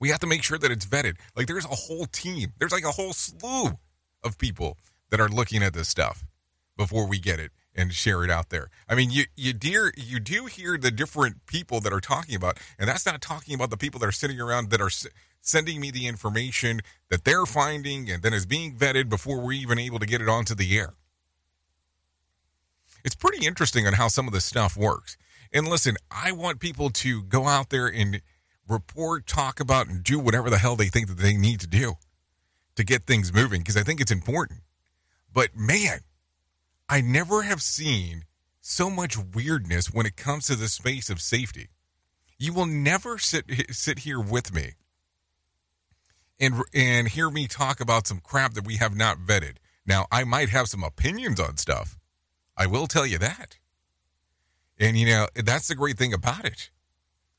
We 0.00 0.08
have 0.08 0.20
to 0.20 0.26
make 0.26 0.42
sure 0.42 0.58
that 0.58 0.70
it's 0.70 0.86
vetted. 0.86 1.16
Like 1.36 1.46
there's 1.46 1.64
a 1.64 1.68
whole 1.68 2.06
team, 2.06 2.52
there's 2.58 2.72
like 2.72 2.84
a 2.84 2.90
whole 2.90 3.12
slew 3.12 3.78
of 4.24 4.38
people 4.38 4.78
that 5.10 5.20
are 5.20 5.28
looking 5.28 5.62
at 5.62 5.74
this 5.74 5.88
stuff 5.88 6.24
before 6.76 7.06
we 7.06 7.18
get 7.18 7.38
it 7.38 7.52
and 7.74 7.92
share 7.92 8.24
it 8.24 8.30
out 8.30 8.50
there. 8.50 8.68
I 8.88 8.94
mean, 8.94 9.10
you 9.10 9.24
you 9.36 9.52
dear 9.52 9.92
you 9.96 10.20
do 10.20 10.46
hear 10.46 10.76
the 10.76 10.90
different 10.90 11.46
people 11.46 11.80
that 11.80 11.92
are 11.92 12.00
talking 12.00 12.34
about, 12.34 12.58
and 12.78 12.88
that's 12.88 13.06
not 13.06 13.20
talking 13.20 13.54
about 13.54 13.70
the 13.70 13.76
people 13.76 14.00
that 14.00 14.06
are 14.06 14.12
sitting 14.12 14.40
around 14.40 14.70
that 14.70 14.80
are 14.80 14.90
sending 15.42 15.80
me 15.80 15.90
the 15.90 16.06
information 16.06 16.80
that 17.10 17.24
they're 17.24 17.44
finding 17.44 18.10
and 18.10 18.22
then 18.22 18.32
is 18.32 18.46
being 18.46 18.74
vetted 18.74 19.08
before 19.08 19.40
we're 19.40 19.52
even 19.52 19.78
able 19.78 19.98
to 19.98 20.06
get 20.06 20.22
it 20.22 20.28
onto 20.28 20.54
the 20.54 20.78
air. 20.78 20.94
It's 23.04 23.16
pretty 23.16 23.44
interesting 23.44 23.86
on 23.86 23.94
how 23.94 24.08
some 24.08 24.28
of 24.28 24.32
this 24.32 24.44
stuff 24.44 24.76
works. 24.76 25.16
And 25.52 25.68
listen, 25.68 25.96
I 26.10 26.32
want 26.32 26.60
people 26.60 26.90
to 26.90 27.22
go 27.24 27.46
out 27.46 27.70
there 27.70 27.88
and 27.88 28.22
report, 28.68 29.26
talk 29.26 29.58
about, 29.58 29.88
and 29.88 30.02
do 30.02 30.18
whatever 30.18 30.48
the 30.48 30.58
hell 30.58 30.76
they 30.76 30.86
think 30.86 31.08
that 31.08 31.18
they 31.18 31.36
need 31.36 31.60
to 31.60 31.66
do 31.66 31.94
to 32.76 32.84
get 32.84 33.06
things 33.06 33.34
moving 33.34 33.60
because 33.60 33.76
I 33.76 33.82
think 33.82 34.00
it's 34.00 34.12
important. 34.12 34.60
But 35.32 35.56
man, 35.56 36.00
I 36.88 37.00
never 37.00 37.42
have 37.42 37.60
seen 37.60 38.24
so 38.60 38.88
much 38.88 39.18
weirdness 39.18 39.92
when 39.92 40.06
it 40.06 40.16
comes 40.16 40.46
to 40.46 40.54
the 40.54 40.68
space 40.68 41.10
of 41.10 41.20
safety. 41.20 41.68
You 42.38 42.52
will 42.52 42.66
never 42.66 43.18
sit 43.18 43.44
sit 43.70 44.00
here 44.00 44.20
with 44.20 44.54
me 44.54 44.72
and 46.42 46.62
and 46.74 47.08
hear 47.08 47.30
me 47.30 47.46
talk 47.46 47.80
about 47.80 48.06
some 48.06 48.18
crap 48.18 48.54
that 48.54 48.66
we 48.66 48.76
have 48.76 48.94
not 48.94 49.18
vetted. 49.18 49.56
Now, 49.86 50.06
I 50.12 50.24
might 50.24 50.50
have 50.50 50.68
some 50.68 50.84
opinions 50.84 51.40
on 51.40 51.56
stuff. 51.56 51.98
I 52.56 52.66
will 52.66 52.86
tell 52.86 53.06
you 53.06 53.18
that. 53.18 53.58
And 54.78 54.98
you 54.98 55.06
know, 55.06 55.28
that's 55.36 55.68
the 55.68 55.76
great 55.76 55.96
thing 55.96 56.12
about 56.12 56.44
it. 56.44 56.70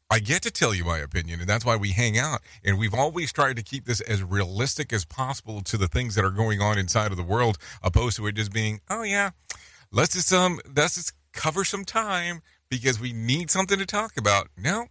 I 0.10 0.20
get 0.20 0.42
to 0.44 0.52
tell 0.52 0.74
you 0.74 0.86
my 0.86 1.00
opinion, 1.00 1.40
and 1.40 1.50
that's 1.50 1.66
why 1.66 1.76
we 1.76 1.90
hang 1.90 2.18
out. 2.18 2.42
And 2.64 2.78
we've 2.78 2.94
always 2.94 3.34
tried 3.34 3.56
to 3.58 3.64
keep 3.64 3.86
this 3.86 4.00
as 4.02 4.24
realistic 4.24 4.94
as 4.94 5.06
possible 5.06 5.62
to 5.62 5.78
the 5.78 5.88
things 5.88 6.16
that 6.16 6.24
are 6.24 6.30
going 6.30 6.62
on 6.62 6.78
inside 6.78 7.12
of 7.12 7.18
the 7.18 7.24
world, 7.24 7.58
opposed 7.82 8.18
to 8.18 8.28
it 8.28 8.36
just 8.36 8.54
being, 8.54 8.80
oh 8.90 9.04
yeah, 9.04 9.32
let's 9.92 10.14
just 10.14 10.32
um, 10.32 10.60
let's 10.76 10.96
just 10.96 11.14
cover 11.34 11.66
some 11.66 11.84
time 11.84 12.42
because 12.70 13.00
we 13.00 13.12
need 13.12 13.52
something 13.52 13.80
to 13.80 13.86
talk 13.86 14.16
about. 14.18 14.48
No, 14.58 14.88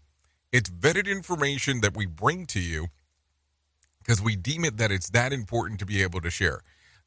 it's 0.51 0.69
vetted 0.69 1.07
information 1.07 1.81
that 1.81 1.97
we 1.97 2.05
bring 2.05 2.45
to 2.47 2.61
you 2.61 2.89
because 4.03 4.21
we 4.21 4.37
deem 4.37 4.65
it 4.65 4.77
that 4.77 4.91
it's 4.91 5.11
that 5.11 5.33
important 5.33 5.79
to 5.81 5.87
be 5.87 6.03
able 6.03 6.21
to 6.21 6.31
share. 6.31 6.61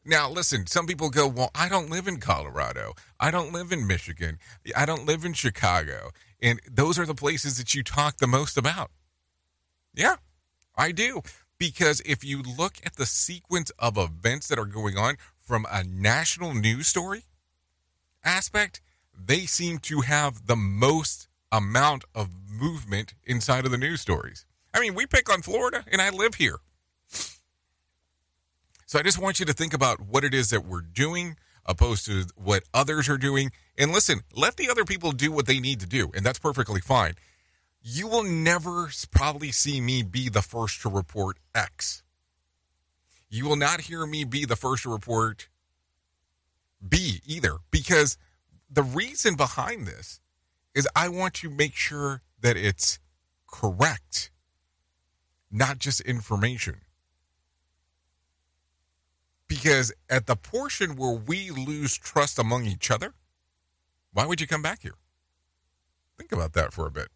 Now, 0.05 0.29
listen, 0.29 0.67
some 0.67 0.85
people 0.85 1.09
go, 1.09 1.27
Well, 1.27 1.49
I 1.55 1.67
don't 1.67 1.89
live 1.89 2.07
in 2.07 2.17
Colorado. 2.17 2.93
I 3.19 3.31
don't 3.31 3.51
live 3.51 3.71
in 3.71 3.87
Michigan. 3.87 4.37
I 4.75 4.85
don't 4.85 5.05
live 5.05 5.25
in 5.25 5.33
Chicago. 5.33 6.11
And 6.41 6.59
those 6.69 6.99
are 6.99 7.05
the 7.07 7.15
places 7.15 7.57
that 7.57 7.73
you 7.73 7.83
talk 7.83 8.17
the 8.17 8.27
most 8.27 8.57
about. 8.57 8.91
Yeah, 9.95 10.17
I 10.75 10.91
do. 10.91 11.21
Because 11.57 12.01
if 12.05 12.23
you 12.23 12.43
look 12.43 12.75
at 12.85 12.97
the 12.97 13.05
sequence 13.05 13.71
of 13.79 13.97
events 13.97 14.47
that 14.49 14.59
are 14.59 14.65
going 14.65 14.97
on 14.97 15.15
from 15.39 15.65
a 15.71 15.83
national 15.83 16.53
news 16.53 16.87
story 16.87 17.23
aspect, 18.23 18.81
they 19.17 19.45
seem 19.45 19.77
to 19.79 20.01
have 20.01 20.47
the 20.47 20.55
most 20.55 21.29
amount 21.51 22.03
of 22.13 22.29
movement 22.51 23.13
inside 23.23 23.65
of 23.65 23.71
the 23.71 23.77
news 23.77 24.01
stories. 24.01 24.45
I 24.73 24.81
mean, 24.81 24.93
we 24.93 25.05
pick 25.05 25.31
on 25.31 25.41
Florida, 25.41 25.85
and 25.87 26.01
I 26.01 26.09
live 26.09 26.35
here. 26.35 26.57
So 28.95 28.99
I 28.99 29.03
just 29.03 29.19
want 29.19 29.41
you 29.41 29.45
to 29.47 29.51
think 29.51 29.73
about 29.73 29.99
what 29.99 30.23
it 30.23 30.33
is 30.33 30.51
that 30.51 30.65
we're 30.65 30.79
doing. 30.79 31.35
opposed 31.65 32.05
to 32.05 32.25
what 32.35 32.63
others 32.73 33.09
are 33.09 33.17
doing. 33.17 33.51
And 33.77 33.91
listen, 33.91 34.21
let 34.35 34.57
the 34.57 34.69
other 34.69 34.85
people 34.85 35.11
do 35.11 35.31
what 35.31 35.47
they 35.47 35.59
need 35.59 35.79
to 35.81 35.87
do, 35.87 36.11
and 36.15 36.25
that's 36.25 36.39
perfectly 36.39 36.81
fine. 36.81 37.15
You 37.81 38.07
will 38.07 38.23
never 38.23 38.89
probably 39.11 39.51
see 39.51 39.81
me 39.81 40.03
be 40.03 40.29
the 40.29 40.41
first 40.41 40.81
to 40.81 40.89
report 40.89 41.37
X. 41.53 42.03
You 43.29 43.47
will 43.47 43.55
not 43.55 43.81
hear 43.81 44.05
me 44.05 44.23
be 44.23 44.45
the 44.45 44.55
first 44.55 44.83
to 44.83 44.91
report 44.91 45.49
B 46.87 47.21
either, 47.25 47.57
because 47.71 48.17
the 48.69 48.83
reason 48.83 49.35
behind 49.35 49.87
this 49.87 50.19
is 50.73 50.87
I 50.95 51.09
want 51.09 51.33
to 51.35 51.49
make 51.49 51.75
sure 51.75 52.21
that 52.41 52.57
it's 52.57 52.99
correct, 53.47 54.31
not 55.51 55.79
just 55.79 56.01
information. 56.01 56.81
Because 59.55 59.93
at 60.09 60.25
the 60.25 60.35
portion 60.35 60.97
where 60.97 61.13
we 61.13 61.49
lose 61.49 61.97
trust 61.97 62.37
among 62.39 62.65
each 62.65 62.91
other, 62.91 63.13
why 64.11 64.25
would 64.25 64.41
you 64.41 64.47
come 64.47 64.61
back 64.61 64.81
here? 64.81 64.95
Think 66.17 66.33
about 66.33 66.53
that 66.53 66.73
for 66.73 66.85
a 66.87 66.91
bit. 66.91 67.07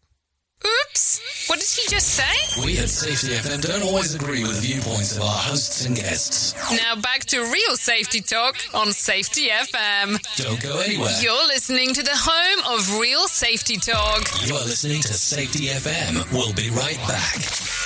Oops! 0.64 1.48
What 1.48 1.58
did 1.58 1.68
he 1.68 1.88
just 1.88 2.08
say? 2.08 2.64
We 2.64 2.78
at 2.78 2.88
Safety 2.88 3.28
FM 3.34 3.60
don't 3.62 3.82
always 3.82 4.14
agree 4.14 4.42
with 4.42 4.56
the 4.56 4.68
viewpoints 4.68 5.16
of 5.16 5.22
our 5.22 5.28
hosts 5.28 5.84
and 5.84 5.94
guests. 5.96 6.54
Now 6.70 6.96
back 6.96 7.20
to 7.26 7.40
real 7.40 7.76
safety 7.76 8.20
talk 8.22 8.56
on 8.74 8.92
Safety 8.92 9.48
FM. 9.48 10.18
Don't 10.36 10.62
go 10.62 10.78
anywhere. 10.80 11.12
You're 11.20 11.46
listening 11.46 11.92
to 11.94 12.02
the 12.02 12.14
home 12.14 12.78
of 12.78 12.98
real 12.98 13.28
safety 13.28 13.76
talk. 13.76 14.22
You're 14.46 14.56
listening 14.58 15.02
to 15.02 15.12
Safety 15.12 15.66
FM. 15.66 16.30
We'll 16.32 16.54
be 16.54 16.70
right 16.70 16.98
back. 17.06 17.79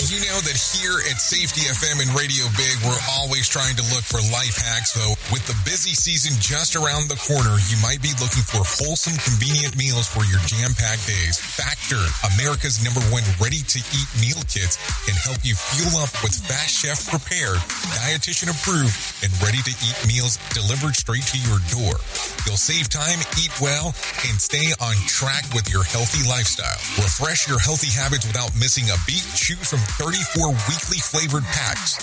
You 0.00 0.16
know 0.32 0.40
that 0.48 0.56
here 0.56 0.96
at 1.12 1.20
Safety 1.20 1.68
FM 1.68 2.00
and 2.00 2.08
Radio 2.16 2.48
Big, 2.56 2.72
we're 2.88 3.04
always 3.20 3.44
trying 3.44 3.76
to 3.76 3.84
look 3.92 4.00
for 4.00 4.16
life 4.32 4.56
hacks. 4.56 4.96
So, 4.96 5.12
with 5.28 5.44
the 5.44 5.52
busy 5.68 5.92
season 5.92 6.32
just 6.40 6.72
around 6.72 7.12
the 7.12 7.20
corner, 7.20 7.60
you 7.68 7.76
might 7.84 8.00
be 8.00 8.08
looking 8.16 8.40
for 8.40 8.64
wholesome, 8.64 9.12
convenient 9.20 9.76
meals 9.76 10.08
for 10.08 10.24
your 10.24 10.40
jam 10.48 10.72
packed 10.72 11.04
days. 11.04 11.36
Factor, 11.36 12.00
America's 12.32 12.80
number 12.80 13.04
one 13.12 13.28
ready 13.36 13.60
to 13.60 13.78
eat 13.92 14.08
meal 14.16 14.40
kits, 14.48 14.80
can 15.04 15.12
help 15.20 15.44
you 15.44 15.52
fuel 15.52 16.00
up 16.00 16.08
with 16.24 16.32
fast 16.48 16.80
chef 16.80 17.04
prepared, 17.04 17.60
dietitian 17.92 18.48
approved, 18.48 18.96
and 19.20 19.28
ready 19.44 19.60
to 19.68 19.74
eat 19.84 19.98
meals 20.08 20.40
delivered 20.56 20.96
straight 20.96 21.28
to 21.28 21.38
your 21.44 21.60
door. 21.68 22.00
You'll 22.48 22.56
save 22.56 22.88
time, 22.88 23.20
eat 23.36 23.52
well, 23.60 23.92
and 24.24 24.40
stay 24.40 24.72
on 24.80 24.96
track 25.04 25.44
with 25.52 25.68
your 25.68 25.84
healthy 25.84 26.24
lifestyle. 26.24 26.80
Refresh 27.04 27.44
your 27.44 27.60
healthy 27.60 27.92
habits 27.92 28.24
without 28.24 28.56
missing 28.56 28.88
a 28.88 28.96
beat. 29.04 29.28
Choose 29.36 29.68
from 29.68 29.84
34 29.98 30.52
weekly 30.68 31.00
flavored 31.00 31.44
packs. 31.50 31.98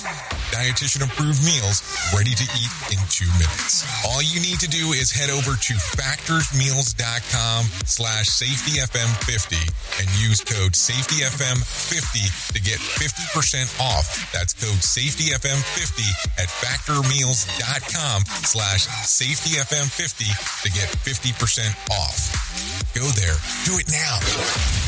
Dietitian 0.51 1.05
approved 1.05 1.43
meals 1.43 1.83
ready 2.15 2.33
to 2.33 2.43
eat 2.57 2.71
in 2.91 2.99
two 3.11 3.29
minutes. 3.37 3.85
All 4.07 4.21
you 4.21 4.39
need 4.39 4.59
to 4.59 4.67
do 4.67 4.91
is 4.91 5.11
head 5.11 5.29
over 5.29 5.53
to 5.55 5.73
factormeals.com 5.95 7.65
slash 7.85 8.27
safetyfm50 8.27 9.59
and 9.99 10.07
use 10.19 10.41
code 10.41 10.73
safetyfm50 10.73 12.53
to 12.53 12.59
get 12.61 12.79
50% 12.79 13.67
off. 13.79 14.31
That's 14.31 14.53
code 14.53 14.81
safetyfm50 14.81 16.01
at 16.39 16.49
factormeals.com 16.49 18.25
slash 18.47 18.87
safetyfm50 18.87 20.63
to 20.63 20.69
get 20.71 20.89
50% 20.89 21.75
off. 21.91 22.93
Go 22.95 23.05
there. 23.13 23.35
Do 23.65 23.77
it 23.77 23.91
now. 23.91 24.86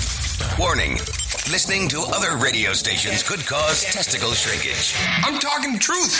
Warning. 0.57 0.93
Listening 1.51 1.89
to 1.89 2.01
other 2.01 2.37
radio 2.37 2.73
stations 2.73 3.23
could 3.23 3.45
cause 3.45 3.83
testicle 3.83 4.31
shrinkage. 4.31 4.93
I'm 5.23 5.39
talking 5.39 5.79
truth. 5.79 6.15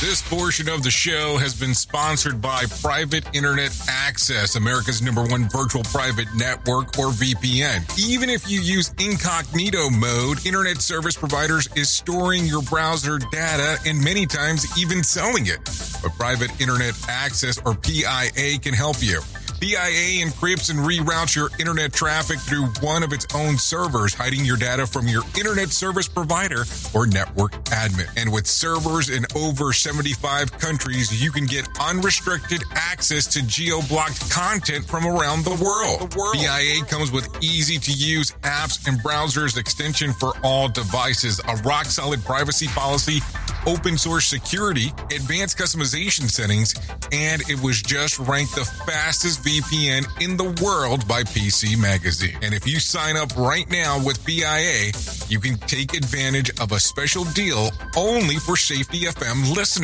This 0.00 0.22
portion 0.22 0.70
of 0.70 0.82
the 0.82 0.90
show 0.90 1.36
has 1.36 1.54
been 1.54 1.74
sponsored 1.74 2.40
by 2.40 2.64
Private 2.80 3.36
Internet 3.36 3.78
Access, 3.86 4.56
America's 4.56 5.02
number 5.02 5.22
one 5.26 5.46
virtual 5.50 5.82
private 5.82 6.26
network 6.34 6.98
or 6.98 7.08
VPN. 7.08 7.84
Even 7.98 8.30
if 8.30 8.50
you 8.50 8.62
use 8.62 8.94
incognito 8.98 9.90
mode, 9.90 10.46
internet 10.46 10.78
service 10.78 11.18
providers 11.18 11.68
is 11.76 11.90
storing 11.90 12.46
your 12.46 12.62
browser 12.62 13.18
data 13.18 13.76
and 13.84 14.02
many 14.02 14.24
times 14.24 14.66
even 14.78 15.02
selling 15.02 15.48
it. 15.48 15.60
But 16.02 16.12
Private 16.12 16.58
Internet 16.62 16.94
Access 17.10 17.60
or 17.66 17.74
PIA 17.74 18.58
can 18.58 18.72
help 18.72 19.02
you. 19.02 19.20
PIA 19.60 20.24
encrypts 20.24 20.70
and 20.70 20.78
reroutes 20.78 21.36
your 21.36 21.50
internet 21.58 21.92
traffic 21.92 22.38
through 22.38 22.64
one 22.80 23.02
of 23.02 23.12
its 23.12 23.26
own 23.34 23.58
servers, 23.58 24.14
hiding 24.14 24.42
your 24.42 24.56
data 24.56 24.86
from 24.86 25.06
your 25.06 25.22
internet 25.36 25.68
service 25.68 26.08
provider 26.08 26.64
or 26.94 27.06
network 27.06 27.52
admin. 27.64 28.08
And 28.16 28.32
with 28.32 28.46
servers 28.46 29.10
in 29.10 29.26
over 29.36 29.74
75 29.90 30.52
countries, 30.60 31.20
you 31.20 31.32
can 31.32 31.46
get 31.46 31.66
unrestricted 31.80 32.62
access 32.76 33.26
to 33.26 33.44
geo-blocked 33.44 34.30
content 34.30 34.84
from 34.84 35.04
around 35.04 35.44
the 35.44 35.50
world. 35.50 36.14
PIA 36.32 36.84
comes 36.84 37.10
with 37.10 37.28
easy 37.42 37.76
to 37.76 37.90
use 37.90 38.30
apps 38.42 38.86
and 38.86 39.02
browsers 39.02 39.58
extension 39.58 40.12
for 40.12 40.34
all 40.44 40.68
devices, 40.68 41.40
a 41.48 41.56
rock 41.64 41.86
solid 41.86 42.24
privacy 42.24 42.68
policy, 42.68 43.18
open 43.66 43.98
source 43.98 44.26
security, 44.26 44.92
advanced 45.10 45.58
customization 45.58 46.30
settings, 46.30 46.72
and 47.10 47.42
it 47.50 47.60
was 47.60 47.82
just 47.82 48.20
ranked 48.20 48.54
the 48.54 48.64
fastest 48.86 49.42
VPN 49.42 50.06
in 50.22 50.36
the 50.36 50.62
world 50.64 51.06
by 51.08 51.24
PC 51.24 51.76
Magazine. 51.76 52.38
And 52.42 52.54
if 52.54 52.64
you 52.64 52.78
sign 52.78 53.16
up 53.16 53.36
right 53.36 53.68
now 53.68 53.98
with 54.04 54.24
PIA, 54.24 54.92
you 55.28 55.40
can 55.40 55.56
take 55.66 55.94
advantage 55.94 56.50
of 56.60 56.70
a 56.70 56.78
special 56.78 57.24
deal 57.24 57.70
only 57.96 58.36
for 58.36 58.56
Safety 58.56 59.00
FM 59.00 59.54
listeners. 59.56 59.79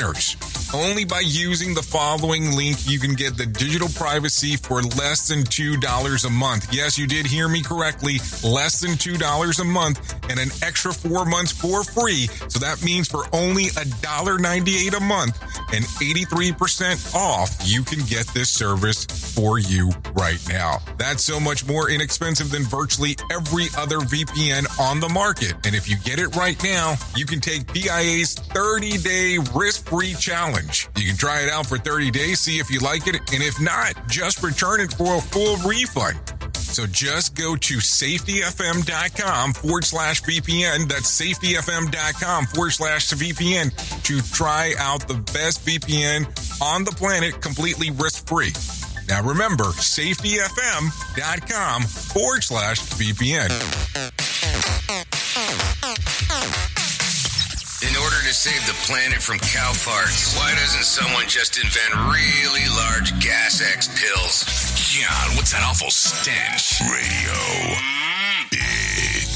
Only 0.74 1.04
by 1.04 1.20
using 1.20 1.74
the 1.74 1.82
following 1.82 2.54
link, 2.54 2.76
you 2.88 2.98
can 2.98 3.14
get 3.14 3.36
the 3.36 3.46
digital 3.46 3.88
privacy 3.88 4.56
for 4.56 4.82
less 4.82 5.28
than 5.28 5.40
$2 5.44 6.24
a 6.24 6.30
month. 6.30 6.72
Yes, 6.72 6.98
you 6.98 7.06
did 7.06 7.24
hear 7.24 7.48
me 7.48 7.62
correctly. 7.62 8.18
Less 8.44 8.80
than 8.80 8.92
$2 8.92 9.60
a 9.60 9.64
month 9.64 10.14
and 10.28 10.38
an 10.38 10.50
extra 10.62 10.92
four 10.92 11.24
months 11.24 11.52
for 11.52 11.82
free. 11.84 12.28
So 12.48 12.58
that 12.58 12.82
means 12.84 13.08
for 13.08 13.24
only 13.32 13.66
$1.98 13.66 14.96
a 14.96 15.00
month 15.00 15.55
and 15.72 15.84
83% 15.84 17.14
off, 17.14 17.56
you 17.64 17.82
can 17.82 18.00
get 18.06 18.26
this 18.28 18.50
service 18.50 19.04
for 19.04 19.58
you 19.58 19.90
right 20.14 20.40
now. 20.48 20.78
That's 20.98 21.24
so 21.24 21.38
much 21.38 21.66
more 21.66 21.90
inexpensive 21.90 22.50
than 22.50 22.62
virtually 22.64 23.16
every 23.30 23.66
other 23.76 23.98
VPN 23.98 24.66
on 24.80 25.00
the 25.00 25.08
market. 25.08 25.54
And 25.66 25.74
if 25.74 25.88
you 25.88 25.96
get 25.98 26.18
it 26.18 26.34
right 26.36 26.62
now, 26.62 26.94
you 27.16 27.26
can 27.26 27.40
take 27.40 27.72
PIA's 27.72 28.34
30 28.34 28.98
day 28.98 29.38
risk 29.54 29.88
free 29.88 30.14
challenge. 30.14 30.88
You 30.96 31.06
can 31.08 31.16
try 31.16 31.42
it 31.42 31.50
out 31.50 31.66
for 31.66 31.78
30 31.78 32.10
days, 32.10 32.40
see 32.40 32.58
if 32.58 32.70
you 32.70 32.80
like 32.80 33.06
it, 33.06 33.16
and 33.16 33.42
if 33.42 33.60
not, 33.60 33.94
just 34.08 34.42
return 34.42 34.80
it 34.80 34.92
for 34.92 35.16
a 35.16 35.20
full 35.20 35.56
refund. 35.68 36.18
So 36.66 36.86
just 36.86 37.34
go 37.34 37.56
to 37.56 37.74
safetyfm.com 37.76 39.52
forward 39.54 39.84
slash 39.84 40.22
VPN. 40.22 40.88
That's 40.88 41.10
safetyfm.com 41.20 42.46
forward 42.46 42.72
slash 42.72 43.08
VPN 43.10 43.70
to 44.02 44.20
try 44.32 44.74
out 44.78 45.06
the 45.08 45.14
best 45.32 45.64
VPN 45.64 46.26
on 46.60 46.84
the 46.84 46.90
planet 46.92 47.40
completely 47.40 47.90
risk 47.90 48.28
free. 48.28 48.52
Now 49.08 49.22
remember, 49.22 49.64
safetyfm.com 49.64 51.82
forward 51.82 52.44
slash 52.44 52.80
VPN. 52.80 53.50
In 57.82 57.94
order 58.02 58.16
to 58.26 58.34
save 58.34 58.66
the 58.66 58.74
planet 58.84 59.22
from 59.22 59.38
cow 59.38 59.72
farts, 59.72 60.36
why 60.36 60.52
doesn't 60.54 60.84
someone 60.84 61.26
just 61.28 61.56
invent 61.56 61.94
really 62.10 62.66
large 62.74 63.18
gas 63.20 63.62
X 63.62 63.88
pills? 63.88 64.75
God, 64.98 65.36
what's 65.36 65.52
that 65.52 65.62
awful 65.62 65.90
stench? 65.90 66.80
Radio. 66.80 67.34
Mm. 67.74 69.35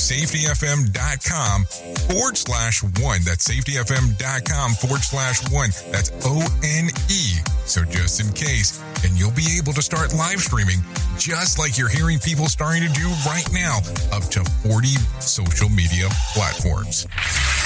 safetyfm.com 0.00 1.64
forward 2.08 2.36
slash 2.36 2.82
one. 2.82 3.20
That's 3.24 3.46
safetyfm.com 3.48 4.72
forward 4.72 5.02
slash 5.02 5.50
one. 5.52 5.70
That's 5.90 6.10
O 6.24 6.40
N 6.64 6.88
E 7.10 7.38
So 7.66 7.84
just 7.84 8.20
in 8.20 8.32
case, 8.32 8.82
and 9.04 9.18
you'll 9.18 9.30
be 9.32 9.58
able 9.58 9.72
to 9.74 9.82
start 9.82 10.14
live 10.14 10.40
streaming 10.40 10.80
just 11.20 11.58
like 11.58 11.76
you're 11.76 11.88
hearing 11.90 12.18
people 12.18 12.46
starting 12.46 12.82
to 12.82 12.88
do 12.98 13.06
right 13.26 13.44
now, 13.52 13.78
up 14.10 14.24
to 14.32 14.42
40 14.64 14.88
social 15.20 15.68
media 15.68 16.08
platforms. 16.32 17.06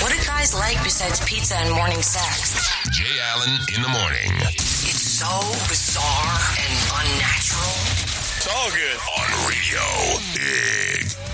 What 0.03 0.11
do 0.11 0.19
guys 0.27 0.55
like 0.55 0.83
besides 0.83 1.25
pizza 1.25 1.55
and 1.57 1.73
morning 1.73 2.03
sex? 2.03 2.67
Jay 2.91 3.21
Allen 3.31 3.55
in 3.77 3.83
the 3.83 3.89
morning. 3.89 4.33
It's 4.51 5.23
so 5.23 5.31
bizarre 5.71 6.35
and 6.59 6.75
unnatural. 6.99 7.79
It's 8.37 8.49
all 8.51 8.71
good. 8.75 8.99
On 9.23 9.49
radio. 9.49 9.81
Big. 10.35 11.34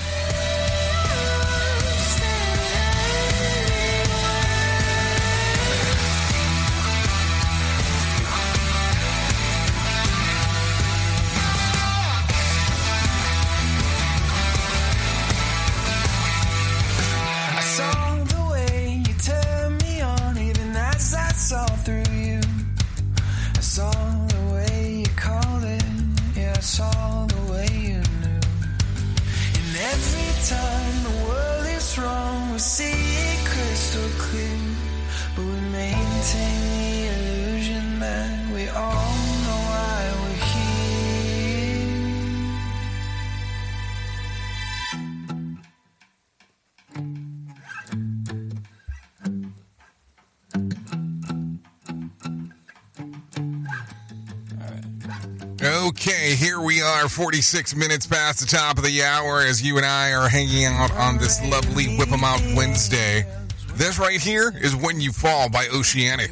46 57.11 57.75
minutes 57.75 58.07
past 58.07 58.39
the 58.39 58.47
top 58.47 58.79
of 58.79 58.85
the 58.85 59.03
hour 59.03 59.41
as 59.41 59.61
you 59.61 59.77
and 59.77 59.85
I 59.85 60.13
are 60.13 60.29
hanging 60.29 60.65
out 60.67 60.93
on 60.93 61.19
this 61.19 61.43
lovely 61.45 61.97
Whip 61.97 62.11
'em 62.13 62.23
Out 62.23 62.41
Wednesday. 62.55 63.27
This 63.75 63.99
right 63.99 64.21
here 64.21 64.53
is 64.63 64.77
When 64.77 65.01
You 65.01 65.11
Fall 65.11 65.49
by 65.49 65.67
Oceanic. 65.75 66.31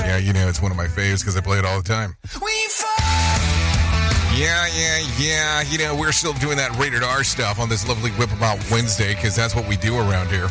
Yeah, 0.00 0.16
you 0.16 0.32
know, 0.32 0.48
it's 0.48 0.62
one 0.62 0.70
of 0.70 0.76
my 0.78 0.86
faves 0.86 1.20
because 1.20 1.36
I 1.36 1.42
play 1.42 1.58
it 1.58 1.66
all 1.66 1.80
the 1.82 1.88
time. 1.88 2.16
Yeah, 4.34 4.66
yeah, 4.74 4.98
yeah. 5.18 5.62
You 5.62 5.78
know, 5.78 5.94
we're 5.94 6.12
still 6.12 6.32
doing 6.34 6.56
that 6.56 6.76
rated 6.78 7.02
R 7.02 7.22
stuff 7.22 7.60
on 7.60 7.68
this 7.68 7.86
lovely 7.86 8.10
Whip 8.12 8.32
'em 8.32 8.42
Out 8.42 8.58
Wednesday 8.70 9.14
because 9.14 9.36
that's 9.36 9.54
what 9.54 9.68
we 9.68 9.76
do 9.76 9.98
around 9.98 10.28
here. 10.30 10.48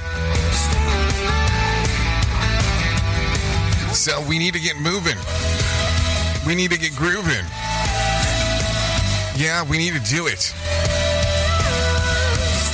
So 3.94 4.22
we 4.22 4.38
need 4.38 4.54
to 4.54 4.60
get 4.60 4.78
moving. 4.78 5.18
We 6.46 6.56
need 6.56 6.72
to 6.72 6.78
get 6.78 6.96
grooving. 6.96 7.46
Yeah, 9.36 9.64
we 9.68 9.78
need 9.78 9.94
to 9.94 10.00
do 10.00 10.28
it. 10.28 10.54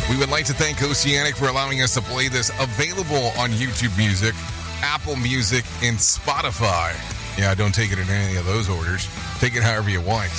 We 0.10 0.18
would 0.18 0.30
like 0.30 0.46
to 0.46 0.54
thank 0.54 0.82
Oceanic 0.84 1.36
for 1.36 1.48
allowing 1.48 1.82
us 1.82 1.94
to 1.94 2.02
play 2.02 2.28
this 2.28 2.50
available 2.60 3.32
on 3.38 3.52
YouTube 3.52 3.96
Music, 3.98 4.34
Apple 4.82 5.16
Music, 5.16 5.64
and 5.84 5.98
Spotify. 5.98 6.96
Yeah, 7.38 7.54
don't 7.56 7.74
take 7.74 7.92
it 7.92 8.00
in 8.00 8.10
any 8.10 8.36
of 8.36 8.46
those 8.46 8.68
orders. 8.70 9.08
Take 9.40 9.56
it 9.56 9.64
however 9.64 9.90
you 9.90 10.02
want. 10.02 10.32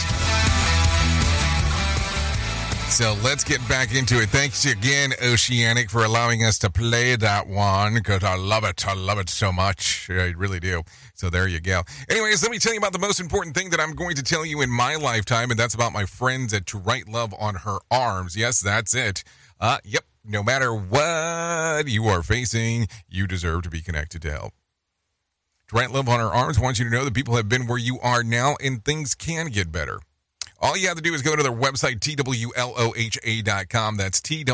So 2.91 3.17
let's 3.23 3.45
get 3.45 3.67
back 3.67 3.95
into 3.95 4.21
it. 4.21 4.29
Thanks 4.29 4.67
again, 4.67 5.15
Oceanic, 5.23 5.89
for 5.91 6.05
allowing 6.05 6.45
us 6.45 6.59
to 6.59 6.69
play 6.71 7.17
that 7.17 7.47
one 7.47 7.95
because 7.95 8.23
I 8.23 8.35
love 8.37 8.65
it. 8.65 8.87
I 8.87 8.95
love 8.95 9.19
it 9.19 9.31
so 9.31 9.53
much. 9.53 10.11
I 10.11 10.35
really 10.37 10.61
do. 10.61 10.83
So 11.15 11.31
there 11.31 11.47
you 11.49 11.61
go. 11.61 11.83
Anyways, 12.11 12.43
let 12.43 12.51
me 12.51 12.59
tell 12.59 12.73
you 12.73 12.79
about 12.79 12.93
the 12.93 12.99
most 12.99 13.19
important 13.19 13.57
thing 13.57 13.71
that 13.71 13.81
I'm 13.81 13.93
going 13.93 14.17
to 14.17 14.23
tell 14.23 14.45
you 14.45 14.61
in 14.61 14.69
my 14.69 14.97
lifetime, 14.97 15.51
and 15.51 15.59
that's 15.59 15.73
about 15.73 15.93
my 15.93 16.05
friends 16.05 16.53
at 16.53 16.67
To 16.67 16.79
Write 16.79 17.09
Love 17.09 17.33
on 17.39 17.55
Her 17.55 17.79
Arms. 17.91 18.37
Yes, 18.37 18.61
that's 18.61 18.95
it. 18.95 19.25
Uh, 19.59 19.79
yep. 19.85 20.05
No 20.23 20.43
matter 20.43 20.75
what 20.75 21.89
you 21.89 22.05
are 22.07 22.23
facing, 22.23 22.87
you 23.09 23.27
deserve 23.27 23.63
to 23.63 23.71
be 23.71 23.81
connected 23.81 24.21
to 24.23 24.31
help. 24.31 24.53
To 25.69 25.77
Write 25.77 25.93
Love 25.93 26.09
on 26.09 26.21
Her 26.21 26.27
Arms 26.27 26.59
wants 26.59 26.79
you 26.79 26.85
to 26.85 26.91
know 26.91 27.05
that 27.05 27.15
people 27.15 27.37
have 27.37 27.49
been 27.49 27.67
where 27.67 27.79
you 27.79 27.99
are 28.03 28.23
now 28.23 28.57
and 28.63 28.85
things 28.85 29.15
can 29.15 29.47
get 29.47 29.73
better. 29.73 30.01
All 30.63 30.77
you 30.77 30.89
have 30.89 30.97
to 30.99 31.03
do 31.03 31.15
is 31.15 31.23
go 31.23 31.35
to 31.35 31.43
their 31.43 31.51
website, 31.53 32.01
twloha.com. 32.01 33.97
That's 33.97 34.21
twloha.com. 34.21 34.49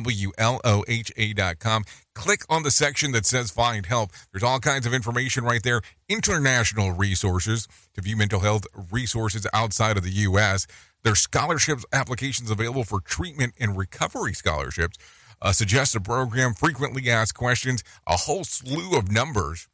Click 2.15 2.41
on 2.49 2.63
the 2.63 2.71
section 2.71 3.11
that 3.13 3.27
says 3.27 3.51
Find 3.51 3.85
Help. 3.87 4.13
There's 4.33 4.45
all 4.45 4.61
kinds 4.61 4.87
of 4.87 4.95
information 4.95 5.43
right 5.45 5.63
there, 5.63 5.83
international 6.09 6.93
resources 6.93 7.67
to 7.95 8.03
view 8.03 8.17
mental 8.17 8.39
health 8.41 8.67
resources 8.93 9.49
outside 9.53 9.97
of 9.97 10.05
the 10.05 10.11
U.S. 10.11 10.69
There's 11.03 11.19
scholarships 11.21 11.85
applications 11.93 12.51
available 12.51 12.85
for 12.85 13.01
treatment 13.01 13.55
and 13.59 13.77
recovery 13.77 14.33
scholarships, 14.33 14.97
uh, 15.43 15.49
a 15.49 15.55
suggested 15.55 16.05
program, 16.05 16.55
frequently 16.55 17.11
asked 17.11 17.35
questions, 17.35 17.83
a 18.07 18.17
whole 18.17 18.45
slew 18.45 18.97
of 18.97 19.11
numbers 19.11 19.69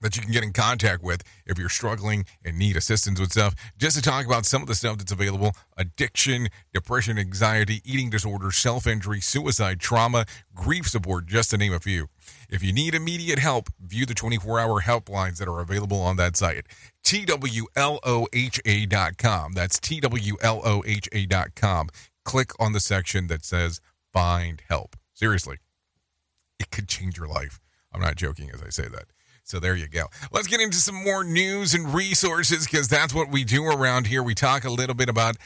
that 0.00 0.16
you 0.16 0.22
can 0.22 0.32
get 0.32 0.44
in 0.44 0.52
contact 0.52 1.02
with 1.02 1.22
if 1.46 1.58
you're 1.58 1.68
struggling 1.68 2.24
and 2.44 2.58
need 2.58 2.76
assistance 2.76 3.20
with 3.20 3.32
stuff. 3.32 3.54
Just 3.76 3.96
to 3.96 4.02
talk 4.02 4.26
about 4.26 4.46
some 4.46 4.62
of 4.62 4.68
the 4.68 4.74
stuff 4.74 4.98
that's 4.98 5.12
available 5.12 5.52
addiction, 5.76 6.48
depression, 6.72 7.18
anxiety, 7.18 7.82
eating 7.84 8.10
disorders, 8.10 8.56
self 8.56 8.86
injury, 8.86 9.20
suicide, 9.20 9.80
trauma, 9.80 10.24
grief 10.54 10.88
support, 10.88 11.26
just 11.26 11.50
to 11.50 11.58
name 11.58 11.72
a 11.72 11.80
few. 11.80 12.08
If 12.48 12.62
you 12.62 12.72
need 12.72 12.94
immediate 12.94 13.38
help, 13.38 13.68
view 13.80 14.06
the 14.06 14.14
24 14.14 14.58
hour 14.58 14.80
helplines 14.82 15.38
that 15.38 15.48
are 15.48 15.60
available 15.60 16.00
on 16.00 16.16
that 16.16 16.36
site. 16.36 16.66
TWLOHA.com. 17.04 19.52
That's 19.52 19.78
TWLOHA.com. 19.80 21.88
Click 22.24 22.50
on 22.60 22.72
the 22.72 22.80
section 22.80 23.28
that 23.28 23.44
says 23.44 23.80
Find 24.12 24.60
Help. 24.68 24.96
Seriously, 25.14 25.58
it 26.58 26.70
could 26.70 26.88
change 26.88 27.16
your 27.16 27.28
life. 27.28 27.60
I'm 27.92 28.00
not 28.00 28.16
joking 28.16 28.50
as 28.52 28.62
I 28.62 28.68
say 28.68 28.88
that. 28.88 29.04
So 29.48 29.58
there 29.58 29.74
you 29.74 29.88
go. 29.88 30.08
Let's 30.30 30.46
get 30.46 30.60
into 30.60 30.76
some 30.76 31.02
more 31.02 31.24
news 31.24 31.72
and 31.72 31.94
resources 31.94 32.66
because 32.66 32.86
that's 32.86 33.14
what 33.14 33.30
we 33.30 33.44
do 33.44 33.64
around 33.64 34.06
here. 34.06 34.22
We 34.22 34.34
talk 34.34 34.64
a 34.64 34.70
little 34.70 34.94
bit 34.94 35.08
about 35.08 35.36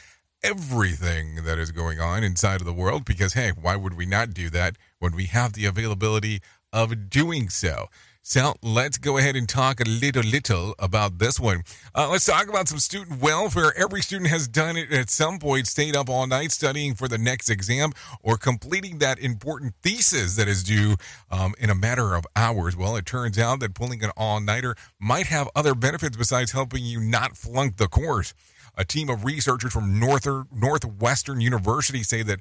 everything 0.43 1.45
that 1.45 1.57
is 1.57 1.71
going 1.71 2.01
on 2.01 2.21
inside 2.21 2.59
of 2.59 2.65
the 2.65 2.73
world 2.73 3.05
because, 3.05 3.31
hey, 3.31 3.53
why 3.59 3.77
would 3.77 3.93
we 3.93 4.05
not 4.05 4.33
do 4.33 4.49
that 4.49 4.75
when 4.99 5.15
we 5.15 5.27
have 5.27 5.53
the 5.53 5.65
availability 5.65 6.41
of 6.73 7.09
doing 7.09 7.47
so? 7.47 7.87
So 8.25 8.53
let's 8.61 8.97
go 8.97 9.17
ahead 9.17 9.35
and 9.35 9.49
talk 9.49 9.81
a 9.81 9.83
little, 9.83 10.23
little 10.23 10.75
about 10.79 11.19
this 11.19 11.41
one. 11.41 11.63
Uh, 11.93 12.07
let's 12.09 12.23
talk 12.23 12.47
about 12.47 12.69
some 12.69 12.79
student 12.79 13.21
welfare. 13.21 13.73
Every 13.77 14.01
student 14.01 14.29
has 14.29 14.47
done 14.47 14.77
it 14.77 14.93
at 14.93 15.09
some 15.09 15.39
point, 15.39 15.67
stayed 15.67 15.93
up 15.93 16.09
all 16.09 16.25
night 16.25 16.53
studying 16.53 16.95
for 16.95 17.09
the 17.09 17.17
next 17.17 17.49
exam 17.49 17.91
or 18.21 18.37
completing 18.37 18.99
that 18.99 19.19
important 19.19 19.73
thesis 19.83 20.37
that 20.37 20.47
is 20.47 20.63
due 20.63 20.95
um, 21.31 21.53
in 21.59 21.69
a 21.69 21.75
matter 21.75 22.15
of 22.15 22.25
hours. 22.33 22.77
Well, 22.77 22.95
it 22.95 23.05
turns 23.05 23.37
out 23.37 23.59
that 23.59 23.73
pulling 23.73 24.01
an 24.05 24.11
all 24.15 24.39
nighter 24.39 24.77
might 25.01 25.25
have 25.25 25.49
other 25.53 25.75
benefits 25.75 26.15
besides 26.15 26.53
helping 26.53 26.85
you 26.85 27.01
not 27.01 27.35
flunk 27.35 27.75
the 27.75 27.89
course. 27.89 28.33
A 28.77 28.85
team 28.85 29.09
of 29.09 29.25
researchers 29.25 29.73
from 29.73 29.99
Northern, 29.99 30.47
Northwestern 30.49 31.41
University 31.41 32.03
say 32.03 32.23
that 32.23 32.39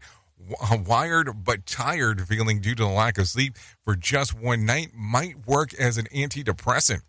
wired 0.87 1.45
but 1.45 1.67
tired 1.67 2.27
feeling 2.27 2.61
due 2.61 2.75
to 2.75 2.83
the 2.83 2.89
lack 2.89 3.19
of 3.19 3.29
sleep 3.29 3.57
for 3.85 3.95
just 3.95 4.39
one 4.39 4.65
night 4.65 4.91
might 4.95 5.47
work 5.47 5.75
as 5.75 5.99
an 5.99 6.07
antidepressant. 6.07 7.03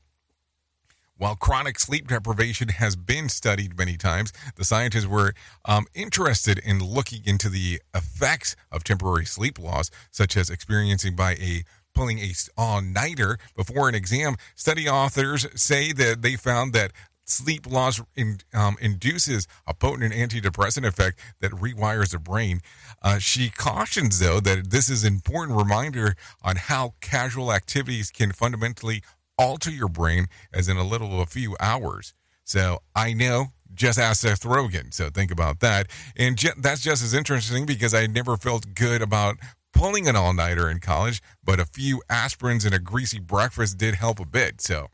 While 1.16 1.36
chronic 1.36 1.80
sleep 1.80 2.08
deprivation 2.08 2.70
has 2.70 2.96
been 2.96 3.30
studied 3.30 3.78
many 3.78 3.98
times, 3.98 4.34
the 4.56 4.66
scientists 4.66 5.06
were 5.06 5.34
um, 5.64 5.86
interested 5.94 6.58
in 6.60 6.84
looking 6.84 7.22
into 7.26 7.50
the 7.50 7.82
effects 7.94 8.56
of 8.72 8.84
temporary 8.84 9.26
sleep 9.26 9.60
loss, 9.60 9.90
such 10.12 10.36
as 10.36 10.50
experiencing 10.50 11.16
by 11.16 11.34
a 11.34 11.64
pulling 11.94 12.20
a 12.20 12.34
all-nighter 12.58 13.38
before 13.56 13.88
an 13.88 13.96
exam. 13.96 14.36
Study 14.56 14.90
authors 14.90 15.48
say 15.56 15.92
that 15.94 16.24
they 16.24 16.36
found 16.36 16.74
that 16.74 16.92
sleep 17.26 17.66
loss 17.66 18.02
in, 18.16 18.40
um, 18.54 18.76
induces 18.82 19.48
a 19.68 19.74
potent 19.74 20.14
antidepressant 20.14 20.86
effect 20.86 21.20
that 21.40 21.52
rewires 21.52 22.12
the 22.12 22.20
brain. 22.20 22.62
Uh, 23.02 23.18
she 23.20 23.50
cautions, 23.50 24.20
though, 24.20 24.40
that 24.40 24.72
this 24.72 24.90
is 24.90 25.04
an 25.04 25.14
important 25.14 25.58
reminder 25.58 26.16
on 26.44 26.56
how 26.56 26.94
casual 27.02 27.52
activities 27.54 28.12
can 28.12 28.32
fundamentally 28.32 29.04
alter 29.38 29.72
your 29.72 29.90
brain 29.90 30.28
as 30.54 30.70
in 30.70 30.78
a 30.78 30.84
little 30.84 31.14
of 31.14 31.20
a 31.20 31.26
few 31.26 31.56
hours. 31.60 32.14
So 32.44 32.80
I 32.96 33.14
know. 33.14 33.48
Just 33.74 33.98
ask 33.98 34.22
Seth 34.22 34.44
Rogen. 34.44 34.94
So 34.94 35.10
think 35.10 35.32
about 35.32 35.60
that. 35.62 35.88
And 36.16 36.38
ju- 36.38 36.52
that's 36.60 36.82
just 36.82 37.04
as 37.04 37.16
interesting 37.16 37.66
because 37.66 37.92
I 37.94 38.06
never 38.06 38.38
felt 38.38 38.76
good 38.76 39.02
about 39.02 39.38
pulling 39.74 40.08
an 40.08 40.16
all 40.16 40.34
nighter 40.34 40.70
in 40.70 40.80
college, 40.80 41.24
but 41.44 41.60
a 41.60 41.66
few 41.66 42.04
aspirins 42.08 42.66
and 42.66 42.76
a 42.76 42.80
greasy 42.80 43.20
breakfast 43.20 43.80
did 43.80 43.96
help 43.96 44.20
a 44.20 44.26
bit. 44.26 44.62
So 44.62 44.90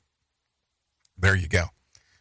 there 1.17 1.35
you 1.35 1.49
go. 1.49 1.65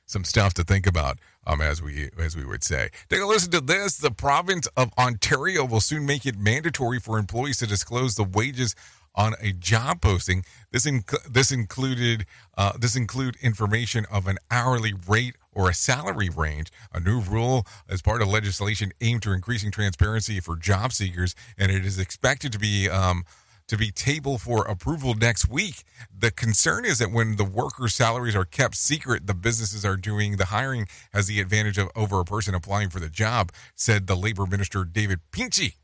Some 0.09 0.25
stuff 0.25 0.55
to 0.55 0.65
think 0.65 0.87
about, 0.87 1.19
um, 1.47 1.61
as 1.61 1.81
we 1.81 2.11
as 2.19 2.37
we 2.37 2.45
would 2.45 2.65
say. 2.65 2.89
Take 3.09 3.21
a 3.21 3.27
listen 3.27 3.53
to 3.53 3.61
this. 3.61 3.99
The 3.99 4.11
province 4.11 4.67
of 4.77 4.91
Ontario 4.99 5.65
will 5.65 5.81
soon 5.81 6.05
make 6.07 6.27
it 6.27 6.37
mandatory 6.37 6.99
for 6.99 7.19
employees 7.19 7.59
to 7.59 7.67
disclose 7.67 8.17
the 8.17 8.25
wages 8.25 8.75
on 9.15 9.35
a 9.41 9.53
job 9.53 10.01
posting. 10.01 10.45
This 10.73 10.87
inc- 10.87 11.23
this 11.31 11.53
included 11.53 12.25
uh, 12.57 12.73
this 12.79 12.97
include 12.97 13.37
information 13.43 14.07
of 14.11 14.27
an 14.27 14.39
hourly 14.51 14.95
rate 15.07 15.37
or 15.53 15.69
a 15.69 15.75
salary 15.75 16.31
range. 16.31 16.71
A 16.93 17.01
new 17.01 17.21
rule 17.21 17.67
as 17.89 18.01
part 18.01 18.23
of 18.23 18.29
legislation 18.29 18.93
aimed 19.01 19.23
to 19.23 19.33
increasing 19.33 19.71
transparency 19.71 20.41
for 20.41 20.57
job 20.57 20.93
seekers, 20.93 21.35
and 21.59 21.71
it 21.71 21.85
is 21.85 21.99
expected 21.99 22.51
to 22.53 22.59
be. 22.59 22.89
Um, 22.89 23.25
to 23.69 23.77
be 23.77 23.91
tabled 23.91 24.43
for 24.43 24.67
approval 24.67 25.15
next 25.15 25.49
week. 25.49 25.85
The 26.17 26.31
concern 26.31 26.85
is 26.85 26.99
that 26.99 27.13
when 27.13 27.37
the 27.37 27.45
workers' 27.45 27.95
salaries 27.95 28.35
are 28.35 28.45
kept 28.45 28.75
secret, 28.77 29.27
the 29.27 29.35
businesses 29.35 29.85
are 29.85 29.97
doing 29.97 30.37
the 30.37 30.47
hiring 30.47 30.89
has 31.13 31.27
the 31.27 31.41
advantage 31.41 31.79
of 31.79 31.89
over 31.95 32.21
a 32.21 32.25
person 32.25 32.55
applying 32.55 32.91
for 32.91 33.01
the 33.01 33.09
job, 33.09 33.53
said 33.75 34.07
the 34.07 34.17
labor 34.17 34.47
minister 34.47 34.85
David 34.85 35.21
Piccini. 35.31 35.75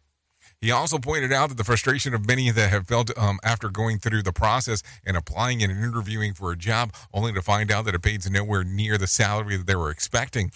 He 0.61 0.71
also 0.71 0.99
pointed 0.99 1.31
out 1.31 1.51
that 1.51 1.59
the 1.59 1.65
frustration 1.65 2.15
of 2.15 2.27
many 2.27 2.51
that 2.51 2.71
have 2.71 2.87
felt 2.89 3.17
um, 3.19 3.39
after 3.45 3.69
going 3.69 3.99
through 3.99 4.23
the 4.23 4.33
process 4.33 4.83
and 5.05 5.15
applying 5.15 5.63
and 5.63 5.71
interviewing 5.71 6.33
for 6.33 6.53
a 6.53 6.57
job, 6.57 6.95
only 7.13 7.35
to 7.35 7.43
find 7.43 7.71
out 7.71 7.85
that 7.85 7.95
it 7.95 8.03
pays 8.03 8.31
nowhere 8.31 8.65
near 8.65 8.97
the 8.97 9.07
salary 9.07 9.59
that 9.59 9.67
they 9.67 9.77
were 9.77 9.91
expecting. 9.91 10.51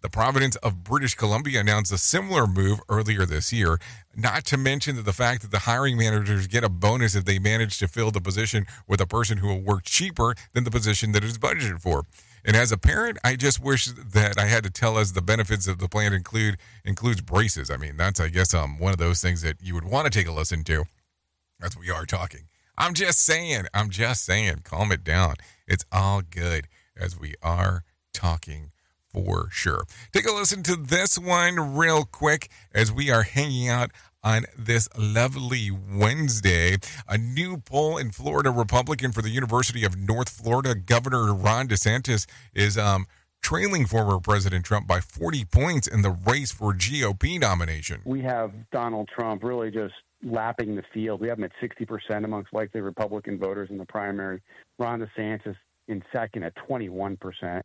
The 0.00 0.08
province 0.08 0.54
of 0.56 0.84
British 0.84 1.16
Columbia 1.16 1.58
announced 1.60 1.92
a 1.92 1.98
similar 1.98 2.46
move 2.46 2.80
earlier 2.88 3.26
this 3.26 3.52
year, 3.52 3.80
not 4.14 4.44
to 4.44 4.56
mention 4.56 5.02
the 5.02 5.12
fact 5.12 5.42
that 5.42 5.50
the 5.50 5.60
hiring 5.60 5.98
managers 5.98 6.46
get 6.46 6.62
a 6.62 6.68
bonus 6.68 7.16
if 7.16 7.24
they 7.24 7.40
manage 7.40 7.78
to 7.78 7.88
fill 7.88 8.12
the 8.12 8.20
position 8.20 8.64
with 8.86 9.00
a 9.00 9.06
person 9.06 9.38
who 9.38 9.48
will 9.48 9.60
work 9.60 9.82
cheaper 9.82 10.36
than 10.52 10.62
the 10.62 10.70
position 10.70 11.10
that 11.12 11.24
is 11.24 11.36
budgeted 11.36 11.80
for. 11.80 12.04
And 12.44 12.56
as 12.56 12.70
a 12.70 12.78
parent, 12.78 13.18
I 13.24 13.34
just 13.34 13.60
wish 13.60 13.86
that 13.86 14.38
I 14.38 14.44
had 14.44 14.62
to 14.62 14.70
tell 14.70 14.96
us 14.96 15.10
the 15.10 15.20
benefits 15.20 15.66
of 15.66 15.78
the 15.78 15.88
plan 15.88 16.12
include 16.12 16.58
includes 16.84 17.20
braces. 17.20 17.68
I 17.68 17.76
mean, 17.76 17.96
that's 17.96 18.20
I 18.20 18.28
guess 18.28 18.54
um 18.54 18.78
one 18.78 18.92
of 18.92 18.98
those 18.98 19.20
things 19.20 19.42
that 19.42 19.56
you 19.60 19.74
would 19.74 19.84
want 19.84 20.04
to 20.04 20.16
take 20.16 20.28
a 20.28 20.32
listen 20.32 20.62
to. 20.64 20.84
As 21.60 21.76
we 21.76 21.90
are 21.90 22.06
talking. 22.06 22.46
I'm 22.78 22.94
just 22.94 23.20
saying, 23.24 23.64
I'm 23.74 23.90
just 23.90 24.24
saying, 24.24 24.60
calm 24.62 24.92
it 24.92 25.02
down. 25.02 25.34
It's 25.66 25.84
all 25.90 26.22
good 26.22 26.68
as 26.96 27.18
we 27.18 27.34
are 27.42 27.82
talking 28.14 28.70
for 29.24 29.48
sure. 29.50 29.84
Take 30.12 30.26
a 30.26 30.32
listen 30.32 30.62
to 30.64 30.76
this 30.76 31.18
one 31.18 31.76
real 31.76 32.04
quick 32.04 32.48
as 32.74 32.92
we 32.92 33.10
are 33.10 33.22
hanging 33.22 33.68
out 33.68 33.90
on 34.22 34.44
this 34.56 34.88
lovely 34.96 35.70
Wednesday. 35.70 36.76
A 37.08 37.18
new 37.18 37.58
poll 37.58 37.96
in 37.98 38.10
Florida 38.10 38.50
Republican 38.50 39.12
for 39.12 39.22
the 39.22 39.30
University 39.30 39.84
of 39.84 39.96
North 39.96 40.28
Florida, 40.28 40.74
Governor 40.74 41.32
Ron 41.34 41.68
DeSantis 41.68 42.26
is 42.54 42.76
um, 42.76 43.06
trailing 43.42 43.86
former 43.86 44.18
President 44.20 44.64
Trump 44.64 44.86
by 44.86 45.00
40 45.00 45.44
points 45.44 45.86
in 45.86 46.02
the 46.02 46.10
race 46.10 46.50
for 46.50 46.72
GOP 46.72 47.40
nomination. 47.40 48.02
We 48.04 48.22
have 48.22 48.52
Donald 48.72 49.08
Trump 49.14 49.42
really 49.44 49.70
just 49.70 49.94
lapping 50.22 50.74
the 50.74 50.82
field. 50.92 51.20
We 51.20 51.28
have 51.28 51.38
him 51.38 51.44
at 51.44 51.52
60% 51.62 52.24
amongst 52.24 52.52
likely 52.52 52.80
Republican 52.80 53.38
voters 53.38 53.70
in 53.70 53.78
the 53.78 53.86
primary. 53.86 54.42
Ron 54.78 55.00
DeSantis 55.00 55.56
in 55.86 56.02
second 56.12 56.42
at 56.42 56.54
21%. 56.68 57.62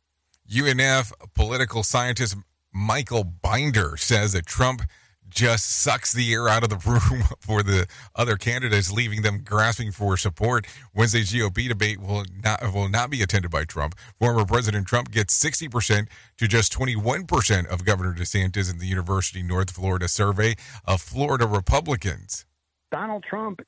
UNF 0.54 1.12
political 1.34 1.82
scientist 1.82 2.36
Michael 2.72 3.24
Binder 3.24 3.98
says 3.98 4.34
that 4.34 4.46
Trump 4.46 4.84
just 5.30 5.82
sucks 5.82 6.14
the 6.14 6.32
air 6.32 6.48
out 6.48 6.64
of 6.64 6.70
the 6.70 6.78
room 7.12 7.24
for 7.40 7.64
the 7.64 7.88
other 8.16 8.36
candidates, 8.36 8.92
leaving 8.92 9.24
them 9.24 9.42
grasping 9.44 9.92
for 9.92 10.16
support. 10.16 10.68
Wednesday's 10.94 11.34
GOP 11.34 11.68
debate 11.68 12.00
will 12.00 12.24
not 12.44 12.62
will 12.72 12.90
not 12.90 13.10
be 13.10 13.22
attended 13.24 13.50
by 13.50 13.64
Trump. 13.66 13.96
Former 14.20 14.46
President 14.46 14.88
Trump 14.88 15.10
gets 15.12 15.42
60% 15.44 16.08
to 16.38 16.48
just 16.48 16.72
21% 16.74 17.68
of 17.68 17.84
Governor 17.84 18.14
DeSantis 18.14 18.72
in 18.72 18.78
the 18.78 18.86
University 18.86 19.42
North 19.42 19.72
Florida 19.72 20.08
survey 20.08 20.56
of 20.86 21.02
Florida 21.02 21.48
Republicans. 21.48 22.46
Donald 22.92 23.24
Trump 23.28 23.62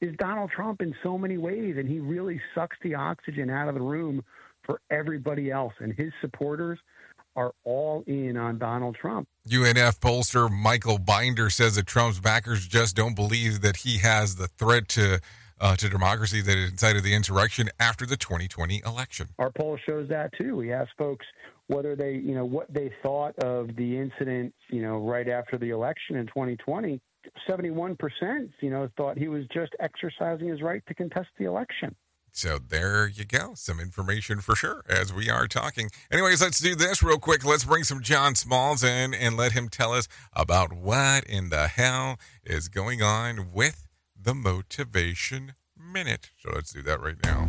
is 0.00 0.14
Donald 0.18 0.50
Trump 0.50 0.82
in 0.82 0.94
so 1.02 1.16
many 1.16 1.38
ways, 1.38 1.76
and 1.78 1.88
he 1.88 2.00
really 2.00 2.40
sucks 2.54 2.76
the 2.82 2.96
oxygen 2.96 3.50
out 3.50 3.68
of 3.68 3.74
the 3.74 3.80
room 3.80 4.24
for 4.64 4.80
everybody 4.90 5.50
else. 5.50 5.72
And 5.80 5.92
his 5.92 6.12
supporters 6.20 6.78
are 7.36 7.52
all 7.64 8.04
in 8.06 8.36
on 8.36 8.58
Donald 8.58 8.96
Trump. 8.96 9.28
UNF 9.48 9.98
pollster 10.00 10.50
Michael 10.50 10.98
Binder 10.98 11.50
says 11.50 11.74
that 11.76 11.86
Trump's 11.86 12.20
backers 12.20 12.66
just 12.66 12.96
don't 12.96 13.14
believe 13.14 13.60
that 13.62 13.78
he 13.78 13.98
has 13.98 14.36
the 14.36 14.48
threat 14.48 14.88
to 14.90 15.20
uh, 15.60 15.76
to 15.76 15.88
democracy 15.88 16.40
that 16.40 16.58
incited 16.58 17.02
the 17.02 17.14
insurrection 17.14 17.70
after 17.78 18.04
the 18.04 18.16
2020 18.16 18.82
election. 18.84 19.28
Our 19.38 19.50
poll 19.50 19.78
shows 19.88 20.08
that 20.08 20.30
too. 20.36 20.56
We 20.56 20.72
asked 20.72 20.92
folks 20.98 21.24
whether 21.68 21.96
they, 21.96 22.14
you 22.14 22.34
know, 22.34 22.44
what 22.44 22.72
they 22.72 22.92
thought 23.02 23.38
of 23.38 23.74
the 23.76 23.96
incident, 23.96 24.54
you 24.68 24.82
know, 24.82 24.98
right 24.98 25.28
after 25.28 25.56
the 25.56 25.70
election 25.70 26.16
in 26.16 26.26
2020. 26.26 27.00
71%, 27.48 27.96
you 28.60 28.68
know, 28.68 28.88
thought 28.98 29.16
he 29.16 29.28
was 29.28 29.44
just 29.52 29.72
exercising 29.80 30.48
his 30.48 30.60
right 30.60 30.82
to 30.86 30.94
contest 30.94 31.28
the 31.38 31.46
election. 31.46 31.94
So 32.36 32.58
there 32.58 33.06
you 33.06 33.24
go. 33.24 33.52
Some 33.54 33.78
information 33.78 34.40
for 34.40 34.56
sure 34.56 34.82
as 34.88 35.12
we 35.12 35.30
are 35.30 35.46
talking. 35.46 35.90
Anyways, 36.10 36.42
let's 36.42 36.58
do 36.58 36.74
this 36.74 37.00
real 37.00 37.18
quick. 37.18 37.44
Let's 37.44 37.64
bring 37.64 37.84
some 37.84 38.02
John 38.02 38.34
Smalls 38.34 38.82
in 38.82 39.14
and 39.14 39.36
let 39.36 39.52
him 39.52 39.68
tell 39.68 39.92
us 39.92 40.08
about 40.32 40.72
what 40.72 41.22
in 41.24 41.50
the 41.50 41.68
hell 41.68 42.18
is 42.44 42.68
going 42.68 43.02
on 43.02 43.52
with 43.52 43.86
the 44.20 44.34
Motivation 44.34 45.54
Minute. 45.78 46.32
So 46.36 46.50
let's 46.52 46.72
do 46.72 46.82
that 46.82 47.00
right 47.00 47.16
now. 47.22 47.48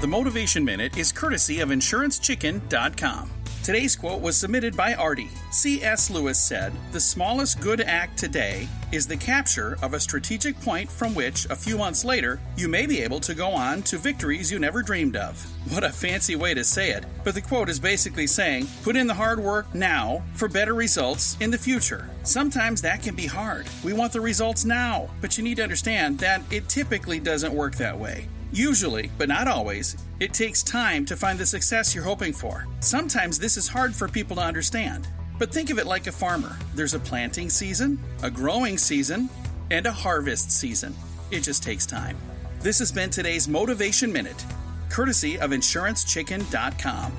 The 0.00 0.06
Motivation 0.06 0.64
Minute 0.64 0.96
is 0.96 1.10
courtesy 1.10 1.58
of 1.58 1.70
InsuranceChicken.com. 1.70 3.30
Today's 3.64 3.96
quote 3.96 4.20
was 4.20 4.36
submitted 4.36 4.76
by 4.76 4.92
Artie. 4.92 5.30
C.S. 5.50 6.10
Lewis 6.10 6.38
said, 6.38 6.70
The 6.92 7.00
smallest 7.00 7.62
good 7.62 7.80
act 7.80 8.18
today 8.18 8.68
is 8.92 9.06
the 9.06 9.16
capture 9.16 9.78
of 9.80 9.94
a 9.94 10.00
strategic 10.00 10.60
point 10.60 10.90
from 10.90 11.14
which, 11.14 11.46
a 11.46 11.56
few 11.56 11.78
months 11.78 12.04
later, 12.04 12.38
you 12.58 12.68
may 12.68 12.84
be 12.84 13.00
able 13.00 13.20
to 13.20 13.32
go 13.32 13.48
on 13.48 13.80
to 13.84 13.96
victories 13.96 14.52
you 14.52 14.58
never 14.58 14.82
dreamed 14.82 15.16
of. 15.16 15.42
What 15.72 15.82
a 15.82 15.88
fancy 15.88 16.36
way 16.36 16.52
to 16.52 16.62
say 16.62 16.90
it. 16.90 17.06
But 17.24 17.34
the 17.34 17.40
quote 17.40 17.70
is 17.70 17.80
basically 17.80 18.26
saying, 18.26 18.68
Put 18.82 18.96
in 18.96 19.06
the 19.06 19.14
hard 19.14 19.40
work 19.40 19.74
now 19.74 20.22
for 20.34 20.46
better 20.46 20.74
results 20.74 21.38
in 21.40 21.50
the 21.50 21.56
future. 21.56 22.10
Sometimes 22.22 22.82
that 22.82 23.02
can 23.02 23.14
be 23.14 23.24
hard. 23.26 23.66
We 23.82 23.94
want 23.94 24.12
the 24.12 24.20
results 24.20 24.66
now, 24.66 25.08
but 25.22 25.38
you 25.38 25.42
need 25.42 25.56
to 25.56 25.62
understand 25.62 26.18
that 26.18 26.42
it 26.50 26.68
typically 26.68 27.18
doesn't 27.18 27.54
work 27.54 27.76
that 27.76 27.98
way. 27.98 28.28
Usually, 28.54 29.10
but 29.18 29.28
not 29.28 29.48
always, 29.48 29.96
it 30.20 30.32
takes 30.32 30.62
time 30.62 31.04
to 31.06 31.16
find 31.16 31.40
the 31.40 31.44
success 31.44 31.92
you're 31.92 32.04
hoping 32.04 32.32
for. 32.32 32.68
Sometimes 32.78 33.36
this 33.36 33.56
is 33.56 33.66
hard 33.66 33.92
for 33.92 34.06
people 34.06 34.36
to 34.36 34.42
understand. 34.42 35.08
But 35.40 35.52
think 35.52 35.70
of 35.70 35.80
it 35.80 35.88
like 35.88 36.06
a 36.06 36.12
farmer 36.12 36.56
there's 36.72 36.94
a 36.94 37.00
planting 37.00 37.50
season, 37.50 37.98
a 38.22 38.30
growing 38.30 38.78
season, 38.78 39.28
and 39.72 39.86
a 39.86 39.92
harvest 39.92 40.52
season. 40.52 40.94
It 41.32 41.40
just 41.40 41.64
takes 41.64 41.84
time. 41.84 42.16
This 42.60 42.78
has 42.78 42.92
been 42.92 43.10
today's 43.10 43.48
Motivation 43.48 44.12
Minute, 44.12 44.44
courtesy 44.88 45.36
of 45.36 45.50
InsuranceChicken.com. 45.50 47.12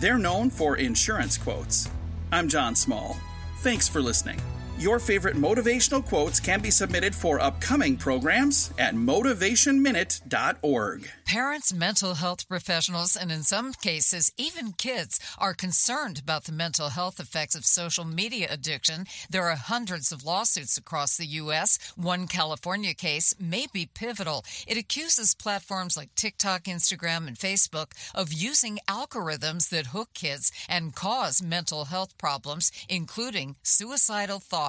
They're 0.00 0.18
known 0.18 0.50
for 0.50 0.76
insurance 0.76 1.38
quotes. 1.38 1.88
I'm 2.30 2.46
John 2.46 2.76
Small. 2.76 3.16
Thanks 3.60 3.88
for 3.88 4.02
listening. 4.02 4.38
Your 4.76 4.98
favorite 4.98 5.36
motivational 5.36 6.04
quotes 6.04 6.40
can 6.40 6.60
be 6.60 6.72
submitted 6.72 7.14
for 7.14 7.40
upcoming 7.40 7.96
programs 7.96 8.74
at 8.76 8.96
motivationminute.org. 8.96 11.08
Parents, 11.24 11.72
mental 11.72 12.14
health 12.14 12.48
professionals, 12.48 13.14
and 13.14 13.30
in 13.30 13.44
some 13.44 13.72
cases, 13.72 14.32
even 14.36 14.72
kids 14.72 15.20
are 15.38 15.54
concerned 15.54 16.18
about 16.18 16.42
the 16.44 16.52
mental 16.52 16.88
health 16.88 17.20
effects 17.20 17.54
of 17.54 17.64
social 17.64 18.04
media 18.04 18.48
addiction. 18.50 19.06
There 19.30 19.48
are 19.48 19.54
hundreds 19.54 20.10
of 20.10 20.24
lawsuits 20.24 20.76
across 20.76 21.16
the 21.16 21.26
U.S. 21.26 21.78
One 21.94 22.26
California 22.26 22.94
case 22.94 23.32
may 23.38 23.68
be 23.72 23.88
pivotal. 23.94 24.44
It 24.66 24.76
accuses 24.76 25.36
platforms 25.36 25.96
like 25.96 26.12
TikTok, 26.16 26.64
Instagram, 26.64 27.28
and 27.28 27.38
Facebook 27.38 27.92
of 28.12 28.32
using 28.32 28.80
algorithms 28.88 29.68
that 29.68 29.86
hook 29.86 30.08
kids 30.14 30.50
and 30.68 30.96
cause 30.96 31.40
mental 31.40 31.84
health 31.84 32.18
problems, 32.18 32.72
including 32.88 33.54
suicidal 33.62 34.40
thoughts. 34.40 34.63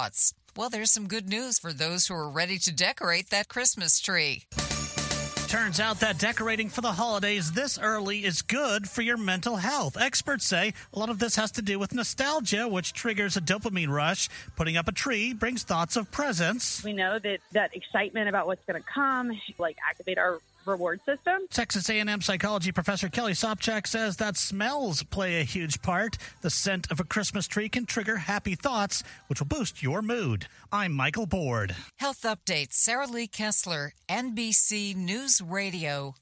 Well, 0.54 0.68
there's 0.68 0.92
some 0.92 1.08
good 1.08 1.26
news 1.26 1.58
for 1.58 1.72
those 1.72 2.06
who 2.06 2.14
are 2.14 2.28
ready 2.28 2.58
to 2.58 2.70
decorate 2.70 3.30
that 3.30 3.48
Christmas 3.48 3.98
tree. 3.98 4.42
Turns 5.48 5.80
out 5.80 6.00
that 6.00 6.18
decorating 6.18 6.68
for 6.68 6.82
the 6.82 6.92
holidays 6.92 7.52
this 7.52 7.78
early 7.78 8.24
is 8.24 8.42
good 8.42 8.90
for 8.90 9.00
your 9.00 9.16
mental 9.16 9.56
health. 9.56 9.96
Experts 9.98 10.44
say 10.44 10.74
a 10.92 10.98
lot 10.98 11.08
of 11.08 11.18
this 11.18 11.36
has 11.36 11.50
to 11.52 11.62
do 11.62 11.78
with 11.78 11.94
nostalgia, 11.94 12.68
which 12.68 12.92
triggers 12.92 13.38
a 13.38 13.40
dopamine 13.40 13.88
rush. 13.88 14.28
Putting 14.56 14.76
up 14.76 14.86
a 14.86 14.92
tree 14.92 15.32
brings 15.32 15.62
thoughts 15.62 15.96
of 15.96 16.10
presents. 16.10 16.84
We 16.84 16.92
know 16.92 17.18
that 17.18 17.40
that 17.52 17.74
excitement 17.74 18.28
about 18.28 18.46
what's 18.46 18.64
going 18.66 18.82
to 18.82 18.86
come, 18.86 19.32
like 19.58 19.78
activate 19.88 20.18
our 20.18 20.40
reward 20.66 21.00
system. 21.06 21.46
Texas 21.50 21.88
A&M 21.88 22.20
psychology 22.20 22.72
professor 22.72 23.08
Kelly 23.08 23.32
Sopchak 23.32 23.86
says 23.86 24.16
that 24.16 24.36
smells 24.36 25.02
play 25.02 25.40
a 25.40 25.44
huge 25.44 25.80
part. 25.82 26.18
The 26.42 26.50
scent 26.50 26.90
of 26.90 27.00
a 27.00 27.04
Christmas 27.04 27.46
tree 27.46 27.68
can 27.68 27.86
trigger 27.86 28.16
happy 28.16 28.54
thoughts, 28.54 29.02
which 29.28 29.40
will 29.40 29.46
boost 29.46 29.82
your 29.82 30.02
mood. 30.02 30.46
I'm 30.72 30.92
Michael 30.92 31.26
Board. 31.26 31.74
Health 31.96 32.22
updates. 32.22 32.74
Sarah 32.74 33.06
Lee 33.06 33.26
Kessler, 33.26 33.92
NBC 34.08 34.94
News 34.94 35.40
Radio. 35.40 36.14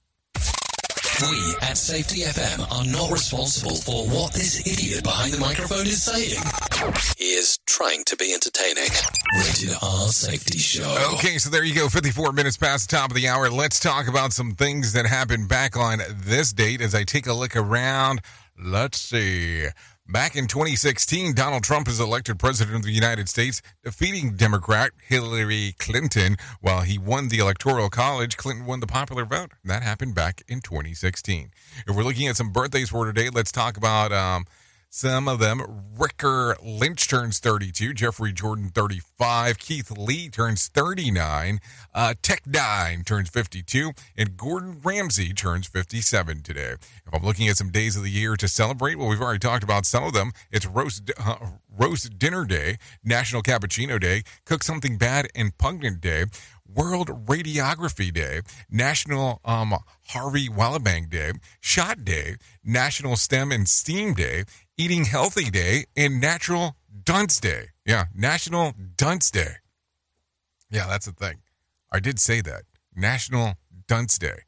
We 1.20 1.54
at 1.62 1.78
Safety 1.78 2.22
FM 2.22 2.66
are 2.72 2.84
not 2.84 3.12
responsible 3.12 3.76
for 3.76 4.04
what 4.06 4.32
this 4.32 4.66
idiot 4.66 5.04
behind 5.04 5.32
the 5.32 5.38
microphone 5.38 5.86
is 5.86 6.02
saying. 6.02 6.40
He 7.16 7.34
is 7.34 7.58
trying 7.66 8.02
to 8.06 8.16
be 8.16 8.34
entertaining. 8.34 8.90
Rated 9.36 9.76
R 9.80 10.08
Safety 10.08 10.58
Show. 10.58 11.12
Okay, 11.14 11.38
so 11.38 11.50
there 11.50 11.62
you 11.62 11.72
go. 11.72 11.88
54 11.88 12.32
minutes 12.32 12.56
past 12.56 12.90
the 12.90 12.96
top 12.96 13.10
of 13.10 13.16
the 13.16 13.28
hour. 13.28 13.48
Let's 13.48 13.78
talk 13.78 14.08
about 14.08 14.32
some 14.32 14.56
things 14.56 14.92
that 14.94 15.06
happened 15.06 15.48
back 15.48 15.76
on 15.76 16.00
this 16.10 16.52
date 16.52 16.80
as 16.80 16.96
I 16.96 17.04
take 17.04 17.28
a 17.28 17.32
look 17.32 17.54
around. 17.54 18.20
Let's 18.60 19.00
see. 19.00 19.68
Back 20.06 20.36
in 20.36 20.46
2016, 20.48 21.32
Donald 21.32 21.64
Trump 21.64 21.88
is 21.88 21.98
elected 21.98 22.38
president 22.38 22.76
of 22.76 22.82
the 22.82 22.92
United 22.92 23.26
States, 23.26 23.62
defeating 23.82 24.36
Democrat 24.36 24.90
Hillary 25.02 25.74
Clinton. 25.78 26.36
While 26.60 26.82
he 26.82 26.98
won 26.98 27.28
the 27.28 27.38
Electoral 27.38 27.88
College, 27.88 28.36
Clinton 28.36 28.66
won 28.66 28.80
the 28.80 28.86
popular 28.86 29.24
vote. 29.24 29.52
That 29.64 29.82
happened 29.82 30.14
back 30.14 30.42
in 30.46 30.60
2016. 30.60 31.50
If 31.86 31.96
we're 31.96 32.02
looking 32.02 32.26
at 32.28 32.36
some 32.36 32.52
birthdays 32.52 32.90
for 32.90 33.06
today, 33.06 33.30
let's 33.30 33.50
talk 33.50 33.78
about 33.78 34.12
um, 34.12 34.44
some 34.94 35.26
of 35.26 35.40
them. 35.40 35.60
Riker 35.96 36.56
Lynch 36.62 37.08
turns 37.08 37.40
32, 37.40 37.94
Jeffrey 37.94 38.32
Jordan 38.32 38.70
35, 38.72 39.58
Keith 39.58 39.90
Lee 39.90 40.28
turns 40.28 40.68
39, 40.68 41.58
uh, 41.92 42.14
Tech 42.22 42.44
N9ne 42.44 43.04
turns 43.04 43.28
52, 43.28 43.90
and 44.16 44.36
Gordon 44.36 44.80
Ramsay 44.84 45.32
turns 45.32 45.66
57 45.66 46.42
today. 46.42 46.74
If 47.06 47.12
I'm 47.12 47.24
looking 47.24 47.48
at 47.48 47.56
some 47.56 47.70
days 47.70 47.96
of 47.96 48.04
the 48.04 48.10
year 48.10 48.36
to 48.36 48.46
celebrate, 48.46 48.96
well, 48.96 49.08
we've 49.08 49.20
already 49.20 49.40
talked 49.40 49.64
about 49.64 49.84
some 49.84 50.04
of 50.04 50.12
them. 50.12 50.30
It's 50.52 50.64
roast 50.66 51.10
uh, 51.18 51.38
roast 51.76 52.16
dinner 52.16 52.44
day, 52.44 52.78
National 53.02 53.42
Cappuccino 53.42 54.00
Day, 54.00 54.22
Cook 54.44 54.62
Something 54.62 54.96
Bad 54.96 55.26
and 55.34 55.58
Pungent 55.58 56.00
Day. 56.00 56.26
World 56.66 57.26
Radiography 57.26 58.12
Day, 58.12 58.40
National 58.70 59.40
um, 59.44 59.74
Harvey 60.08 60.48
Wallbanger 60.48 61.10
Day, 61.10 61.32
Shot 61.60 62.04
Day, 62.04 62.36
National 62.64 63.16
STEM 63.16 63.52
and 63.52 63.68
STEAM 63.68 64.14
Day, 64.14 64.44
Eating 64.76 65.04
Healthy 65.04 65.50
Day, 65.50 65.84
and 65.96 66.20
Natural 66.20 66.76
Dunce 67.04 67.38
Day. 67.38 67.66
Yeah, 67.86 68.06
National 68.14 68.74
Dunce 68.96 69.30
Day. 69.30 69.54
Yeah, 70.70 70.86
that's 70.88 71.06
the 71.06 71.12
thing. 71.12 71.42
I 71.92 72.00
did 72.00 72.18
say 72.18 72.40
that. 72.40 72.62
National 72.94 73.54
Dunce 73.86 74.18
Day. 74.18 74.40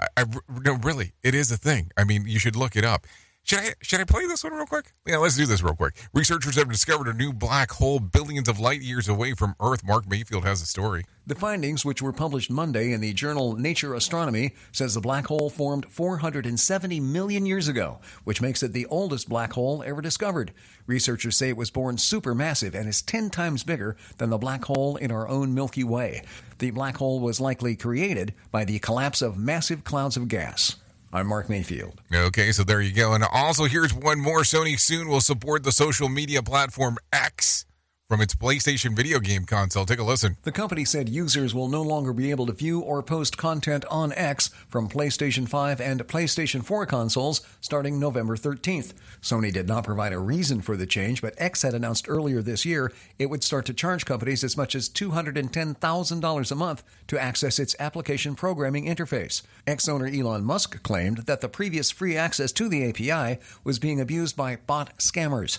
I, 0.00 0.06
I 0.16 0.24
no, 0.64 0.74
really, 0.82 1.12
it 1.22 1.34
is 1.34 1.52
a 1.52 1.56
thing. 1.56 1.90
I 1.96 2.04
mean, 2.04 2.24
you 2.26 2.38
should 2.38 2.56
look 2.56 2.76
it 2.76 2.84
up. 2.84 3.06
Should 3.44 3.58
I 3.58 3.74
should 3.82 4.00
I 4.00 4.04
play 4.04 4.26
this 4.26 4.42
one 4.42 4.54
real 4.54 4.64
quick? 4.64 4.94
Yeah, 5.06 5.18
let's 5.18 5.36
do 5.36 5.44
this 5.44 5.62
real 5.62 5.74
quick. 5.74 5.94
Researchers 6.14 6.56
have 6.56 6.70
discovered 6.70 7.08
a 7.08 7.12
new 7.12 7.30
black 7.30 7.70
hole 7.72 8.00
billions 8.00 8.48
of 8.48 8.58
light 8.58 8.80
years 8.80 9.06
away 9.06 9.34
from 9.34 9.54
Earth. 9.60 9.84
Mark 9.84 10.08
Mayfield 10.08 10.46
has 10.46 10.62
a 10.62 10.66
story. 10.66 11.04
The 11.26 11.34
findings, 11.34 11.84
which 11.84 12.00
were 12.00 12.12
published 12.12 12.50
Monday 12.50 12.92
in 12.92 13.02
the 13.02 13.12
journal 13.12 13.54
Nature 13.54 13.94
Astronomy, 13.94 14.54
says 14.72 14.94
the 14.94 15.02
black 15.02 15.26
hole 15.26 15.50
formed 15.50 15.84
470 15.90 17.00
million 17.00 17.44
years 17.44 17.68
ago, 17.68 18.00
which 18.24 18.40
makes 18.40 18.62
it 18.62 18.72
the 18.72 18.86
oldest 18.86 19.28
black 19.28 19.52
hole 19.52 19.82
ever 19.84 20.00
discovered. 20.00 20.54
Researchers 20.86 21.36
say 21.36 21.50
it 21.50 21.56
was 21.58 21.70
born 21.70 21.96
supermassive 21.96 22.74
and 22.74 22.88
is 22.88 23.02
10 23.02 23.28
times 23.28 23.62
bigger 23.62 23.94
than 24.16 24.30
the 24.30 24.38
black 24.38 24.64
hole 24.64 24.96
in 24.96 25.10
our 25.10 25.28
own 25.28 25.52
Milky 25.52 25.84
Way. 25.84 26.22
The 26.60 26.70
black 26.70 26.96
hole 26.96 27.20
was 27.20 27.40
likely 27.40 27.76
created 27.76 28.32
by 28.50 28.64
the 28.64 28.78
collapse 28.78 29.20
of 29.20 29.36
massive 29.36 29.84
clouds 29.84 30.16
of 30.16 30.28
gas. 30.28 30.76
I'm 31.14 31.28
Mark 31.28 31.48
Mayfield. 31.48 32.00
Okay, 32.12 32.50
so 32.50 32.64
there 32.64 32.80
you 32.80 32.92
go. 32.92 33.12
And 33.12 33.22
also, 33.32 33.66
here's 33.66 33.94
one 33.94 34.18
more. 34.18 34.40
Sony 34.40 34.78
soon 34.78 35.06
will 35.08 35.20
support 35.20 35.62
the 35.62 35.70
social 35.70 36.08
media 36.08 36.42
platform 36.42 36.98
X 37.12 37.66
from 38.08 38.20
its 38.20 38.34
PlayStation 38.34 38.94
video 38.94 39.18
game 39.18 39.46
console. 39.46 39.86
Take 39.86 39.98
a 39.98 40.02
listen. 40.02 40.36
The 40.42 40.52
company 40.52 40.84
said 40.84 41.08
users 41.08 41.54
will 41.54 41.68
no 41.68 41.80
longer 41.80 42.12
be 42.12 42.30
able 42.30 42.44
to 42.46 42.52
view 42.52 42.80
or 42.80 43.02
post 43.02 43.38
content 43.38 43.86
on 43.90 44.12
X 44.12 44.50
from 44.68 44.90
PlayStation 44.90 45.48
5 45.48 45.80
and 45.80 46.06
PlayStation 46.06 46.62
4 46.62 46.84
consoles 46.84 47.40
starting 47.62 47.98
November 47.98 48.36
13th. 48.36 48.92
Sony 49.22 49.50
did 49.50 49.66
not 49.66 49.84
provide 49.84 50.12
a 50.12 50.18
reason 50.18 50.60
for 50.60 50.76
the 50.76 50.86
change, 50.86 51.22
but 51.22 51.32
X 51.38 51.62
had 51.62 51.72
announced 51.72 52.06
earlier 52.06 52.42
this 52.42 52.66
year 52.66 52.92
it 53.18 53.30
would 53.30 53.42
start 53.42 53.64
to 53.64 53.72
charge 53.72 54.04
companies 54.04 54.44
as 54.44 54.54
much 54.54 54.74
as 54.74 54.90
$210,000 54.90 56.50
a 56.50 56.54
month 56.54 56.84
to 57.06 57.18
access 57.18 57.58
its 57.58 57.74
application 57.80 58.34
programming 58.34 58.84
interface. 58.84 59.40
X 59.66 59.88
owner 59.88 60.06
Elon 60.06 60.44
Musk 60.44 60.82
claimed 60.82 61.18
that 61.20 61.40
the 61.40 61.48
previous 61.48 61.90
free 61.90 62.18
access 62.18 62.52
to 62.52 62.68
the 62.68 62.86
API 62.86 63.40
was 63.64 63.78
being 63.78 63.98
abused 63.98 64.36
by 64.36 64.56
bot 64.56 64.94
scammers. 64.98 65.58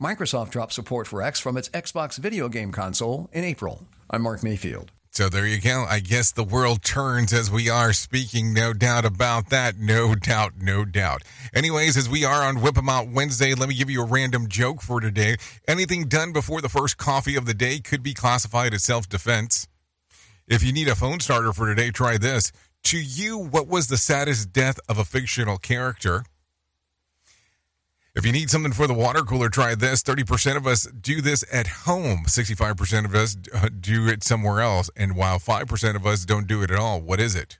Microsoft 0.00 0.50
dropped 0.50 0.72
support 0.72 1.06
for 1.06 1.22
X 1.22 1.40
from 1.40 1.56
its 1.56 1.68
Xbox 1.70 2.18
video 2.18 2.48
game 2.48 2.72
console 2.72 3.28
in 3.32 3.44
April. 3.44 3.86
I'm 4.10 4.22
Mark 4.22 4.42
Mayfield. 4.42 4.90
So 5.12 5.28
there 5.28 5.46
you 5.46 5.60
go. 5.60 5.86
I 5.88 6.00
guess 6.00 6.32
the 6.32 6.42
world 6.42 6.82
turns 6.82 7.32
as 7.32 7.48
we 7.48 7.70
are 7.70 7.92
speaking. 7.92 8.52
No 8.52 8.72
doubt 8.72 9.04
about 9.04 9.50
that. 9.50 9.76
No 9.78 10.16
doubt, 10.16 10.54
no 10.60 10.84
doubt. 10.84 11.22
Anyways, 11.54 11.96
as 11.96 12.08
we 12.08 12.24
are 12.24 12.42
on 12.42 12.60
Whip 12.60 12.76
'em 12.76 12.88
Out 12.88 13.08
Wednesday, 13.08 13.54
let 13.54 13.68
me 13.68 13.76
give 13.76 13.88
you 13.88 14.02
a 14.02 14.06
random 14.06 14.48
joke 14.48 14.82
for 14.82 15.00
today. 15.00 15.36
Anything 15.68 16.08
done 16.08 16.32
before 16.32 16.60
the 16.60 16.68
first 16.68 16.96
coffee 16.96 17.36
of 17.36 17.46
the 17.46 17.54
day 17.54 17.78
could 17.78 18.02
be 18.02 18.12
classified 18.12 18.74
as 18.74 18.82
self 18.82 19.08
defense. 19.08 19.68
If 20.48 20.64
you 20.64 20.72
need 20.72 20.88
a 20.88 20.96
phone 20.96 21.20
starter 21.20 21.52
for 21.52 21.66
today, 21.66 21.92
try 21.92 22.18
this. 22.18 22.50
To 22.84 22.98
you, 22.98 23.38
what 23.38 23.68
was 23.68 23.86
the 23.86 23.96
saddest 23.96 24.52
death 24.52 24.80
of 24.88 24.98
a 24.98 25.04
fictional 25.04 25.58
character? 25.58 26.24
If 28.14 28.24
you 28.24 28.30
need 28.30 28.48
something 28.48 28.72
for 28.72 28.86
the 28.86 28.94
water 28.94 29.22
cooler, 29.22 29.48
try 29.48 29.74
this. 29.74 30.00
30% 30.00 30.56
of 30.56 30.68
us 30.68 30.86
do 30.86 31.20
this 31.20 31.44
at 31.52 31.66
home. 31.66 32.26
65% 32.26 33.04
of 33.04 33.14
us 33.14 33.36
uh, 33.52 33.68
do 33.80 34.06
it 34.06 34.22
somewhere 34.22 34.60
else. 34.60 34.88
And 34.94 35.16
while 35.16 35.40
5% 35.40 35.96
of 35.96 36.06
us 36.06 36.24
don't 36.24 36.46
do 36.46 36.62
it 36.62 36.70
at 36.70 36.78
all, 36.78 37.00
what 37.00 37.18
is 37.18 37.34
it? 37.34 37.58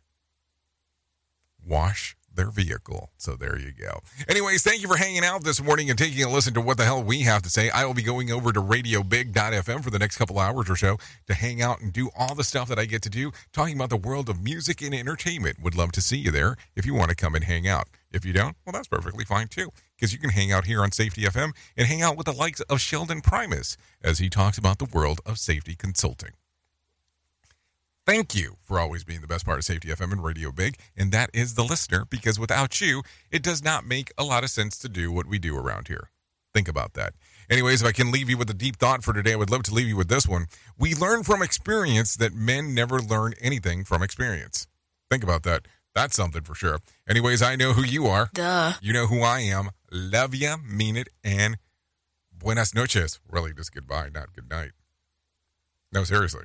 Wash 1.66 2.16
their 2.32 2.50
vehicle. 2.50 3.11
So 3.16 3.34
there 3.34 3.59
you 3.59 3.72
go. 3.72 4.00
Anyways, 4.28 4.62
thank 4.62 4.80
you 4.80 4.86
for 4.86 4.96
hanging 4.96 5.24
out 5.24 5.42
this 5.42 5.61
morning 5.61 5.90
and 5.90 5.98
taking 5.98 6.22
a 6.22 6.28
listen 6.28 6.55
to 6.55 6.61
what 6.61 6.76
the 6.76 6.84
hell 6.84 7.02
we 7.02 7.22
have 7.22 7.42
to 7.42 7.50
say. 7.50 7.70
I 7.70 7.84
will 7.84 7.94
be 7.94 8.02
going 8.02 8.30
over 8.30 8.52
to 8.52 8.61
radiobig.fm 8.61 9.82
for 9.82 9.90
the 9.90 9.98
next 9.98 10.18
couple 10.18 10.38
hours 10.38 10.70
or 10.70 10.76
so 10.76 10.98
to 11.26 11.34
hang 11.34 11.62
out 11.62 11.80
and 11.80 11.92
do 11.92 12.11
all 12.16 12.36
the 12.36 12.44
stuff 12.44 12.68
that 12.68 12.78
I 12.78 12.84
get 12.84 13.02
to 13.02 13.11
do, 13.11 13.32
talking 13.52 13.74
about 13.74 13.90
the 13.90 13.96
world 13.96 14.28
of 14.28 14.42
music 14.42 14.82
and 14.82 14.94
entertainment. 14.94 15.61
Would 15.62 15.74
love 15.74 15.90
to 15.92 16.00
see 16.00 16.18
you 16.18 16.30
there 16.30 16.57
if 16.76 16.86
you 16.86 16.94
want 16.94 17.11
to 17.11 17.16
come 17.16 17.34
and 17.34 17.42
hang 17.42 17.66
out. 17.66 17.88
If 18.15 18.25
you 18.25 18.33
don't, 18.33 18.57
well, 18.65 18.73
that's 18.73 18.87
perfectly 18.87 19.25
fine 19.25 19.49
too, 19.49 19.71
because 19.97 20.12
you 20.12 20.21
can 20.21 20.31
hang 20.31 20.53
out 20.53 20.67
here 20.67 20.83
on 20.83 20.93
Safety 20.93 21.23
FM 21.23 21.51
and 21.77 21.89
hang 21.89 22.01
out 22.01 22.17
with 22.17 22.27
the 22.27 22.33
likes 22.33 22.61
of 22.61 22.81
Sheldon 22.81 23.21
Primus 23.21 23.77
as 24.05 24.19
he 24.19 24.31
talks 24.31 24.57
about 24.57 24.79
the 24.79 24.85
world 24.85 25.21
of 25.27 25.37
safety 25.37 25.75
consulting. 25.75 26.31
Thank 28.07 28.33
you 28.35 28.59
for 28.62 28.79
always 28.79 29.03
being 29.03 29.21
the 29.21 29.27
best 29.27 29.45
part 29.45 29.59
of 29.59 29.65
Safety 29.65 29.89
FM 29.89 30.12
and 30.12 30.23
Radio 30.23 30.53
Big, 30.53 30.79
and 30.97 31.11
that 31.11 31.31
is 31.35 31.55
the 31.55 31.65
listener, 31.65 32.05
because 32.09 32.39
without 32.39 32.81
you, 32.81 33.03
it 33.33 33.43
does 33.43 33.65
not 33.65 33.85
make 33.85 34.12
a 34.17 34.23
lot 34.23 34.45
of 34.45 34.51
sense 34.51 34.79
to 34.79 34.89
do 34.89 35.11
what 35.11 35.27
we 35.27 35.41
do 35.41 35.57
around 35.57 35.89
here. 35.89 36.11
Think 36.53 36.69
about 36.69 36.93
that. 36.95 37.15
Anyways, 37.51 37.83
if 37.83 37.89
I 37.89 37.93
can 37.93 38.12
leave 38.12 38.31
you 38.31 38.39
with 38.39 38.49
a 38.49 38.55
deep 38.55 38.77
thought 38.77 39.03
for 39.03 39.12
today, 39.12 39.33
I 39.33 39.37
would 39.37 39.51
love 39.51 39.65
to 39.65 39.75
leave 39.75 39.89
you 39.89 39.97
with 39.97 40.09
this 40.09 40.29
one. 40.29 40.47
We 40.79 40.95
learn 40.95 41.25
from 41.25 41.43
experience 41.43 42.15
that 42.17 42.33
men 42.33 42.75
never 42.75 43.01
learn 43.01 43.35
anything 43.41 43.83
from 43.83 44.05
experience. 44.05 44.69
Think 45.11 45.25
about 45.25 45.43
that. 45.43 45.67
That's 45.95 46.16
something 46.16 46.42
for 46.42 46.55
sure. 46.55 46.80
Anyways, 47.09 47.40
I 47.40 47.57
know 47.57 47.72
who 47.72 47.84
you 47.84 48.07
are. 48.07 48.28
Duh. 48.34 48.72
You 48.82 48.92
know 48.92 49.07
who 49.07 49.22
I 49.22 49.40
am. 49.40 49.70
Love 49.92 50.34
ya, 50.34 50.57
mean 50.57 50.97
it, 50.97 51.09
and 51.22 51.57
buenas 52.36 52.74
noches. 52.74 53.20
Really, 53.28 53.55
just 53.55 53.72
goodbye, 53.72 54.09
not 54.12 54.34
good 54.34 54.51
night. 54.51 54.72
No, 55.92 56.03
seriously. 56.03 56.45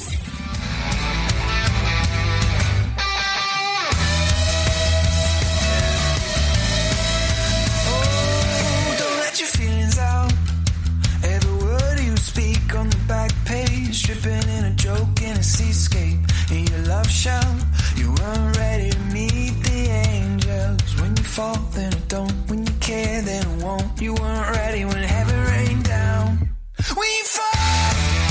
Stripping 13.93 14.47
in 14.49 14.65
a 14.65 14.73
joke 14.75 15.21
in 15.21 15.35
a 15.35 15.43
seascape. 15.43 16.19
In 16.49 16.65
your 16.67 16.79
love 16.83 17.09
shell, 17.09 17.55
you 17.97 18.07
weren't 18.13 18.57
ready 18.57 18.89
to 18.89 18.99
meet 19.13 19.51
the 19.63 19.89
angels. 19.89 21.01
When 21.01 21.15
you 21.17 21.23
fall, 21.23 21.57
then 21.75 21.91
it 21.91 22.07
don't. 22.07 22.31
When 22.49 22.65
you 22.65 22.73
care, 22.79 23.21
then 23.21 23.45
it 23.45 23.63
won't. 23.63 24.01
You 24.01 24.13
weren't 24.13 24.49
ready 24.55 24.85
when 24.85 25.03
heaven 25.03 25.39
rained 25.45 25.83
down. 25.83 26.55
When 26.95 27.09
you 27.17 27.23
fall. 27.25 28.30